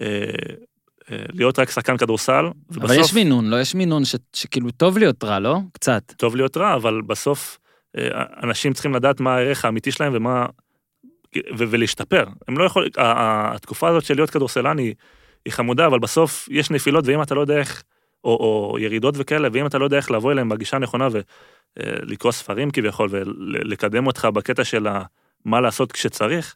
אה, 0.00 0.06
אה, 1.10 1.24
להיות 1.32 1.58
רק 1.58 1.70
שחקן 1.70 1.96
כדורסל, 1.96 2.44
ובסוף... 2.70 2.84
אבל 2.84 3.00
יש 3.00 3.14
מינון, 3.14 3.50
לא 3.50 3.60
יש 3.60 3.74
מינון 3.74 4.04
ש- 4.04 4.16
שכאילו 4.32 4.70
טוב 4.70 4.98
להיות 4.98 5.24
רע, 5.24 5.38
לא? 5.38 5.58
קצת. 5.72 6.12
טוב 6.16 6.36
להיות 6.36 6.56
רע, 6.56 6.74
אבל 6.74 7.00
בסוף 7.02 7.58
אה, 7.98 8.22
אנשים 8.42 8.72
צריכים 8.72 8.94
לדעת 8.94 9.20
מה 9.20 9.36
הערך 9.36 9.64
האמיתי 9.64 9.92
שלהם 9.92 10.12
ומה... 10.14 10.46
ו- 11.36 11.64
ולהשתפר. 11.70 12.24
הם 12.48 12.58
לא 12.58 12.64
יכולים... 12.64 12.90
התקופה 12.96 13.88
הזאת 13.88 14.04
של 14.04 14.14
להיות 14.14 14.30
כדורסלן 14.30 14.78
היא, 14.78 14.94
היא 15.44 15.52
חמודה, 15.52 15.86
אבל 15.86 15.98
בסוף 15.98 16.48
יש 16.50 16.70
נפילות, 16.70 17.04
ואם 17.06 17.22
אתה 17.22 17.34
לא 17.34 17.40
יודע 17.40 17.58
איך... 17.58 17.82
או, 18.24 18.30
או 18.70 18.78
ירידות 18.78 19.14
וכאלה, 19.18 19.48
ואם 19.52 19.66
אתה 19.66 19.78
לא 19.78 19.84
יודע 19.84 19.96
איך 19.96 20.10
לבוא 20.10 20.32
אליהם 20.32 20.48
בגישה 20.48 20.76
הנכונה 20.76 21.08
ולקרוא 21.78 22.32
ספרים 22.32 22.70
כביכול, 22.70 23.08
ולקדם 23.12 24.06
אותך 24.06 24.24
בקטע 24.24 24.64
של 24.64 24.86
ה- 24.86 25.02
מה 25.44 25.60
לעשות 25.60 25.92
כשצריך, 25.92 26.54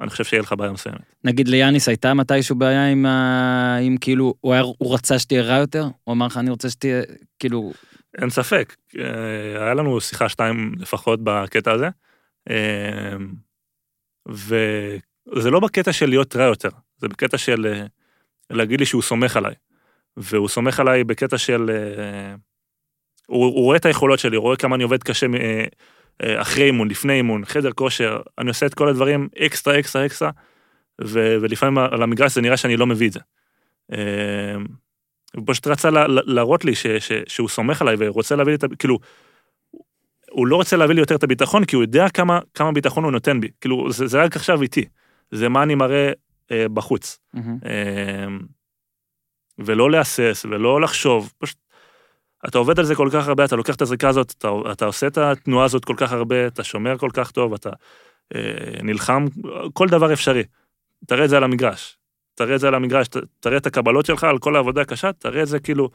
אני 0.00 0.10
חושב 0.10 0.24
שיהיה 0.24 0.42
לך 0.42 0.52
בעיה 0.52 0.72
מסוימת. 0.72 1.00
נגיד 1.24 1.48
ליאניס 1.48 1.88
הייתה 1.88 2.14
מתישהו 2.14 2.56
בעיה 2.56 2.90
עם 2.90 3.06
ה... 3.06 3.76
עם 3.82 3.96
כאילו, 3.96 4.34
הוא, 4.40 4.52
היה, 4.52 4.62
הוא 4.62 4.94
רצה 4.94 5.18
שתהיה 5.18 5.42
רע 5.42 5.56
יותר? 5.56 5.84
הוא 6.04 6.12
אמר 6.12 6.26
לך, 6.26 6.36
אני 6.36 6.50
רוצה 6.50 6.70
שתהיה, 6.70 7.02
כאילו... 7.38 7.72
אין 8.18 8.30
ספק, 8.30 8.76
אה, 8.98 9.64
היה 9.64 9.74
לנו 9.74 10.00
שיחה 10.00 10.28
שתיים 10.28 10.72
לפחות 10.78 11.20
בקטע 11.22 11.72
הזה, 11.72 11.88
אה, 12.50 13.16
וזה 14.28 15.50
לא 15.50 15.60
בקטע 15.60 15.92
של 15.92 16.08
להיות 16.08 16.36
רע 16.36 16.44
יותר, 16.44 16.68
זה 16.96 17.08
בקטע 17.08 17.38
של 17.38 17.66
אה, 17.66 17.86
להגיד 18.50 18.80
לי 18.80 18.86
שהוא 18.86 19.02
סומך 19.02 19.36
עליי, 19.36 19.54
והוא 20.16 20.48
סומך 20.48 20.80
עליי 20.80 21.04
בקטע 21.04 21.38
של... 21.38 21.70
הוא, 23.26 23.44
הוא 23.44 23.64
רואה 23.64 23.76
את 23.76 23.86
היכולות 23.86 24.18
שלי, 24.18 24.36
הוא 24.36 24.42
רואה 24.42 24.56
כמה 24.56 24.76
אני 24.76 24.84
עובד 24.84 25.02
קשה 25.02 25.26
אחרי 26.22 26.64
אימון, 26.64 26.88
לפני 26.88 27.12
אימון, 27.12 27.44
חדר 27.44 27.72
כושר, 27.72 28.20
אני 28.38 28.48
עושה 28.48 28.66
את 28.66 28.74
כל 28.74 28.88
הדברים 28.88 29.28
אקסטרה, 29.46 29.78
אקסטרה, 29.78 30.06
אקסטרה, 30.06 30.30
ו, 31.00 31.36
ולפעמים 31.40 31.78
על 31.78 32.02
המגרש 32.02 32.34
זה 32.34 32.40
נראה 32.40 32.56
שאני 32.56 32.76
לא 32.76 32.86
מביא 32.86 33.08
את 33.08 33.12
זה. 33.12 33.20
אה, 33.92 34.54
הוא 35.36 35.44
פשוט 35.46 35.66
רצה 35.66 35.90
לה, 35.90 36.06
לה- 36.06 36.22
להראות 36.24 36.64
לי 36.64 36.74
ש, 36.74 36.86
ש, 36.86 37.12
שהוא 37.26 37.48
סומך 37.48 37.82
עליי 37.82 37.96
ורוצה 37.98 38.36
להביא 38.36 38.52
לי 38.52 38.56
את 38.56 38.64
ה... 38.64 38.66
כאילו, 38.78 38.98
הוא 40.30 40.46
לא 40.46 40.56
רוצה 40.56 40.76
להביא 40.76 40.94
לי 40.94 41.00
יותר 41.00 41.14
את 41.14 41.22
הביטחון, 41.22 41.64
כי 41.64 41.76
הוא 41.76 41.82
יודע 41.82 42.08
כמה, 42.08 42.38
כמה 42.54 42.72
ביטחון 42.72 43.04
הוא 43.04 43.12
נותן 43.12 43.40
בי. 43.40 43.48
כאילו, 43.60 43.92
זה, 43.92 44.06
זה 44.06 44.22
רק 44.22 44.36
עכשיו 44.36 44.62
איתי. 44.62 44.84
זה 45.30 45.48
מה 45.48 45.62
אני 45.62 45.74
מראה 45.74 46.12
אה, 46.50 46.68
בחוץ. 46.68 47.18
מהמם. 47.34 47.58
אה, 47.66 48.26
ולא 49.58 49.90
להסס 49.90 50.46
ולא 50.50 50.80
לחשוב, 50.80 51.32
פשוט... 51.38 51.58
אתה 52.48 52.58
עובד 52.58 52.78
על 52.78 52.84
זה 52.84 52.94
כל 52.94 53.08
כך 53.12 53.28
הרבה, 53.28 53.44
אתה 53.44 53.56
לוקח 53.56 53.74
את 53.74 53.82
הזריקה 53.82 54.08
הזאת, 54.08 54.34
אתה, 54.38 54.48
אתה 54.72 54.84
עושה 54.84 55.06
את 55.06 55.18
התנועה 55.18 55.64
הזאת 55.64 55.84
כל 55.84 55.94
כך 55.96 56.12
הרבה, 56.12 56.46
אתה 56.46 56.64
שומר 56.64 56.98
כל 56.98 57.10
כך 57.12 57.30
טוב, 57.30 57.54
אתה 57.54 57.70
אה, 58.34 58.40
נלחם, 58.82 59.26
כל 59.72 59.88
דבר 59.88 60.12
אפשרי. 60.12 60.42
תראה 61.06 61.24
את 61.24 61.30
זה 61.30 61.36
על 61.36 61.44
המגרש. 61.44 61.96
תראה 62.34 62.54
את 62.54 62.60
זה 62.60 62.68
על 62.68 62.74
המגרש, 62.74 63.08
ת, 63.08 63.16
תראה 63.40 63.56
את 63.56 63.66
הקבלות 63.66 64.06
שלך 64.06 64.24
על 64.24 64.38
כל 64.38 64.56
העבודה 64.56 64.80
הקשה, 64.80 65.12
תראה 65.12 65.42
את 65.42 65.48
זה 65.48 65.58
כאילו, 65.58 65.90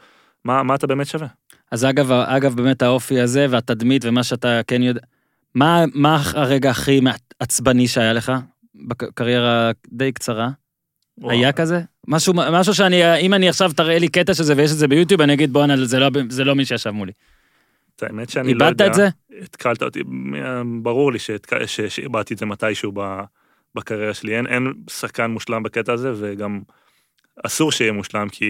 מה, 0.45 0.63
מה 0.63 0.75
אתה 0.75 0.87
באמת 0.87 1.07
שווה. 1.07 1.27
אז 1.71 1.85
אגב, 1.85 2.11
אגב, 2.11 2.55
באמת 2.55 2.81
האופי 2.81 3.19
הזה 3.19 3.45
והתדמית 3.49 4.05
ומה 4.05 4.23
שאתה 4.23 4.61
כן 4.67 4.83
יודע, 4.83 5.01
מה, 5.55 5.83
מה 5.93 6.21
הרגע 6.33 6.69
הכי 6.69 7.01
עצבני 7.39 7.87
שהיה 7.87 8.13
לך 8.13 8.31
בקריירה 8.75 9.71
די 9.91 10.11
קצרה? 10.11 10.49
וואו. 11.17 11.31
היה 11.31 11.51
כזה? 11.51 11.81
משהו, 12.09 12.33
משהו 12.33 12.73
שאני, 12.73 13.19
אם 13.19 13.33
אני 13.33 13.49
עכשיו 13.49 13.71
תראה 13.75 13.99
לי 13.99 14.07
קטע 14.07 14.33
של 14.33 14.43
זה 14.43 14.53
ויש 14.57 14.71
את 14.71 14.77
זה 14.77 14.87
ביוטיוב, 14.87 15.21
אני 15.21 15.33
אגיד 15.33 15.53
בואנה, 15.53 15.85
זה 15.85 15.99
לא, 15.99 16.09
זה 16.29 16.43
לא 16.43 16.55
מי 16.55 16.65
שישב 16.65 16.89
מולי. 16.89 17.11
את 17.95 18.03
האמת 18.03 18.29
שאני 18.29 18.53
לא 18.53 18.65
יודע. 18.65 18.85
איבדת 18.85 18.89
את 18.89 18.93
זה? 18.93 19.09
התקלת 19.43 19.83
אותי, 19.83 19.99
ברור 20.81 21.11
לי 21.11 21.19
שהתק- 21.19 21.65
שאיבדתי 21.87 22.33
את 22.33 22.39
זה 22.39 22.45
מתישהו 22.45 22.91
בקריירה 23.75 24.13
שלי. 24.13 24.37
אין, 24.37 24.47
אין 24.47 24.73
שחקן 24.89 25.31
מושלם 25.31 25.63
בקטע 25.63 25.93
הזה, 25.93 26.11
וגם 26.15 26.59
אסור 27.45 27.71
שיהיה 27.71 27.91
מושלם, 27.91 28.29
כי... 28.29 28.47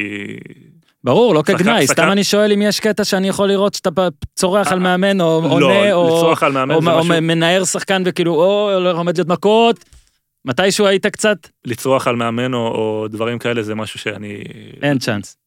ברור, 1.03 1.33
לא 1.35 1.41
כגנאי, 1.41 1.87
סתם 1.87 2.11
אני 2.11 2.23
שואל 2.23 2.51
אם 2.51 2.61
יש 2.61 2.79
קטע 2.79 3.03
שאני 3.03 3.27
יכול 3.27 3.47
לראות 3.47 3.73
שאתה 3.73 3.89
צורח 4.35 4.71
על 4.71 4.79
מאמן, 4.79 5.21
או 5.21 5.41
לא, 5.59 5.65
עונה, 5.65 5.93
או 5.93 6.09
או 6.09 6.75
או 6.75 6.81
משהו... 6.81 7.21
מנער 7.21 7.63
שחקן 7.63 8.03
וכאילו, 8.05 8.33
או 8.33 8.71
עומד 8.91 9.17
להיות 9.17 9.27
מכות. 9.27 9.98
מתישהו 10.45 10.85
היית 10.87 11.05
קצת? 11.05 11.37
לצרוח 11.65 12.07
על 12.07 12.15
מאמן 12.15 12.53
או, 12.53 12.59
או 12.59 13.07
דברים 13.07 13.39
כאלה 13.39 13.63
זה 13.63 13.75
משהו 13.75 13.99
שאני... 13.99 14.43
אין 14.81 14.99
צ'אנס. 14.99 15.37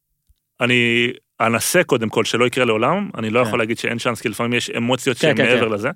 אני 0.61 1.13
אנסה 1.41 1.83
קודם 1.83 2.09
כל 2.09 2.25
שלא 2.25 2.45
יקרה 2.45 2.65
לעולם, 2.65 3.09
אני 3.17 3.29
לא 3.29 3.41
כן. 3.41 3.47
יכול 3.47 3.59
להגיד 3.59 3.77
שאין 3.77 3.97
צ'אנס, 3.97 4.21
כי 4.21 4.29
לפעמים 4.29 4.53
יש 4.53 4.69
אמוציות 4.69 5.17
כן, 5.17 5.21
שהן 5.21 5.37
כן, 5.37 5.43
מעבר 5.43 5.67
כן. 5.67 5.73
לזה. 5.73 5.89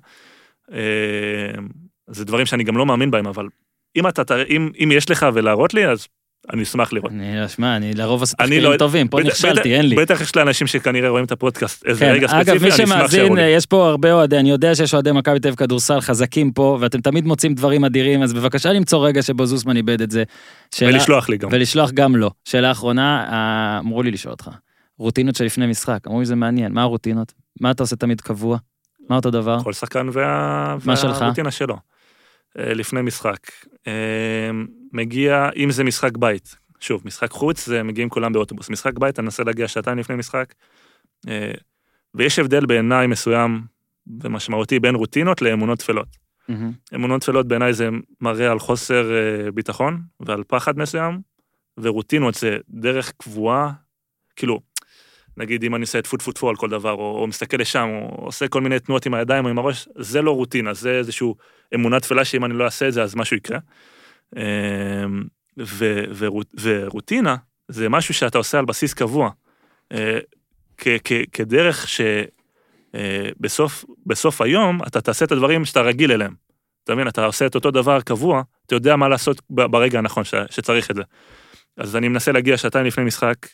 אה, 0.72 1.60
זה 2.06 2.24
דברים 2.24 2.46
שאני 2.46 2.64
גם 2.64 2.76
לא 2.76 2.86
מאמין 2.86 3.10
בהם, 3.10 3.26
אבל 3.26 3.48
אם 3.96 4.08
אתה, 4.08 4.22
אם, 4.42 4.70
אם 4.84 4.92
יש 4.92 5.10
לך 5.10 5.26
ולהראות 5.34 5.74
לי, 5.74 5.86
אז 5.86 6.08
אני 6.52 6.62
אשמח 6.62 6.92
לראות. 6.92 7.12
אני, 7.12 7.48
שמע, 7.48 7.76
אני 7.76 7.92
לרוב 7.94 8.20
עושה 8.20 8.36
אני 8.40 8.46
תחקירים 8.48 8.72
לא- 8.72 8.76
טובים, 8.76 9.08
פה 9.08 9.16
בטח- 9.18 9.26
נכשלתי, 9.28 9.54
בטח- 9.60 9.66
אין 9.66 9.88
לי. 9.88 9.96
בטח 9.96 10.20
יש 10.20 10.36
לאנשים 10.36 10.66
שכנראה 10.66 11.08
רואים 11.08 11.24
את 11.24 11.32
הפודקאסט 11.32 11.86
איזה 11.86 12.00
כן, 12.00 12.10
רגע 12.12 12.26
אגב, 12.30 12.44
ספציפי, 12.44 12.58
מי 12.64 12.74
אני 12.74 12.84
אשמח 12.84 12.96
שמאזין, 12.98 13.32
לי. 13.36 13.42
יש 13.42 13.66
פה 13.66 13.88
הרבה 13.88 14.12
אוהדי, 14.12 14.38
אני 14.38 14.50
יודע 14.50 14.74
שיש 14.74 14.94
אוהדי 14.94 15.12
מכבי 15.12 15.40
תל 15.40 15.48
אביב 15.48 15.58
כדורסל 15.58 16.00
חזקים 16.00 16.52
פה, 16.52 16.78
ואתם 16.80 17.00
תמיד 17.00 17.26
מוצאים 17.26 17.54
דברים 17.54 17.84
אדירים, 17.84 18.22
אז 18.22 18.32
בבקשה 18.32 18.72
למצוא 18.72 19.06
רגע 19.06 19.22
שבו 19.22 19.46
זוסמן 19.46 19.76
איבד 19.76 20.00
את 20.02 20.10
זה. 20.10 20.22
שאלה- 20.74 20.90
ולשלוח 20.92 21.28
לי 21.28 21.36
גם. 21.36 21.48
ולשלוח 21.52 21.90
גם 21.90 22.16
לו. 22.16 22.30
שאלה 22.44 22.70
אחרונה, 22.70 23.26
אה, 23.32 23.78
אמרו 23.78 24.02
לי 24.02 24.10
לשאול 24.10 24.32
אותך. 24.32 24.50
רוטינות 24.98 25.36
של 25.36 25.44
לפני 25.44 25.66
משחק, 25.66 25.98
אמרו 26.06 26.20
לי 26.20 26.26
זה 26.26 26.34
מעניין, 26.36 26.72
מה 26.72 26.82
הרוטינות? 26.82 27.32
מה 27.60 27.70
אתה 27.70 27.82
עושה 27.82 27.96
תמיד 27.96 28.20
קבוע? 28.20 28.58
מה 29.10 29.16
אותו 29.16 29.30
דבר? 29.30 29.58
כל 29.62 29.72
שחקן 29.72 30.08
וה... 30.12 30.76
והרוטינה 31.20 31.50
שלו. 31.50 31.76
אה, 32.58 32.74
לפני 32.74 33.02
משחק. 33.02 33.36
מגיע, 34.92 35.48
אם 35.56 35.70
זה 35.70 35.84
משחק 35.84 36.16
בית, 36.16 36.56
שוב, 36.80 37.02
משחק 37.04 37.30
חוץ, 37.30 37.66
זה 37.66 37.82
מגיעים 37.82 38.08
כולם 38.08 38.32
באוטובוס. 38.32 38.70
משחק 38.70 38.98
בית, 38.98 39.18
אני 39.18 39.24
מנסה 39.24 39.44
להגיע 39.44 39.68
שעתיים 39.68 39.98
לפני 39.98 40.16
משחק. 40.16 40.54
אה, 41.28 41.52
ויש 42.14 42.38
הבדל 42.38 42.66
בעיניי 42.66 43.06
מסוים 43.06 43.62
ומשמעותי 44.22 44.80
בין 44.80 44.94
רוטינות 44.94 45.42
לאמונות 45.42 45.78
טפלות. 45.78 46.08
מהמם. 46.48 46.72
אמונות 46.94 47.20
טפלות 47.20 47.48
בעיניי 47.48 47.72
זה 47.72 47.88
מראה 48.20 48.50
על 48.50 48.58
חוסר 48.58 49.10
אה, 49.14 49.50
ביטחון 49.50 50.02
ועל 50.20 50.44
פחד 50.46 50.78
מסוים, 50.78 51.20
ורוטינות 51.78 52.34
זה 52.34 52.56
דרך 52.70 53.12
קבועה, 53.16 53.72
כאילו, 54.36 54.60
נגיד 55.36 55.64
אם 55.64 55.74
אני 55.74 55.82
עושה 55.82 56.02
טפו 56.02 56.16
טפו 56.16 56.32
טפו 56.32 56.48
על 56.48 56.56
כל 56.56 56.68
דבר, 56.68 56.92
או, 56.92 57.18
או 57.20 57.26
מסתכל 57.26 57.56
לשם, 57.56 57.88
או 57.88 58.24
עושה 58.24 58.48
כל 58.48 58.60
מיני 58.60 58.80
תנועות 58.80 59.06
עם 59.06 59.14
הידיים 59.14 59.44
או 59.44 59.50
עם 59.50 59.58
הראש, 59.58 59.88
זה 59.98 60.22
לא 60.22 60.30
רוטינה, 60.30 60.74
זה 60.74 60.90
איזשהו 60.90 61.36
אמונה 61.74 62.00
תפלה 62.00 62.24
שאם 62.24 62.44
אני 62.44 62.54
לא 62.54 62.64
אעשה 62.64 62.88
את 62.88 62.92
זה 62.92 63.02
אז 63.02 63.14
משהו 63.14 63.36
יקרה. 63.36 63.58
אה, 64.36 65.04
ו, 65.58 66.04
ורות, 66.16 66.54
ורוטינה 66.62 67.36
זה 67.68 67.88
משהו 67.88 68.14
שאתה 68.14 68.38
עושה 68.38 68.58
על 68.58 68.64
בסיס 68.64 68.94
קבוע, 68.94 69.30
אה, 69.92 70.18
כ, 70.76 70.88
כ, 71.04 71.12
כדרך 71.32 71.86
שבסוף 72.94 73.84
בסוף 74.06 74.40
היום 74.40 74.82
אתה 74.86 75.00
תעשה 75.00 75.24
את 75.24 75.32
הדברים 75.32 75.64
שאתה 75.64 75.80
רגיל 75.80 76.12
אליהם. 76.12 76.34
אתה 76.84 76.94
מבין, 76.94 77.08
אתה 77.08 77.24
עושה 77.24 77.46
את 77.46 77.54
אותו 77.54 77.70
דבר 77.70 78.00
קבוע, 78.00 78.42
אתה 78.66 78.74
יודע 78.74 78.96
מה 78.96 79.08
לעשות 79.08 79.42
ברגע 79.50 79.98
הנכון 79.98 80.24
ש, 80.24 80.34
שצריך 80.50 80.90
את 80.90 80.96
זה. 80.96 81.02
אז 81.76 81.96
אני 81.96 82.08
מנסה 82.08 82.32
להגיע 82.32 82.56
שעתיים 82.56 82.86
לפני 82.86 83.04
משחק, 83.04 83.46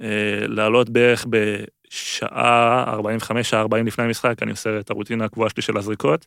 אה, 0.00 0.46
לעלות 0.46 0.90
בערך 0.90 1.26
בשעה 1.30 2.84
45, 2.88 3.50
שעה 3.50 3.60
40 3.60 3.86
לפני 3.86 4.04
המשחק, 4.04 4.42
אני 4.42 4.50
עושה 4.50 4.80
את 4.80 4.90
הרוטינה 4.90 5.24
הקבועה 5.24 5.50
שלי 5.50 5.62
של 5.62 5.76
הזריקות. 5.76 6.26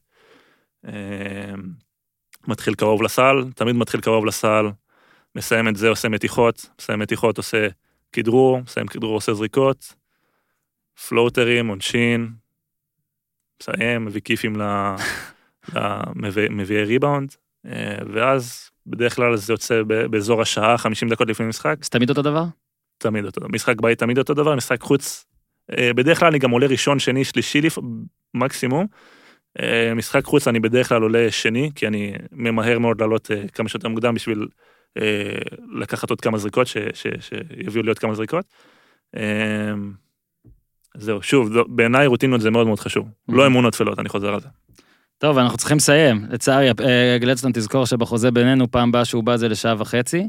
מתחיל 2.48 2.76
קרוב 2.76 3.02
לסל, 3.02 3.46
תמיד 3.56 3.76
מתחיל 3.76 4.02
קרוב 4.02 4.26
לסל, 4.26 4.66
מסיים 5.36 5.68
את 5.68 5.76
זה, 5.76 5.90
עושה 5.90 6.10
מתיחות, 6.10 6.70
מסיים 6.80 7.00
מתיחות, 7.00 7.38
עושה 7.38 7.68
כדרור, 8.12 8.60
מסיים 8.62 8.88
כדרור, 8.88 9.16
עושה 9.16 9.34
זריקות, 9.34 9.94
פלוטרים, 11.08 11.68
עונשין, 11.68 12.34
מסיים, 13.62 14.06
מביא 14.06 14.22
כיפים 14.22 14.62
ל- 14.62 14.96
למביא- 15.76 16.50
מביאי 16.50 16.84
ריבאונד, 16.84 17.36
אה, 17.66 17.98
ואז 18.14 18.70
בדרך 18.88 19.16
כלל 19.16 19.36
זה 19.36 19.54
יוצא 19.54 19.82
באזור 19.84 20.42
השעה, 20.42 20.78
50 20.78 21.10
דקות 21.10 21.28
לפני 21.30 21.46
משחק, 21.46 21.76
זה 21.82 21.90
תמיד 21.90 22.10
אותו 22.10 22.22
דבר? 22.22 22.44
תמיד 22.98 23.26
אותו 23.26 23.40
דבר. 23.40 23.50
משחק 23.50 23.82
בית 23.82 24.00
תמיד 24.00 24.18
אותו 24.18 24.34
דבר, 24.34 24.56
משחק 24.56 24.82
חוץ. 24.82 25.26
אה, 25.78 25.94
בדרך 25.94 26.20
כלל 26.20 26.28
אני 26.28 26.40
גם 26.40 26.52
עולה 26.52 26.68
ראשון, 26.68 27.00
שני, 27.00 27.24
שלישי 27.24 27.62
מקסימום. 28.34 28.88
אה, 29.62 29.94
משחק 29.94 30.26
חוץ 30.26 30.48
אני 30.48 30.60
בדרך 30.60 30.90
כלל 30.90 31.02
עולה 31.02 31.32
שני, 31.32 31.72
כי 31.76 31.88
אני 31.88 32.14
ממהר 32.32 32.80
מאוד 32.80 33.02
לעלות 33.02 33.32
אה, 33.32 33.48
כמה 33.48 33.70
שיותר 33.70 33.88
מוקדם 33.88 34.16
בשביל 34.16 34.48
אה, 34.98 35.04
לקחת 35.80 36.10
עוד 36.10 36.22
כמה 36.22 36.38
זריקות, 36.38 36.68
ש- 36.68 36.78
ש- 36.94 37.08
שיביאו 37.20 37.84
לי 37.84 37.90
עוד 37.90 38.00
כמה 38.00 38.16
זריקות. 38.16 38.46
אה, 39.16 39.74
זהו, 40.98 41.22
שוב, 41.22 41.50
בעיניי 41.68 42.08
רוטינות 42.08 42.42
זה 42.42 42.52
מאוד 42.52 42.68
מאוד 42.68 42.80
חשוב. 42.80 43.08
לא 43.30 43.48
אמונות 43.48 43.74
טפלות, 43.74 44.00
אני 44.00 44.10
חוזר 44.10 44.34
על 44.34 44.40
זה. 44.40 44.48
טוב, 45.18 45.38
אנחנו 45.38 45.58
צריכים 45.58 45.78
לסיים. 45.78 46.26
לצערי, 46.30 46.70
גלדסטון 47.20 47.52
תזכור 47.52 47.86
שבחוזה 47.86 48.32
בינינו, 48.32 48.72
פעם 48.72 48.92
באה 48.92 49.06
שהוא 49.06 49.24
בא 49.24 49.38
זה 49.38 49.48
לשעה 49.48 49.76
וחצי. 49.78 50.28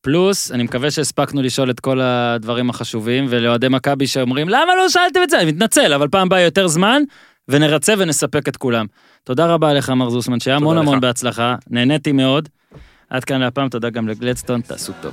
פלוס, 0.00 0.52
אני 0.52 0.62
מקווה 0.62 0.90
שהספקנו 0.90 1.42
לשאול 1.42 1.70
את 1.70 1.80
כל 1.80 2.00
הדברים 2.00 2.70
החשובים, 2.70 3.26
ולאוהדי 3.28 3.68
מכבי 3.68 4.06
שאומרים, 4.06 4.48
למה 4.48 4.76
לא 4.76 4.88
שאלתם 4.88 5.20
את 5.22 5.30
זה? 5.30 5.40
אני 5.40 5.52
מתנצל, 5.52 5.92
אבל 5.92 6.08
פעם 6.08 6.28
באה 6.28 6.40
יותר 6.40 6.68
זמן, 6.68 7.02
ונרצה 7.50 7.94
ונספק 7.98 8.48
את 8.48 8.56
כולם. 8.56 8.86
תודה 9.24 9.46
רבה 9.46 9.72
לך, 9.72 9.90
מר 9.90 10.10
זוסמן, 10.10 10.40
שהיה 10.40 10.56
המון 10.56 10.78
המון 10.78 11.00
בהצלחה, 11.00 11.54
נהניתי 11.70 12.12
מאוד. 12.12 12.48
עד 13.10 13.24
כאן 13.24 13.40
להפעם, 13.40 13.68
תודה 13.68 13.90
גם 13.90 14.08
לגלדסטון, 14.08 14.60
תעשו 14.60 14.92
טוב. 15.00 15.12